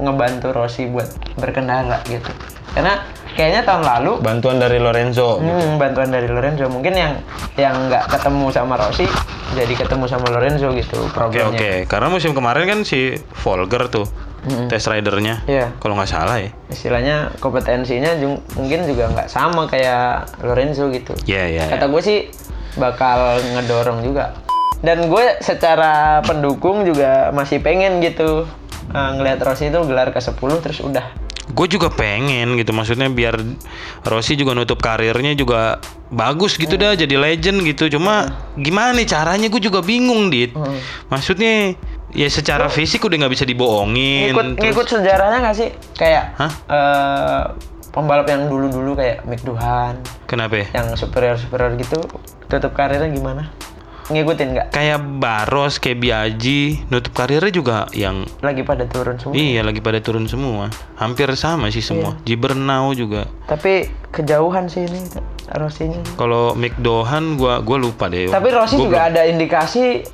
ngebantu 0.00 0.50
Rossi 0.50 0.86
buat 0.86 1.06
berkendara 1.34 1.98
gitu. 2.04 2.30
Karena 2.70 3.02
kayaknya 3.34 3.62
tahun 3.62 3.82
lalu 3.82 4.12
Bantuan 4.20 4.56
dari 4.56 4.78
Lorenzo. 4.78 5.38
hmm, 5.38 5.74
bantuan 5.74 6.08
dari 6.08 6.26
Lorenzo 6.26 6.66
mungkin 6.66 6.94
yang 6.94 7.12
yang 7.54 7.74
nggak 7.86 8.06
ketemu 8.08 8.46
sama 8.48 8.74
Rossi 8.74 9.06
jadi 9.52 9.70
ketemu 9.70 10.06
sama 10.06 10.26
Lorenzo 10.28 10.70
gitu 10.70 10.98
Oke 11.00 11.10
programnya. 11.12 11.54
oke, 11.54 11.70
karena 11.86 12.08
musim 12.08 12.30
kemarin 12.30 12.64
kan 12.64 12.78
si 12.82 13.14
Volker 13.36 13.86
tuh 13.86 14.06
test 14.66 14.86
ridernya, 14.86 15.40
Iya. 15.46 15.72
kalau 15.78 15.94
nggak 15.94 16.10
salah 16.10 16.36
ya. 16.36 16.50
Istilahnya 16.68 17.32
kompetensinya 17.38 18.12
jung- 18.14 18.44
mungkin 18.54 18.84
juga 18.84 19.08
nggak 19.08 19.26
sama 19.26 19.64
kayak 19.64 20.36
Lorenzo 20.42 20.90
gitu. 20.90 21.16
Iya 21.24 21.42
iya. 21.48 21.64
Kata 21.70 21.88
gue 21.88 22.02
sih 22.02 22.18
bakal 22.76 23.18
ngedorong 23.40 24.02
juga. 24.02 24.36
Dan 24.84 25.08
gue 25.08 25.40
secara 25.40 26.20
pendukung 26.20 26.84
juga 26.84 27.32
masih 27.32 27.64
pengen 27.64 28.04
gitu 28.04 28.44
eh, 28.92 29.10
ngelihat 29.16 29.40
Rossi 29.40 29.72
itu 29.72 29.80
gelar 29.88 30.12
ke 30.12 30.20
10 30.20 30.36
terus 30.60 30.84
udah. 30.84 31.08
Gue 31.44 31.68
juga 31.68 31.92
pengen 31.92 32.56
gitu, 32.56 32.72
maksudnya 32.72 33.08
biar 33.08 33.36
Rossi 34.04 34.32
juga 34.32 34.56
nutup 34.56 34.80
karirnya 34.80 35.36
juga 35.36 35.76
bagus 36.08 36.56
gitu 36.56 36.76
dah, 36.76 36.96
jadi 36.96 37.16
legend 37.20 37.64
gitu. 37.68 37.96
Cuma 37.96 38.32
gimana 38.56 38.96
nih 38.96 39.08
caranya 39.08 39.48
gue 39.52 39.60
juga 39.60 39.84
bingung 39.84 40.32
dit. 40.32 40.52
Hmm. 40.56 40.76
Maksudnya 41.12 41.76
ya 42.16 42.28
secara 42.32 42.68
fisik 42.72 43.04
udah 43.04 43.24
nggak 43.24 43.32
bisa 43.32 43.44
dibohongin. 43.44 44.32
Ngikut 44.32 44.46
terus- 44.56 44.60
ngikut 44.68 44.86
sejarahnya 44.88 45.38
nggak 45.44 45.56
sih? 45.56 45.68
Kayak 45.96 46.32
Hah? 46.40 46.52
eh, 46.68 47.42
pembalap 47.92 48.26
yang 48.26 48.48
dulu-dulu 48.50 48.98
kayak 48.98 49.22
Mick 49.28 49.46
Duhan 49.46 50.02
Kenapa? 50.26 50.64
ya? 50.64 50.66
yang 50.74 50.98
superior-superior 50.98 51.78
gitu 51.78 52.02
tutup 52.50 52.74
karirnya 52.74 53.06
gimana? 53.06 53.54
Ngikutin 54.12 54.48
nggak? 54.52 54.66
Kayak 54.76 55.00
Baros, 55.16 55.80
kayak 55.80 55.98
Biaji, 56.04 56.84
nutup 56.92 57.16
karirnya 57.16 57.48
juga 57.48 57.88
yang 57.96 58.28
Lagi 58.44 58.60
pada 58.60 58.84
turun 58.84 59.16
semua. 59.16 59.32
Iya 59.32 59.60
lagi 59.64 59.80
pada 59.80 59.98
turun 60.04 60.28
semua, 60.28 60.68
hampir 61.00 61.32
sama 61.40 61.72
sih 61.72 61.80
semua. 61.80 62.16
Jibernau 62.28 62.92
juga. 62.92 63.24
Tapi 63.48 63.88
kejauhan 64.12 64.68
sih 64.68 64.84
ini 64.84 65.00
Rossi-nya. 65.56 66.00
Kalau 66.20 66.52
Mick 66.52 66.76
Dohan, 66.80 67.40
gua 67.40 67.64
gua 67.64 67.80
lupa 67.80 68.12
deh. 68.12 68.28
Tapi 68.28 68.48
Rossi 68.52 68.76
Gua 68.76 68.84
juga 68.88 69.00
ada 69.08 69.24
indikasi 69.24 70.04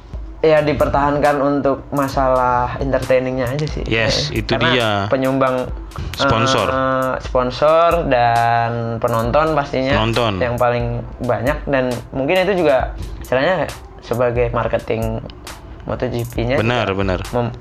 ya 0.40 0.60
dipertahankan 0.60 1.36
untuk 1.38 1.84
masalah 1.90 2.76
entertainingnya 2.76 3.44
aja 3.46 3.66
sih. 3.66 3.84
Yes, 3.84 4.28
Eh, 4.30 4.40
itu 4.40 4.50
karena 4.50 4.70
dia. 4.70 4.90
Penyumbang 5.06 5.68
Sponsor. 6.12 6.66
eh, 6.66 7.12
sponsor 7.20 7.90
dan 8.06 8.70
penonton 8.96 9.52
pastinya 9.52 9.94
Penonton. 9.94 10.36
yang 10.36 10.56
paling 10.56 11.00
banyak 11.18 11.60
dan 11.66 11.84
mungkin 12.10 12.40
itu 12.40 12.56
juga 12.58 12.92
istilahnya 13.18 13.68
sebagai 14.00 14.48
marketing 14.50 15.20
MotoGP-nya 15.82 16.56
Benar 16.56 16.88
benar. 16.90 17.20
mem- 17.30 17.52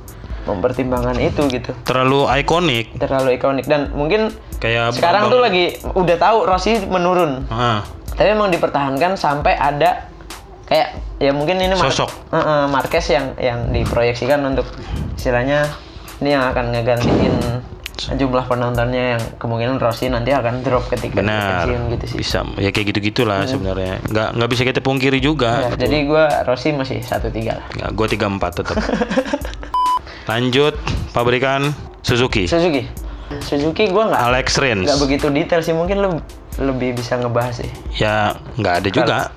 mempertimbangkan 0.42 1.20
itu 1.20 1.46
gitu. 1.48 1.72
Terlalu 1.84 2.26
ikonik. 2.38 2.96
Terlalu 2.96 3.38
ikonik 3.38 3.66
dan 3.66 3.92
mungkin 3.92 4.32
Kayak 4.58 4.92
sekarang 4.94 5.28
Bambang- 5.28 5.32
tuh 5.32 5.42
lagi 5.42 5.66
udah 5.94 6.18
tahu 6.18 6.38
Rossi 6.44 6.74
menurun 6.82 7.48
Ah, 7.48 7.84
tapi 8.10 8.28
emang 8.30 8.50
dipertahankan 8.50 9.14
sampai 9.14 9.54
ada 9.54 10.09
kayak 10.70 10.88
ya 11.18 11.32
mungkin 11.34 11.58
ini 11.58 11.74
Mar- 11.74 11.90
Sosok. 11.90 12.10
Eh, 12.32 12.38
eh, 12.38 12.66
Marquez 12.70 13.06
yang 13.10 13.26
yang 13.42 13.60
diproyeksikan 13.74 14.40
untuk 14.46 14.70
istilahnya 15.18 15.66
ini 16.22 16.30
yang 16.32 16.46
akan 16.48 16.72
ngegantiin 16.72 17.36
jumlah 18.00 18.48
penontonnya 18.48 19.20
yang 19.20 19.24
kemungkinan 19.36 19.76
Rossi 19.76 20.08
nanti 20.08 20.32
akan 20.32 20.64
drop 20.64 20.88
ketika 20.88 21.20
benar. 21.20 21.68
pensiun 21.68 21.82
gitu 22.00 22.06
sih. 22.08 22.18
Bisa 22.24 22.48
ya 22.56 22.72
kayak 22.72 22.96
gitu 22.96 23.12
gitulah 23.12 23.44
sebenarnya. 23.44 24.00
Nggak 24.08 24.30
nggak 24.40 24.50
bisa 24.56 24.62
kita 24.64 24.80
pungkiri 24.80 25.20
juga. 25.20 25.68
Ya, 25.68 25.84
jadi 25.84 26.08
gua 26.08 26.48
Rossi 26.48 26.72
masih 26.72 27.04
satu 27.04 27.28
tiga 27.28 27.60
lah. 27.60 27.68
Nggak, 27.76 27.90
gua 28.00 28.08
34 28.08 28.56
tetap. 28.64 28.76
Lanjut 30.32 30.76
pabrikan 31.12 31.76
Suzuki. 32.00 32.48
Suzuki, 32.48 32.88
Suzuki 33.44 33.92
gua 33.92 34.16
nggak 34.16 34.24
Alex 34.32 34.48
Rins. 34.62 34.88
nggak 34.88 35.00
begitu 35.04 35.28
detail 35.34 35.60
sih 35.60 35.76
mungkin 35.76 36.00
lu 36.00 36.10
lebih 36.60 36.94
bisa 36.94 37.16
ngebahas 37.16 37.56
sih. 37.58 37.72
Ya 37.96 38.36
nggak 38.56 38.74
ada 38.78 38.90
juga. 38.90 39.18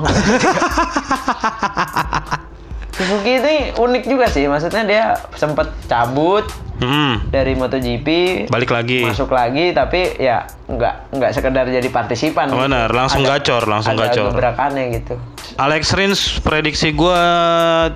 Suzuki 2.93 3.33
ini 3.35 3.55
unik 3.73 4.05
juga 4.05 4.29
sih, 4.29 4.45
maksudnya 4.45 4.85
dia 4.85 5.05
sempat 5.33 5.73
cabut 5.87 6.45
Hmm, 6.75 7.23
dari 7.31 7.55
MotoGP, 7.55 8.09
balik 8.51 8.69
lagi. 8.69 9.07
masuk 9.07 9.31
lagi 9.31 9.71
tapi 9.71 10.19
ya 10.19 10.43
nggak 10.67 11.15
nggak 11.15 11.31
sekedar 11.31 11.63
jadi 11.65 11.89
partisipan 11.89 12.51
Oh, 12.51 12.59
benar, 12.61 12.91
langsung 12.91 13.23
Ada- 13.23 13.39
gacor, 13.39 13.63
langsung 13.65 13.95
ada 13.95 14.11
gacor. 14.11 14.35
gebrakannya 14.35 14.91
gitu 14.93 15.15
Alex 15.57 15.95
Rins 15.95 16.21
prediksi 16.39 16.91
gua 16.91 17.23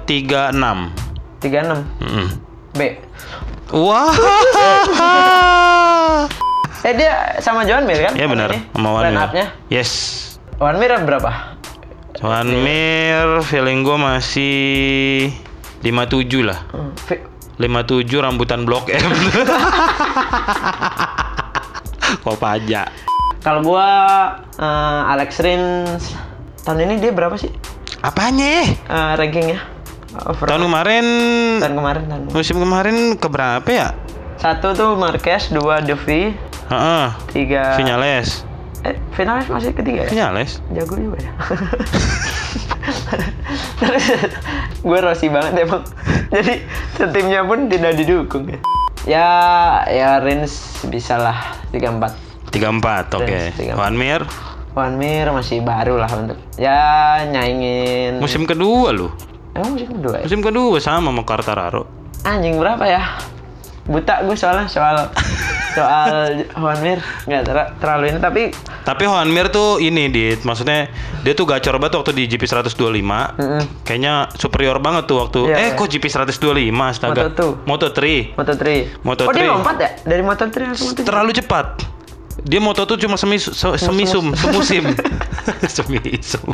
36. 0.07 0.55
36 1.43 1.83
Mm. 1.99 2.29
B 2.73 2.81
Wah. 3.75 4.15
eh 6.87 6.95
dia 6.95 7.13
sama 7.41 7.67
John 7.67 7.83
Mir 7.83 7.99
kan 8.01 8.15
ya 8.15 8.25
benar, 8.25 8.55
sama 8.71 8.89
Wan 8.93 9.11
Mir. 9.11 9.19
up-nya 9.21 9.47
Yes. 9.67 9.91
Wan 10.57 10.79
Mir 10.79 10.95
berapa 10.97 11.59
Wan 12.19 12.47
Mir 12.47 13.43
feeling 13.43 13.83
gua 13.83 13.99
masih 13.99 15.35
57 15.83 16.41
lah. 16.41 16.63
Hmm, 16.69 16.95
fi- 16.97 17.21
57 17.59 18.07
rambutan 18.17 18.63
blok 18.63 18.87
M. 18.95 19.03
Kok 22.19 22.37
pajak. 22.37 22.89
kalau 23.41 23.63
gua 23.63 23.87
eh, 24.57 25.03
Alex 25.09 25.39
Rins 25.39 26.15
tahun 26.63 26.83
ini 26.85 26.99
dia 26.99 27.11
berapa 27.11 27.35
sih 27.35 27.51
Apanya? 28.01 28.63
eh, 28.67 29.13
rankingnya 29.15 29.59
Over 30.25 30.47
Tahun 30.49 30.63
kemarin 30.63 31.07
tahun 31.61 31.75
kemarin 31.77 32.03
tahun 32.05 32.21
kemarin. 32.25 32.35
musim 32.35 32.57
kemarin 32.57 32.97
keberapa 33.15 33.69
ya? 33.69 33.89
satu 34.37 34.73
tuh 34.73 34.91
Marquez 34.95 35.49
dua 35.49 35.79
Devi 35.79 36.35
Heeh. 36.67 37.07
tiga 37.31 37.77
Vinales. 37.77 38.43
eh 38.83 38.95
finalis 39.13 39.47
masih 39.47 39.71
ketiga 39.73 40.07
ya 40.07 40.11
Vinales. 40.11 40.63
jago 40.71 40.95
juga 40.95 41.19
ya 41.19 41.33
terus 43.77 44.05
gue 44.87 44.99
Rossi 45.01 45.27
banget 45.27 45.53
emang 45.61 45.83
jadi 46.29 46.63
setimnya 46.95 47.43
pun 47.43 47.67
tidak 47.67 47.93
didukung 47.95 48.47
ya 48.47 48.59
ya 49.07 49.29
ya 49.87 50.09
Rins 50.19 50.53
bisa 50.87 51.15
lah 51.17 51.39
34 51.71 52.51
34, 52.51 53.19
oke. 53.19 53.27
Rins, 53.27 53.55
34. 53.59 53.77
Wan 53.77 53.95
Mir 53.95 54.23
Wan 54.73 54.95
Mir 54.97 55.27
masih 55.31 55.61
baru 55.61 55.99
lah 55.99 56.11
untuk 56.11 56.39
ya 56.55 57.21
nyaingin 57.27 58.19
musim 58.19 58.45
kedua 58.45 58.91
lu. 58.91 59.11
emang 59.53 59.75
musim 59.75 59.89
kedua 59.91 60.21
ya? 60.21 60.25
Musim 60.25 60.41
kedua 60.41 60.77
sama 60.79 61.11
sama 61.11 61.23
Quartararo. 61.23 61.85
anjing 62.23 62.57
berapa 62.57 62.83
ya 62.83 63.03
buta 63.87 64.23
gue 64.23 64.35
soalnya 64.35 64.67
soal 64.67 65.11
soal 65.77 66.09
Wan 66.57 66.81
Mir 66.81 66.99
nggak 67.23 67.43
ter- 67.43 67.71
terlalu 67.77 68.05
ini 68.09 68.19
tapi 68.19 68.43
Tapi 68.81 69.03
Juan 69.05 69.29
Mir 69.29 69.47
tuh 69.49 69.77
ini 69.79 70.09
dit, 70.09 70.41
maksudnya 70.41 70.89
dia 71.21 71.33
tuh 71.33 71.45
gacor 71.45 71.77
banget 71.77 71.95
waktu 71.97 72.13
di 72.15 72.25
GP 72.27 72.43
125. 72.43 72.73
mm-mm. 72.73 73.63
Kayaknya 73.83 74.15
superior 74.33 74.79
banget 74.79 75.05
tuh 75.05 75.21
waktu 75.21 75.41
Iya, 75.45 75.55
eh 75.55 75.67
iya. 75.67 75.77
kok 75.77 75.87
GP 75.87 76.05
125 76.07 76.33
astaga. 76.87 77.29
Moto2. 77.29 77.43
Moto 77.63 77.87
3. 77.89 78.33
Moto3 78.33 78.65
Moto3. 79.01 79.23
oh 79.23 79.33
dia 79.33 79.47
lompat 79.49 79.77
ya 79.77 79.91
dari 80.03 80.23
Moto3 80.23 80.55
langsung 80.65 80.87
Moto3 80.89 81.03
Terlalu 81.03 81.31
cepat. 81.37 81.67
Dia 82.39 82.61
moto 82.61 82.85
tuh 82.85 82.97
cuma 82.97 83.17
semi 83.17 83.37
se- 83.37 83.51
semisum, 83.77 84.31
semusim. 84.39 84.85
semisum. 85.67 86.45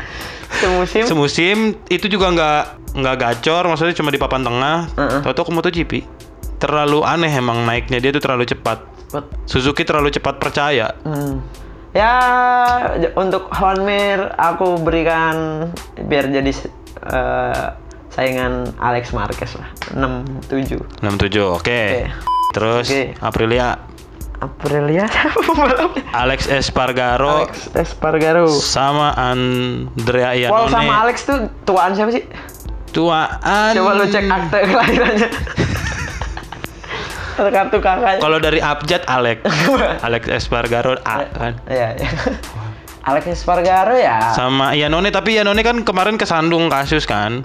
semusim 0.54 1.04
Semusim 1.04 1.58
itu 1.86 2.06
juga 2.06 2.30
nggak 2.30 2.62
nggak 2.94 3.16
gacor, 3.18 3.62
maksudnya 3.66 3.92
cuma 3.92 4.08
di 4.08 4.16
papan 4.16 4.40
tengah. 4.40 4.88
Heeh. 4.90 5.20
Toto 5.22 5.42
ke 5.42 5.50
MotoGP. 5.50 5.92
Terlalu 6.56 7.02
aneh 7.02 7.28
emang 7.28 7.62
naiknya 7.62 7.98
dia 7.98 8.10
tuh 8.10 8.20
terlalu 8.20 8.46
cepat. 8.46 8.78
Suzuki 9.44 9.84
terlalu 9.84 10.08
cepat 10.08 10.40
percaya. 10.40 10.96
Hmm. 11.04 11.44
Ya 11.92 12.16
untuk 13.20 13.52
Honmir 13.52 14.32
aku 14.40 14.80
berikan 14.80 15.68
biar 16.08 16.24
jadi 16.24 16.48
eh, 17.04 17.66
saingan 18.08 18.72
Alex 18.80 19.12
Marquez 19.12 19.52
lah 19.60 19.68
67 19.92 20.80
67, 21.04 21.04
oke. 21.04 21.60
Oke. 21.60 21.82
Terus 22.52 22.88
Oke. 22.88 23.16
Aprilia, 23.20 23.76
Aprilia? 24.40 25.08
Alex 26.24 26.44
Espargaro 26.48 27.48
Alex 27.48 27.72
Espargaro 27.72 28.44
sama 28.48 29.16
Andrea 29.16 30.32
Paul 30.48 30.68
Iannone. 30.68 30.72
sama 30.72 30.92
Alex 31.04 31.16
tuh 31.24 31.38
tuaan 31.64 31.92
siapa 31.96 32.12
sih? 32.12 32.24
Tuaan. 32.92 33.72
Coba 33.72 33.96
lu 33.96 34.04
cek 34.04 34.24
akte 34.28 34.58
kelahirannya 34.68 35.28
kartu 37.34 37.78
kakaknya 37.78 38.18
Kalau 38.18 38.38
dari 38.38 38.58
abjad 38.58 39.02
Alex, 39.04 39.42
Alex 40.06 40.22
Espargaro 40.26 40.96
A 41.00 41.24
kan. 41.26 41.52
Iya, 41.64 41.96
iya 41.96 42.10
Alex 43.02 43.26
Espargaro 43.28 43.94
ya. 43.94 44.30
sama 44.30 44.72
Yanone 44.72 45.08
tapi 45.08 45.34
Yanone 45.34 45.60
kan 45.60 45.80
kemarin 45.80 46.14
kesandung 46.14 46.66
kasus 46.66 47.02
kan 47.02 47.42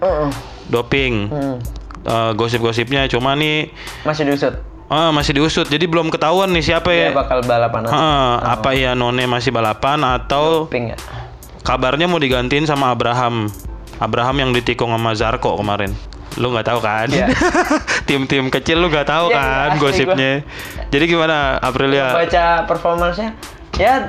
doping 0.67 1.27
Hmm. 1.27 1.57
Eh, 1.99 2.31
gosip-gosipnya 2.33 3.03
cuma 3.07 3.33
nih 3.33 3.67
Masih 4.01 4.23
diusut. 4.23 4.53
ah, 4.87 5.09
masih 5.09 5.33
diusut 5.33 5.65
jadi 5.65 5.83
belum 5.83 6.07
ketahuan 6.07 6.47
nih 6.49 6.63
siapa 6.63 6.87
Dia 6.87 7.03
ya 7.03 7.09
bakal 7.11 7.43
balapan. 7.43 7.83
Heeh, 7.83 8.31
apa 8.47 8.69
Yanone 8.71 9.25
masih 9.25 9.49
balapan 9.49 9.99
atau 10.05 10.65
Pink 10.65 10.93
ya. 10.93 10.97
kabarnya 11.61 12.05
mau 12.05 12.15
digantiin 12.15 12.63
sama 12.63 12.89
Abraham 12.89 13.51
Abraham 13.97 14.35
yang 14.39 14.51
ditikung 14.53 14.87
sama 14.89 15.11
Zarko 15.11 15.57
kemarin 15.57 15.91
lu 16.37 16.49
nggak 16.49 16.67
tahu 16.67 16.79
kan? 16.79 17.07
Iya. 17.07 17.27
tim-tim 18.07 18.47
kecil 18.47 18.77
lu 18.77 18.87
nggak 18.87 19.05
tahu 19.05 19.29
Iya, 19.29 19.37
kan 19.37 19.69
gosipnya. 19.77 20.31
jadi 20.87 21.05
gimana 21.05 21.57
Aprilia? 21.57 22.13
Baca 22.13 22.63
performance-nya. 22.63 23.33
Ya 23.75 24.07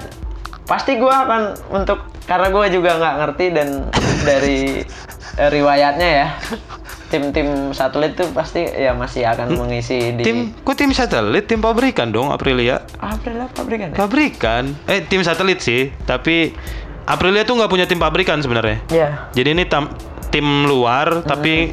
pasti 0.64 0.96
gua 0.96 1.24
akan 1.24 1.42
untuk 1.74 1.98
karena 2.24 2.48
gua 2.48 2.68
juga 2.68 2.94
nggak 2.94 3.14
ngerti 3.18 3.46
dan 3.50 3.68
dari 4.28 4.84
eh, 5.34 5.50
riwayatnya 5.50 6.08
ya. 6.14 6.28
Tim-tim 7.08 7.72
satelit 7.72 8.12
tuh 8.14 8.28
pasti 8.30 8.60
ya 8.60 8.92
masih 8.92 9.24
akan 9.24 9.56
mengisi 9.56 10.12
di 10.12 10.20
tim 10.20 10.52
kok 10.54 10.76
tim 10.76 10.92
satelit? 10.92 11.48
Tim 11.48 11.58
pabrikan 11.58 12.12
dong 12.12 12.28
Aprilia. 12.28 12.84
April 13.00 13.40
apa 13.40 13.52
pabrikan 13.54 13.88
ya? 13.88 13.96
pabrikan. 13.96 14.64
Eh 14.84 15.00
tim 15.02 15.24
satelit 15.24 15.58
sih 15.58 15.88
tapi 16.04 16.52
Aprilia 17.04 17.48
tuh 17.48 17.56
nggak 17.56 17.72
punya 17.72 17.88
tim 17.88 17.96
pabrikan 17.96 18.36
sebenarnya. 18.38 18.84
Ya. 18.88 19.08
jadi 19.32 19.56
ini 19.56 19.64
tam- 19.64 19.88
tim 20.28 20.44
luar 20.68 21.24
tapi 21.24 21.72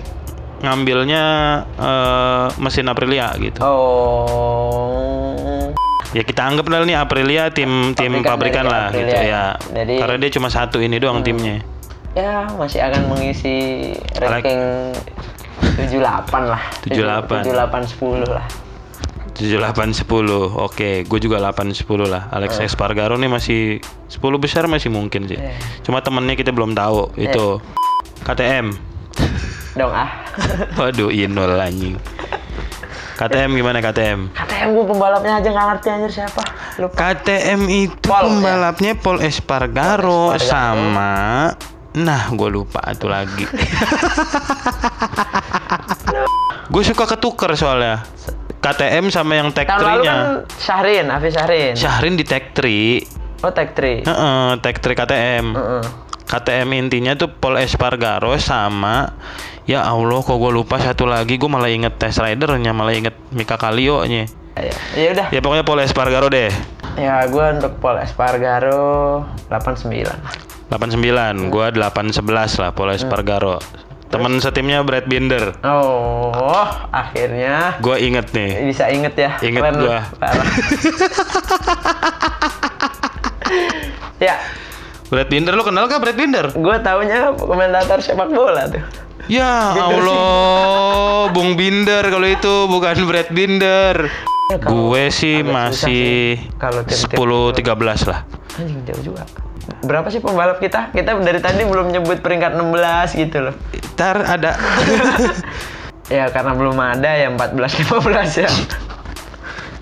ngambilnya 0.65 1.23
eh, 1.77 2.47
mesin 2.57 2.87
Aprilia 2.87 3.29
gitu 3.37 3.59
Oh. 3.65 5.69
Ya 6.11 6.23
kita 6.23 6.43
anggap 6.43 6.65
lah 6.65 6.81
nih 6.81 6.95
Aprilia 6.95 7.49
tim 7.49 7.91
tim 7.91 8.19
Pabrikan 8.19 8.63
lah 8.63 8.87
Aprilia. 8.87 9.03
gitu 9.03 9.21
ya. 9.21 9.43
Jadi- 9.73 9.99
Karena 9.99 10.15
dia 10.17 10.31
cuma 10.31 10.47
satu 10.47 10.79
ini 10.79 10.95
doang 10.95 11.21
timnya. 11.21 11.59
Ya, 12.15 12.47
masih 12.49 12.79
akan 12.79 13.11
mengisi 13.11 13.91
ranking 14.15 14.95
78 15.75 16.47
lah. 16.47 16.61
78. 16.81 17.43
78 17.43 17.83
10 17.83 18.25
lah. 18.25 18.47
78 19.35 19.91
10. 19.91 20.55
Oke, 20.55 21.03
gue 21.03 21.19
juga 21.19 21.37
8 21.37 21.69
10 21.69 22.07
lah. 22.07 22.31
Alex 22.31 22.55
Espargaro 22.63 23.15
nih 23.15 23.27
masih 23.27 23.83
10 24.07 24.39
besar 24.39 24.65
masih 24.65 24.87
mungkin 24.87 25.27
sih. 25.27 25.35
Iya. 25.35 25.51
Cuma 25.83 25.99
temennya 25.99 26.33
kita 26.33 26.49
belum 26.49 26.71
tahu 26.71 27.11
itu 27.17 27.59
KTM. 28.23 28.71
Dong 29.75 29.91
ah. 29.91 30.23
Waduh, 30.79 31.11
Inul 31.11 31.59
anjing. 31.59 31.99
KTM 33.15 33.55
gimana 33.55 33.79
KTM? 33.79 34.27
KTM 34.35 34.75
gue 34.75 34.85
pembalapnya 34.91 35.39
aja 35.39 35.49
nggak 35.51 35.65
ngerti 35.71 35.87
anjir 35.87 36.11
siapa. 36.11 36.43
Lupa. 36.79 36.95
KTM 36.95 37.61
itu 37.71 37.95
Paul, 38.03 38.27
ya? 38.27 38.29
pembalapnya 38.31 38.91
Paul 38.99 39.19
Espargaro, 39.23 40.31
Paul 40.31 40.35
Espargaro. 40.35 40.51
sama 40.51 41.15
Nah, 41.95 42.27
gue 42.27 42.49
lupa 42.51 42.83
itu 42.91 43.07
lagi. 43.07 43.47
gue 46.75 46.83
suka 46.83 47.07
ketuker 47.07 47.55
soalnya. 47.55 48.03
KTM 48.59 49.07
sama 49.07 49.39
yang 49.39 49.55
Tech 49.55 49.63
Tahun 49.63 49.79
lalu 49.79 50.03
kan 50.03 50.03
3-nya. 50.03 50.19
Syahrin, 50.59 51.07
Hafiz 51.07 51.31
Syahrin. 51.39 51.71
Syahrin 51.79 52.19
di 52.19 52.27
Tech 52.27 52.51
3. 52.51 53.47
Oh, 53.47 53.51
Tech 53.55 53.71
3. 53.79 54.03
Heeh, 54.03 54.47
Tech 54.59 54.75
3 54.83 54.91
KTM. 54.91 55.55
Heeh. 55.55 55.83
KTM 56.25 56.69
intinya 56.75 57.13
tuh 57.13 57.29
Paul 57.29 57.61
Espargaro 57.61 58.33
sama 58.37 59.13
ya 59.65 59.81
Allah 59.81 60.19
kok 60.19 60.33
gue 60.33 60.51
lupa 60.51 60.77
satu 60.77 61.05
lagi 61.05 61.37
gue 61.37 61.45
malah 61.45 61.69
inget 61.69 61.97
Test 61.97 62.17
Ridernya 62.17 62.73
malah 62.73 62.93
inget 62.93 63.13
Mika 63.31 63.55
Kallio 63.55 64.01
nya 64.03 64.25
Ya, 64.55 64.71
ya 64.95 65.07
udah. 65.11 65.27
ya 65.35 65.39
pokoknya 65.43 65.65
Paul 65.67 65.83
Espargaro 65.83 66.31
deh 66.31 66.47
Ya, 66.95 67.27
gue 67.27 67.45
untuk 67.51 67.75
Paul 67.77 67.99
Espargaro 67.99 69.27
89. 69.51 70.71
89 70.71 71.51
gue 71.51 71.65
811 71.75 72.23
lah 72.63 72.71
Paul 72.71 72.95
Espargaro 72.95 73.59
temen 74.07 74.39
setimnya 74.39 74.79
Brad 74.79 75.05
Binder 75.05 75.59
Oh, 75.61 76.31
akhirnya 76.89 77.75
gue 77.83 77.97
inget 77.99 78.31
nih 78.31 78.71
bisa 78.71 78.87
inget 78.87 79.11
ya. 79.13 79.35
Inget. 79.43 79.75
Parah. 80.15 80.47
ya, 84.25 84.35
Brad 85.05 85.29
Binder 85.29 85.53
lo 85.53 85.61
kenal 85.61 85.85
gak 85.85 86.01
Brad 86.01 86.17
Binder? 86.17 86.49
gue 86.49 86.75
taunya 86.81 87.29
komentator 87.37 88.01
sepak 88.01 88.29
bola 88.33 88.65
tuh. 88.65 88.81
Ya 89.25 89.73
Allah, 89.73 91.33
Bung 91.33 91.57
Binder 91.57 92.05
kalau 92.13 92.27
itu 92.29 92.53
bukan 92.69 92.93
Brad 93.09 93.29
Binder. 93.33 94.05
Ya, 94.53 94.57
kalau 94.61 94.93
Gue 94.93 95.09
sih 95.09 95.41
masih 95.41 96.37
sih. 96.37 96.53
Kalau 96.61 96.85
tim-tim 96.85 97.17
10 97.17 97.57
13 97.57 98.05
lah. 98.05 98.19
Anjing 98.61 98.81
jauh 98.85 99.01
juga. 99.01 99.25
Berapa 99.81 100.13
sih 100.13 100.21
pembalap 100.21 100.61
kita? 100.61 100.93
Kita 100.93 101.17
dari 101.17 101.41
tadi 101.41 101.65
belum 101.65 101.89
nyebut 101.89 102.21
peringkat 102.21 102.53
16 102.53 103.21
gitu 103.25 103.37
loh. 103.49 103.55
Ntar 103.97 104.21
ada 104.21 104.53
Ya 106.13 106.29
karena 106.29 106.53
belum 106.53 106.77
ada 106.77 107.09
ya 107.17 107.33
14 107.33 107.57
15 107.57 108.45
ya. 108.45 108.49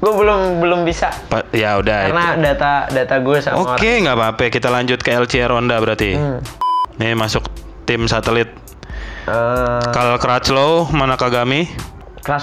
Gue 0.03 0.13
belum 0.13 0.59
belum 0.59 0.79
bisa 0.83 1.07
Pa- 1.31 1.47
ya 1.55 1.79
udah 1.79 1.97
itu. 2.03 2.11
karena 2.11 2.25
data 2.35 2.71
data 2.91 3.15
gue 3.17 3.37
sama 3.39 3.55
Oke, 3.71 4.03
nggak 4.03 4.13
apa-apa. 4.13 4.43
Kita 4.51 4.67
lanjut 4.67 4.99
ke 4.99 5.09
LCR 5.09 5.49
Honda 5.49 5.79
berarti. 5.79 6.11
orang. 6.11 6.19
Hmm. 6.19 6.39
Nih 6.99 7.15
masuk 7.15 7.41
tim 7.83 8.03
satelit. 8.03 8.51
Eh, 9.23 9.83
Kal 9.89 10.19
Crutchlow, 10.19 10.91
mana 10.91 11.15
Kagami? 11.15 11.65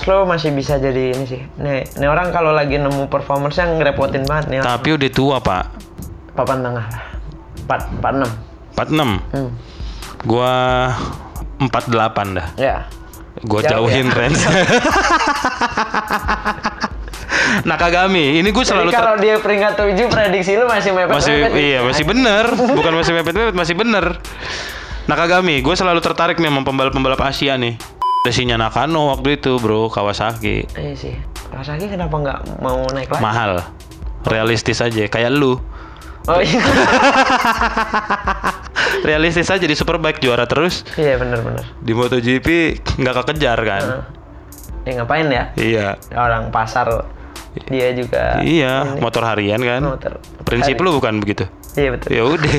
lo 0.07 0.25
masih 0.25 0.51
bisa 0.51 0.77
jadi 0.77 1.13
ini 1.13 1.25
sih. 1.25 1.41
Nih, 1.57 1.87
nih 1.95 2.05
orang 2.05 2.33
kalau 2.33 2.51
lagi 2.51 2.77
nemu 2.77 3.07
performance 3.07 3.57
yang 3.57 3.77
ngerepotin 3.77 4.25
banget 4.25 4.45
nih. 4.49 4.57
orang. 4.61 4.69
Tapi 4.77 4.89
udah 4.97 5.11
tua, 5.11 5.37
Pak. 5.41 5.65
Papan 6.33 6.59
tengah 6.61 6.87
lah. 6.89 7.05
4 7.67 8.01
46. 8.01 8.29
46. 8.75 9.21
Hmm. 9.31 9.51
Gua 10.23 10.53
48 11.61 12.33
dah. 12.33 12.47
Ya. 12.57 12.77
Gua 13.41 13.61
Jauh 13.61 13.89
jauhin 13.89 14.07
ya? 14.07 14.17
Rens. 14.17 14.41
Nakagami, 17.69 18.43
ini 18.43 18.49
gue 18.51 18.65
selalu 18.65 18.91
kalau 18.91 19.15
dia 19.19 19.39
peringkat 19.39 19.79
7 19.79 19.95
prediksi 20.11 20.59
lu 20.59 20.67
masih 20.67 20.91
mepet 20.95 21.15
masih 21.15 21.35
iya 21.57 21.81
masih 21.83 22.05
bener, 22.07 22.47
bukan 22.79 22.93
masih 22.95 23.13
mepet-mepet, 23.17 23.55
masih 23.55 23.75
bener. 23.79 24.19
Nakagami, 25.07 25.63
gue 25.65 25.75
selalu 25.75 26.01
tertarik 26.05 26.39
nih 26.39 26.51
sama 26.51 26.63
pembalap-pembalap 26.63 27.21
Asia 27.25 27.59
nih. 27.59 27.75
Desinya 28.21 28.61
Nakano 28.61 29.17
waktu 29.17 29.41
itu, 29.41 29.57
bro, 29.57 29.89
Kawasaki. 29.89 30.69
Iya 30.77 30.95
sih. 30.95 31.15
Kawasaki 31.51 31.89
kenapa 31.89 32.15
nggak 32.15 32.39
mau 32.61 32.85
naik 32.93 33.11
lagi? 33.11 33.23
Mahal. 33.25 33.65
Realistis 34.29 34.85
aja, 34.85 35.09
kayak 35.09 35.33
lu. 35.33 35.57
Oh 36.29 36.39
iya. 36.39 36.61
Realistis 39.09 39.49
aja 39.49 39.65
di 39.65 39.73
Superbike 39.73 40.21
juara 40.21 40.45
terus. 40.45 40.85
iya 41.01 41.17
bener-bener. 41.17 41.65
Di 41.81 41.97
MotoGP 41.97 42.49
nggak 43.01 43.15
kekejar 43.25 43.59
kan? 43.65 43.83
Heeh. 43.83 44.05
Ya 44.85 44.93
ngapain 45.01 45.27
ya? 45.33 45.45
Iya. 45.57 45.87
Orang 46.13 46.53
pasar 46.53 47.09
dia 47.67 47.91
juga 47.93 48.39
Iya, 48.41 48.95
ini, 48.95 49.03
motor 49.03 49.27
harian 49.27 49.59
kan. 49.59 49.83
motor. 49.83 50.23
Prinsip 50.47 50.79
lu 50.79 50.95
bukan 50.95 51.19
begitu. 51.19 51.51
Iya 51.75 51.95
betul. 51.95 52.09
Ya 52.11 52.23
udah. 52.27 52.51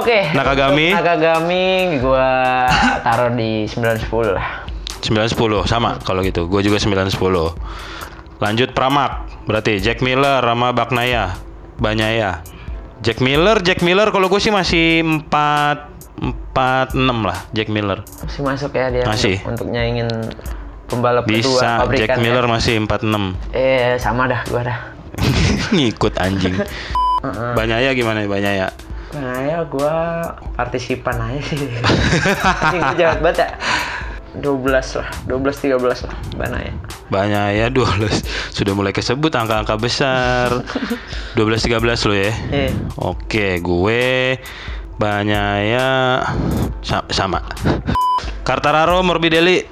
Oke. 0.00 0.30
Nakagami? 0.32 0.92
untuk 0.92 0.94
Nakagami 0.94 1.64
gua 1.98 2.28
taruh 3.02 3.32
di 3.34 3.66
910 3.66 4.36
lah. 4.36 4.64
910 5.00 5.66
sama 5.66 5.96
kalau 6.04 6.20
gitu. 6.22 6.46
Gue 6.46 6.60
juga 6.60 6.78
910. 6.78 7.56
Lanjut 8.38 8.70
Pramak. 8.72 9.26
Berarti 9.48 9.80
Jack 9.80 10.04
Miller 10.04 10.40
sama 10.40 10.70
Baknaya. 10.70 11.34
Banyaya. 11.80 12.44
Jack 13.00 13.24
Miller, 13.24 13.64
Jack 13.64 13.80
Miller 13.80 14.12
kalau 14.12 14.28
gue 14.28 14.36
sih 14.36 14.52
masih 14.52 15.00
4 15.32 15.88
46 16.20 16.92
lah 17.24 17.38
Jack 17.56 17.72
Miller. 17.72 18.04
Masih 18.04 18.44
masuk 18.44 18.76
ya 18.76 18.92
dia 18.92 19.08
Masih. 19.08 19.40
untuk, 19.40 19.64
untuk 19.64 19.66
nyaingin 19.72 20.08
pembalap 20.90 21.24
kedua 21.24 21.38
Bisa 21.38 21.68
pabrikan 21.78 22.02
Jack 22.02 22.10
ya. 22.12 22.20
Miller 22.20 22.44
masih 22.44 22.74
46. 22.82 23.38
Eh 23.54 23.94
sama 23.96 24.26
dah 24.26 24.42
gua 24.50 24.62
dah. 24.66 24.78
Ngikut 25.74 26.18
anjing. 26.18 26.58
Heeh. 27.24 27.52
Banyaya 27.54 27.94
gimana 27.94 28.26
Banyaya? 28.26 28.74
Nah 29.10 29.38
ya 29.40 29.58
gua 29.64 30.22
partisipan 30.52 31.14
aja 31.20 31.40
sih. 31.44 31.58
Anjing 32.66 32.82
gua 32.82 32.94
jahat 32.94 33.18
banget 33.20 33.38
ya. 33.40 33.50
12 34.30 34.70
lah, 34.70 35.10
12 35.26 35.74
13 35.74 36.06
lah 36.06 36.14
Banaya. 36.38 36.70
Banyaya 37.08 37.66
12 37.66 38.22
sudah 38.50 38.72
mulai 38.72 38.94
kesebut 38.94 39.26
angka-angka 39.28 39.74
besar. 39.74 40.54
12 41.34 41.66
13 41.66 41.82
lo 42.06 42.14
ya. 42.14 42.30
Iya. 42.48 42.70
Oke, 42.96 43.58
gue 43.58 44.38
Banyaya 44.94 46.22
sa- 46.78 47.10
sama. 47.10 47.42
Kartararo, 48.46 49.02
Morbidelli, 49.02 49.66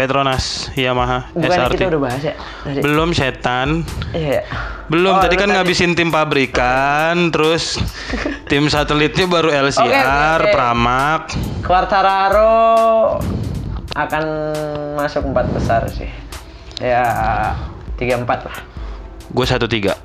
Petronas, 0.00 0.72
Yamaha, 0.72 1.28
Bukan 1.36 1.52
SRT. 1.52 1.72
kita 1.76 1.92
udah 1.92 2.00
bahas 2.00 2.22
ya 2.24 2.32
tadi. 2.64 2.80
Belum 2.80 3.12
setan. 3.12 3.84
Iya. 4.16 4.48
Belum 4.88 5.12
Oh, 5.12 5.20
tadi 5.20 5.36
kan 5.36 5.52
ngabisin 5.52 5.92
tim 5.92 6.08
pabrikan, 6.08 7.28
terus 7.28 7.76
tim 8.48 8.64
satelitnya 8.72 9.28
baru 9.28 9.52
LCR, 9.52 10.40
oke, 10.40 10.48
oke. 10.48 10.52
Pramak. 10.56 11.22
Quartararo 11.60 13.20
akan 13.92 14.24
masuk 14.96 15.28
empat 15.28 15.52
besar 15.52 15.84
sih. 15.92 16.08
Ya 16.80 17.04
tiga 18.00 18.16
empat 18.16 18.48
lah. 18.48 18.56
Gue 19.28 19.44
13. 19.44 20.00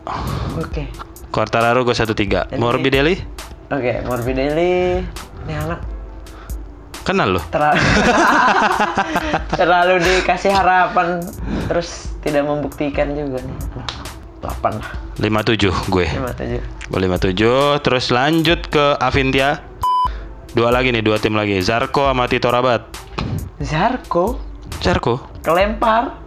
Oke. 0.59 0.91
Quartararo 1.31 1.87
gue 1.87 1.95
13. 1.95 2.59
Morbidelli? 2.59 3.15
Oke, 3.71 4.03
Morbidelli 4.03 4.99
ini 5.45 5.53
anak 5.55 5.94
Kenal 7.05 7.37
lo? 7.37 7.41
terlalu 7.53 7.77
terlalu 9.61 9.93
dikasih 10.01 10.49
harapan 10.49 11.21
terus 11.69 12.17
tidak 12.25 12.49
membuktikan 12.49 13.13
juga 13.13 13.45
nih. 13.45 13.57
8 14.41 14.77
lah, 14.77 14.89
57 15.17 15.89
gue. 15.89 16.05
57. 16.05 16.89
Gue 16.89 16.99
57. 17.01 17.85
Terus 17.85 18.05
lanjut 18.13 18.59
ke 18.69 18.85
Avintia. 19.01 19.61
Dua 20.53 20.69
lagi 20.69 20.93
nih, 20.93 21.01
dua 21.01 21.17
tim 21.17 21.33
lagi. 21.33 21.57
Zarko 21.65 22.09
sama 22.09 22.29
Tito 22.29 22.49
Rabat. 22.53 22.85
Zarko 23.61 24.37
Zarko? 24.81 25.21
kelempar 25.41 26.17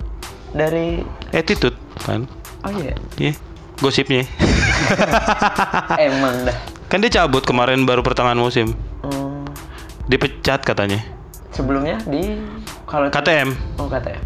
dari 0.55 1.03
Attitude 1.35 1.76
kan? 2.03 2.26
oh 2.66 2.70
iya 2.74 2.95
Iya. 3.18 3.33
Gosipnya. 3.79 4.26
emang 6.07 6.47
dah 6.47 6.79
kan 6.89 7.05
dia 7.05 7.12
cabut 7.20 7.45
kemarin 7.45 7.85
baru 7.85 8.01
pertengahan 8.01 8.41
musim. 8.41 8.72
Dipecat 10.09 10.64
katanya. 10.64 11.00
sebelumnya 11.52 12.00
di 12.09 12.38
kalau 12.84 13.09
KTM. 13.09 13.52
oh 13.80 13.88
KTM 13.88 14.20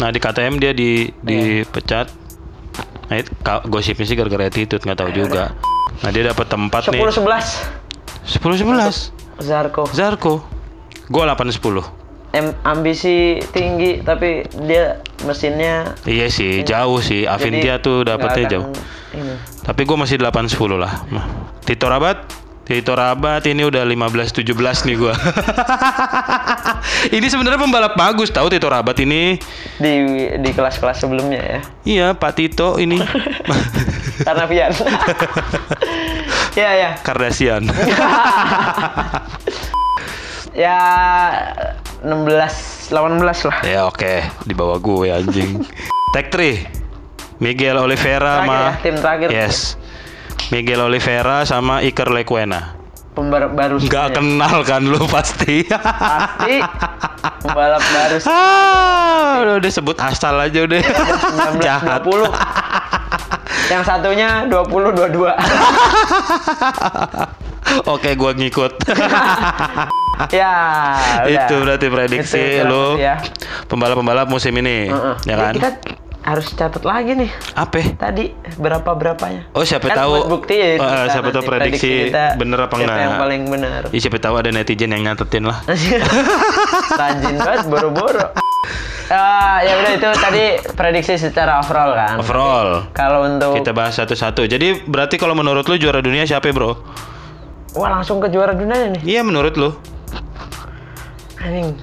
Nah 0.00 0.08
di 0.10 0.18
KTM 0.18 0.58
dia 0.58 0.72
di 0.74 1.06
dipecat. 1.22 2.10
Nah 3.06 3.16
itu 3.20 3.30
gosipnya 3.70 4.06
sih 4.08 4.16
gara-gara 4.18 4.48
attitude 4.48 4.82
nggak 4.82 4.98
tahu 4.98 5.10
juga. 5.14 5.54
Nah 6.02 6.10
dia 6.10 6.32
dapat 6.32 6.46
tempat 6.50 6.90
10 6.90 6.98
nih. 6.98 7.02
11 7.22 8.34
10 8.42 8.66
11. 8.66 9.14
Zarko 9.38 9.84
Zarko. 9.94 10.34
Gua 11.06 11.30
8 11.30 11.54
10. 11.54 12.02
em 12.32 12.48
ambisi 12.64 13.44
tinggi 13.52 14.00
tapi 14.00 14.48
dia 14.64 15.04
mesinnya 15.28 15.92
Iya 16.08 16.32
sih, 16.32 16.64
jauh 16.64 16.96
sih. 17.04 17.28
Avintia 17.28 17.76
jadi 17.76 17.84
tuh 17.84 18.08
dapetnya 18.08 18.56
jauh. 18.56 18.72
ini 19.12 19.36
Tapi 19.60 19.84
gua 19.84 20.00
masih 20.00 20.16
8 20.16 20.48
10 20.48 20.80
lah. 20.80 21.04
Tito 21.68 21.86
Rabat 21.92 22.24
Tito 22.62 22.94
Rabat 22.94 23.42
ini 23.50 23.66
udah 23.66 23.82
15 23.82 24.46
17 24.46 24.86
nih 24.86 24.94
gua. 24.94 25.14
ini 27.16 27.26
sebenarnya 27.26 27.58
pembalap 27.58 27.98
bagus 27.98 28.30
tahu 28.30 28.46
Tito 28.46 28.70
Rabat 28.70 29.02
ini. 29.02 29.34
di 29.82 29.94
di 30.38 30.50
kelas-kelas 30.54 31.02
sebelumnya 31.02 31.42
ya 31.42 31.60
Iya, 31.82 32.06
Pak 32.14 32.32
Tito 32.38 32.78
ini. 32.78 33.02
karena 34.26 34.46
Pian 34.46 34.70
ya 36.60 36.70
ya 36.78 36.90
Kardashian. 37.02 37.66
ya 40.54 40.78
16 42.06 42.94
18 42.94 43.48
lah 43.50 43.58
ya 43.66 43.80
oke, 43.90 44.14
di 44.46 44.54
bawah 44.54 44.78
gue 44.78 45.10
anjing. 45.10 45.66
Tag 46.14 46.30
3. 46.30 47.42
Miguel 47.42 47.74
Oliveira 47.74 48.38
Terakhir 48.38 48.46
sama 48.46 48.54
ya, 48.54 48.72
tim 48.78 48.96
terakhir. 49.02 49.28
Yes. 49.34 49.74
Miguel 50.52 50.84
Oliveira 50.84 51.42
sama 51.42 51.80
Iker 51.80 52.12
Lecuena. 52.12 52.76
pembalap 53.12 53.52
baru 53.52 53.76
Nggak 53.76 54.16
kenal 54.16 54.64
kan 54.64 54.84
lu 54.84 55.00
pasti. 55.06 55.64
pasti 55.64 56.56
pembalap 57.40 57.80
baru 57.82 58.16
ah, 58.24 59.32
udah, 59.44 59.54
udah 59.60 59.70
sebut 59.70 59.96
asal 59.96 60.36
aja 60.36 60.60
udah. 60.60 60.80
19 61.56 61.60
Jahat. 61.60 62.00
20 62.04 62.28
yang 63.68 63.80
satunya 63.80 64.44
20 64.44 64.92
22 65.12 65.32
Oke, 67.88 68.12
gua 68.12 68.32
ngikut. 68.32 68.72
ya 70.36 70.52
udah. 71.24 71.48
Itu 71.48 71.54
berarti 71.58 71.86
prediksi 71.88 72.60
Itu 72.60 72.68
lu 72.68 72.84
ya. 73.00 73.16
pembalap-pembalap 73.64 74.28
musim 74.28 74.52
ini, 74.54 74.88
Heeh. 74.88 75.14
ya 75.24 75.34
Jadi 75.34 75.40
kan? 75.40 75.54
kita 75.56 75.70
harus 76.22 76.46
catat 76.50 76.82
lagi 76.82 77.18
nih 77.18 77.30
Apa? 77.52 77.82
tadi 77.92 78.30
berapa 78.54 78.86
berapanya 78.92 79.50
Oh, 79.50 79.62
siapa 79.62 79.86
Kan 79.86 79.98
tahu. 79.98 80.30
bukti 80.30 80.54
ya 80.54 80.68
itu 80.72 80.80
kita 80.80 81.10
siapa 81.10 81.28
tahu 81.28 81.42
prediksi 81.44 81.90
kita 82.08 82.34
bener 82.36 82.58
apa 82.62 82.74
enggak. 82.76 82.96
yang 82.96 83.14
paling 83.16 83.42
benar 83.46 83.80
Ih, 83.88 83.98
siapa 83.98 84.16
tahu 84.16 84.34
ada 84.36 84.48
netizen 84.48 84.88
yang 84.88 85.02
nyatetin 85.04 85.42
lah. 85.42 85.58
rajin 87.00 87.36
banget 87.36 87.66
boro-boro 87.66 88.30
Ah, 89.08 89.60
ya 89.60 89.76
udah 89.76 89.92
itu 89.92 90.08
tadi 90.16 90.44
prediksi 90.72 91.20
secara 91.20 91.58
overall 91.58 91.92
kan 91.92 92.16
Overall. 92.16 92.88
kalau 92.92 93.26
untuk 93.26 93.52
Kita 93.54 93.70
bahas 93.70 93.92
satu-satu. 93.92 94.46
Jadi 94.46 94.88
berarti 94.88 95.20
kalau 95.20 95.34
menurut 95.34 95.66
lu 95.66 95.76
juara 95.76 96.00
dunia 96.00 96.24
siapa, 96.24 96.48
Bro? 96.48 96.80
wah 97.72 97.88
langsung 97.90 98.20
ke 98.20 98.28
juara 98.28 98.52
dunia 98.52 98.88
nih 98.90 99.02
Iya, 99.02 99.20
menurut 99.20 99.52
lu. 99.54 99.76
anjing 101.36 101.76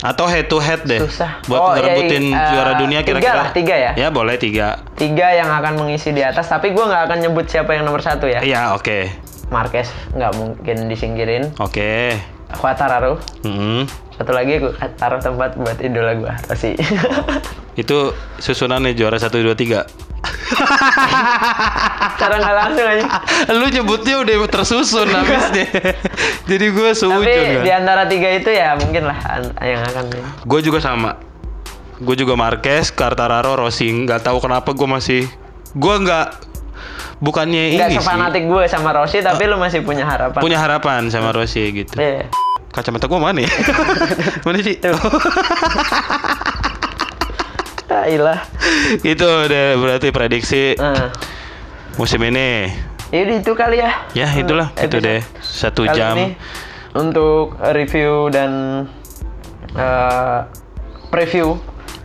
Atau 0.00 0.26
head 0.26 0.46
to 0.46 0.58
head 0.58 0.82
deh. 0.82 0.98
Susah. 1.00 1.38
Buat 1.44 1.58
Oh, 1.58 1.66
iya, 1.68 1.74
ngerebutin 1.78 2.24
iya. 2.24 2.36
Eh, 2.36 2.50
juara 2.50 2.72
dunia 2.74 3.00
tiga 3.00 3.08
kira-kira. 3.14 3.36
lah, 3.38 3.48
tiga 3.50 3.74
ya? 3.74 3.92
Ya, 3.94 4.08
boleh 4.08 4.36
tiga. 4.36 4.82
tiga 4.94 5.26
yang 5.30 5.48
akan 5.48 5.72
mengisi 5.76 6.10
di 6.10 6.20
atas 6.20 6.46
tapi 6.46 6.70
gue 6.70 6.80
nggak 6.80 7.02
akan 7.04 7.18
nyebut 7.20 7.46
siapa 7.46 7.72
yang 7.72 7.84
nomor 7.84 8.00
satu 8.00 8.26
ya 8.26 8.40
Iya, 8.40 8.74
oke. 8.74 9.06
Marquez 9.48 9.86
nggak 10.12 10.32
mungkin 10.34 10.76
disingkirin 10.86 11.56
Oke. 11.56 12.18
Quartararo 12.50 13.16
Mm. 13.40 13.86
Satu 14.18 14.32
lagi 14.32 14.58
gue 14.58 14.70
taruh 14.94 15.18
tempat 15.18 15.54
buat 15.54 15.78
idola 15.78 16.12
gue 16.14 16.32
Rossi 16.46 16.74
Itu 17.78 18.10
susunannya 18.36 18.90
juara 18.92 19.16
1 19.16 19.30
2 19.30 19.54
3. 19.54 19.86
cara 22.18 22.34
nggak 22.34 22.56
langsung 22.56 22.86
aja 22.88 23.04
lu 23.54 23.66
nyebutnya 23.70 24.18
udah 24.18 24.34
tersusun 24.50 25.06
habisnya. 25.06 25.66
Jadi 26.44 26.66
gue 26.68 26.90
tapi 26.90 26.98
sujud 26.98 27.62
di 27.62 27.70
antara 27.70 28.02
tiga 28.04 28.28
itu 28.32 28.50
ya 28.50 28.74
mungkin 28.74 29.06
lah 29.06 29.18
an- 29.30 29.54
yang 29.60 29.82
akan 29.84 30.04
Gue 30.42 30.60
juga 30.60 30.82
sama. 30.82 31.14
Gue 31.98 32.14
juga 32.14 32.34
Marquez, 32.34 32.90
Quartararo, 32.90 33.54
Rossi. 33.54 33.90
Nggak 33.90 34.22
tahu 34.24 34.42
kenapa 34.42 34.74
gue 34.74 34.88
masih 34.88 35.22
gue 35.70 35.94
nggak 36.00 36.26
bukannya 37.18 37.74
nggak 37.74 37.88
ini 37.88 37.94
sih. 37.94 38.02
sefanatik 38.02 38.42
gue 38.46 38.62
sama 38.66 38.90
Rossi 38.90 39.18
tapi 39.20 39.46
lu 39.46 39.58
masih 39.58 39.82
punya 39.82 40.02
harapan 40.02 40.38
Punya 40.42 40.58
harapan 40.58 41.06
sama 41.10 41.30
Rossi 41.30 41.62
gitu. 41.70 41.94
Iya. 41.94 42.26
Kacamata 42.68 43.04
gue 43.04 43.16
mana 43.16 43.40
ya? 43.40 43.50
mana 44.44 44.58
sih? 44.60 44.76
Ah, 47.88 48.04
ilah 48.14 48.38
itu 49.00 49.24
udah 49.24 49.66
berarti 49.74 50.08
prediksi 50.10 50.76
Nah, 50.76 51.08
musim 51.96 52.20
ini. 52.22 52.68
Yaudah 53.08 53.36
itu 53.38 53.52
kali 53.54 53.80
ya 53.80 53.90
Ya 54.12 54.28
itulah, 54.34 54.68
Hmm, 54.70 54.84
itu 54.84 54.96
deh 54.98 55.20
satu 55.40 55.82
kali 55.82 55.96
jam. 55.96 56.14
ini 56.14 56.26
untuk 56.92 57.56
review 57.66 58.28
dan 58.28 58.84
eh, 59.72 60.38
preview 61.08 61.56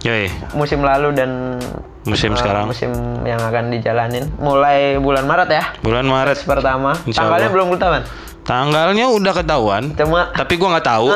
Yoi, 0.02 0.28
musim 0.54 0.80
lalu 0.80 1.12
dan 1.12 1.60
musim 2.04 2.32
eh, 2.32 2.38
sekarang. 2.38 2.68
musim 2.68 2.92
yang 3.24 3.40
akan 3.40 3.68
dijalanin 3.70 4.28
mulai 4.38 4.96
bulan 4.98 5.24
Maret 5.24 5.50
ya 5.50 5.64
Bulan 5.80 6.04
Maret. 6.04 6.44
pertama 6.44 6.96
Insya 7.04 7.24
tanggalnya 7.24 7.50
belum 7.50 7.68
ketahuan 7.70 8.04
Tanggalnya 8.44 9.08
udah 9.08 9.34
ketahuan, 9.34 9.84
cuma 9.94 10.28
tapi 10.30 10.56
gua 10.56 10.76
nggak 10.76 10.86
tahu. 10.86 11.16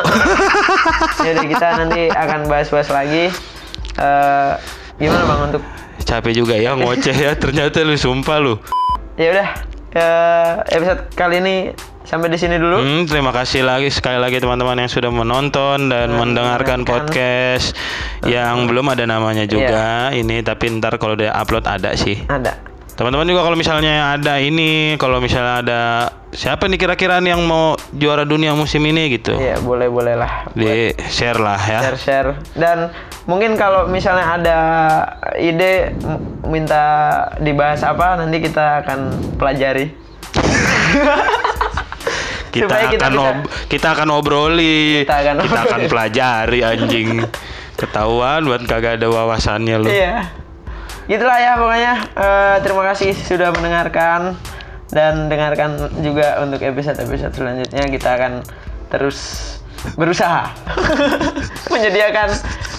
jadi 1.25 1.43
kita 1.45 1.67
nanti 1.75 2.01
akan 2.07 2.47
bahas-bahas 2.47 2.89
lagi 2.89 3.27
Eh, 3.93 4.53
gimana 4.95 5.25
bang 5.25 5.41
untuk 5.47 5.63
Capek 5.99 6.31
juga 6.31 6.53
ya 6.53 6.71
ngoceh 6.71 7.11
ya. 7.11 7.33
Ternyata 7.33 7.81
lu 7.81 7.95
sumpah 7.95 8.37
lu. 8.37 8.55
ya 9.15 9.33
udah 9.33 9.49
eh, 9.91 10.51
episode 10.71 11.09
kali 11.11 11.41
ini 11.41 11.55
sampai 12.03 12.29
di 12.29 12.37
sini 12.37 12.55
dulu 12.55 12.77
Hmm, 12.77 13.03
terima 13.03 13.33
kasih 13.33 13.65
lagi 13.65 13.89
sekali 13.89 14.15
lagi 14.15 14.37
teman-teman 14.37 14.77
yang 14.77 14.87
sudah 14.87 15.09
menonton 15.09 15.89
dan 15.89 16.13
mendengarkan 16.13 16.85
mendengarkan. 16.85 17.09
podcast 17.09 17.73
yang 18.23 18.63
belum 18.63 18.87
ada 18.87 19.03
namanya 19.03 19.43
juga 19.43 20.13
ini 20.13 20.39
tapi 20.39 20.69
ntar 20.71 20.95
kalau 20.95 21.17
dia 21.17 21.33
upload 21.33 21.65
ada 21.65 21.91
sih. 21.93 22.21
ada 22.23 22.53
Teman-teman 22.97 23.29
juga 23.29 23.41
kalau 23.41 23.53
misalnya 23.53 23.93
ada 24.11 24.41
ini, 24.41 24.97
kalau 24.97 25.21
misalnya 25.21 25.61
ada 25.61 25.81
siapa 26.33 26.65
nih 26.65 26.75
kira-kira 26.75 27.21
yang 27.21 27.45
mau 27.45 27.77
juara 27.93 28.25
dunia 28.25 28.51
musim 28.51 28.81
ini 28.83 29.05
gitu. 29.11 29.37
ya 29.37 29.57
boleh 29.59 29.85
boleh 29.87 30.13
lah 30.13 30.49
Di 30.51 30.91
share 31.07 31.37
lah 31.37 31.57
ya. 31.57 31.79
share 31.83 31.97
share 31.97 32.29
dan 32.53 32.89
mungkin 33.23 33.53
kalau 33.53 33.85
misalnya 33.85 34.25
ada 34.33 34.57
ide 35.35 35.93
minta 36.43 36.83
dibahas 37.37 37.81
apa 37.81 38.17
nanti 38.17 38.37
kita 38.39 38.81
akan 38.81 38.99
pelajari 39.37 39.93
Kita 42.47 42.65
Supaya 42.65 42.85
kita 42.89 43.03
akan 43.03 43.13
bisa- 43.13 43.29
ob- 43.29 43.47
kita 43.67 43.87
akan 43.93 44.07
obroli. 44.09 45.05
Kita 45.05 45.15
akan 45.19 45.35
Kita 45.39 45.59
akan 45.61 45.81
pelajari 45.85 46.59
anjing. 46.63 47.09
Ketahuan 47.79 48.41
buat 48.41 48.65
kagak 48.65 48.97
ada 48.97 49.07
wawasannya 49.07 49.75
lu. 49.77 49.85
iya 49.85 50.25
gitulah 51.07 51.39
ya 51.39 51.55
pokoknya 51.55 51.93
Eh, 52.17 52.57
terima 52.65 52.83
kasih 52.91 53.13
sudah 53.13 53.53
mendengarkan 53.53 54.35
dan 54.89 55.27
dengarkan 55.27 55.75
juga 55.99 56.39
untuk 56.41 56.63
episode 56.63 56.97
episode 56.97 57.35
selanjutnya 57.35 57.85
kita 57.87 58.09
akan 58.17 58.41
terus 58.87 59.17
berusaha 59.95 60.47
menyediakan 61.73 62.31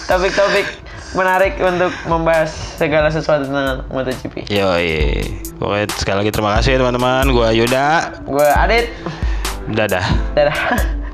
topik-topik 0.05 0.67
menarik 1.15 1.57
untuk 1.57 1.89
membahas 2.05 2.53
segala 2.77 3.09
sesuatu 3.09 3.49
tentang 3.49 3.81
MotoGP. 3.89 4.45
Yoi. 4.53 5.25
Pokoknya 5.57 5.85
sekali 5.97 6.17
lagi 6.21 6.31
terima 6.33 6.51
kasih 6.61 6.77
teman-teman. 6.77 7.25
Gua 7.33 7.49
Yuda. 7.49 8.21
Gue 8.29 8.45
Adit, 8.45 8.93
Dadah. 9.73 10.05
dadah. 10.37 10.57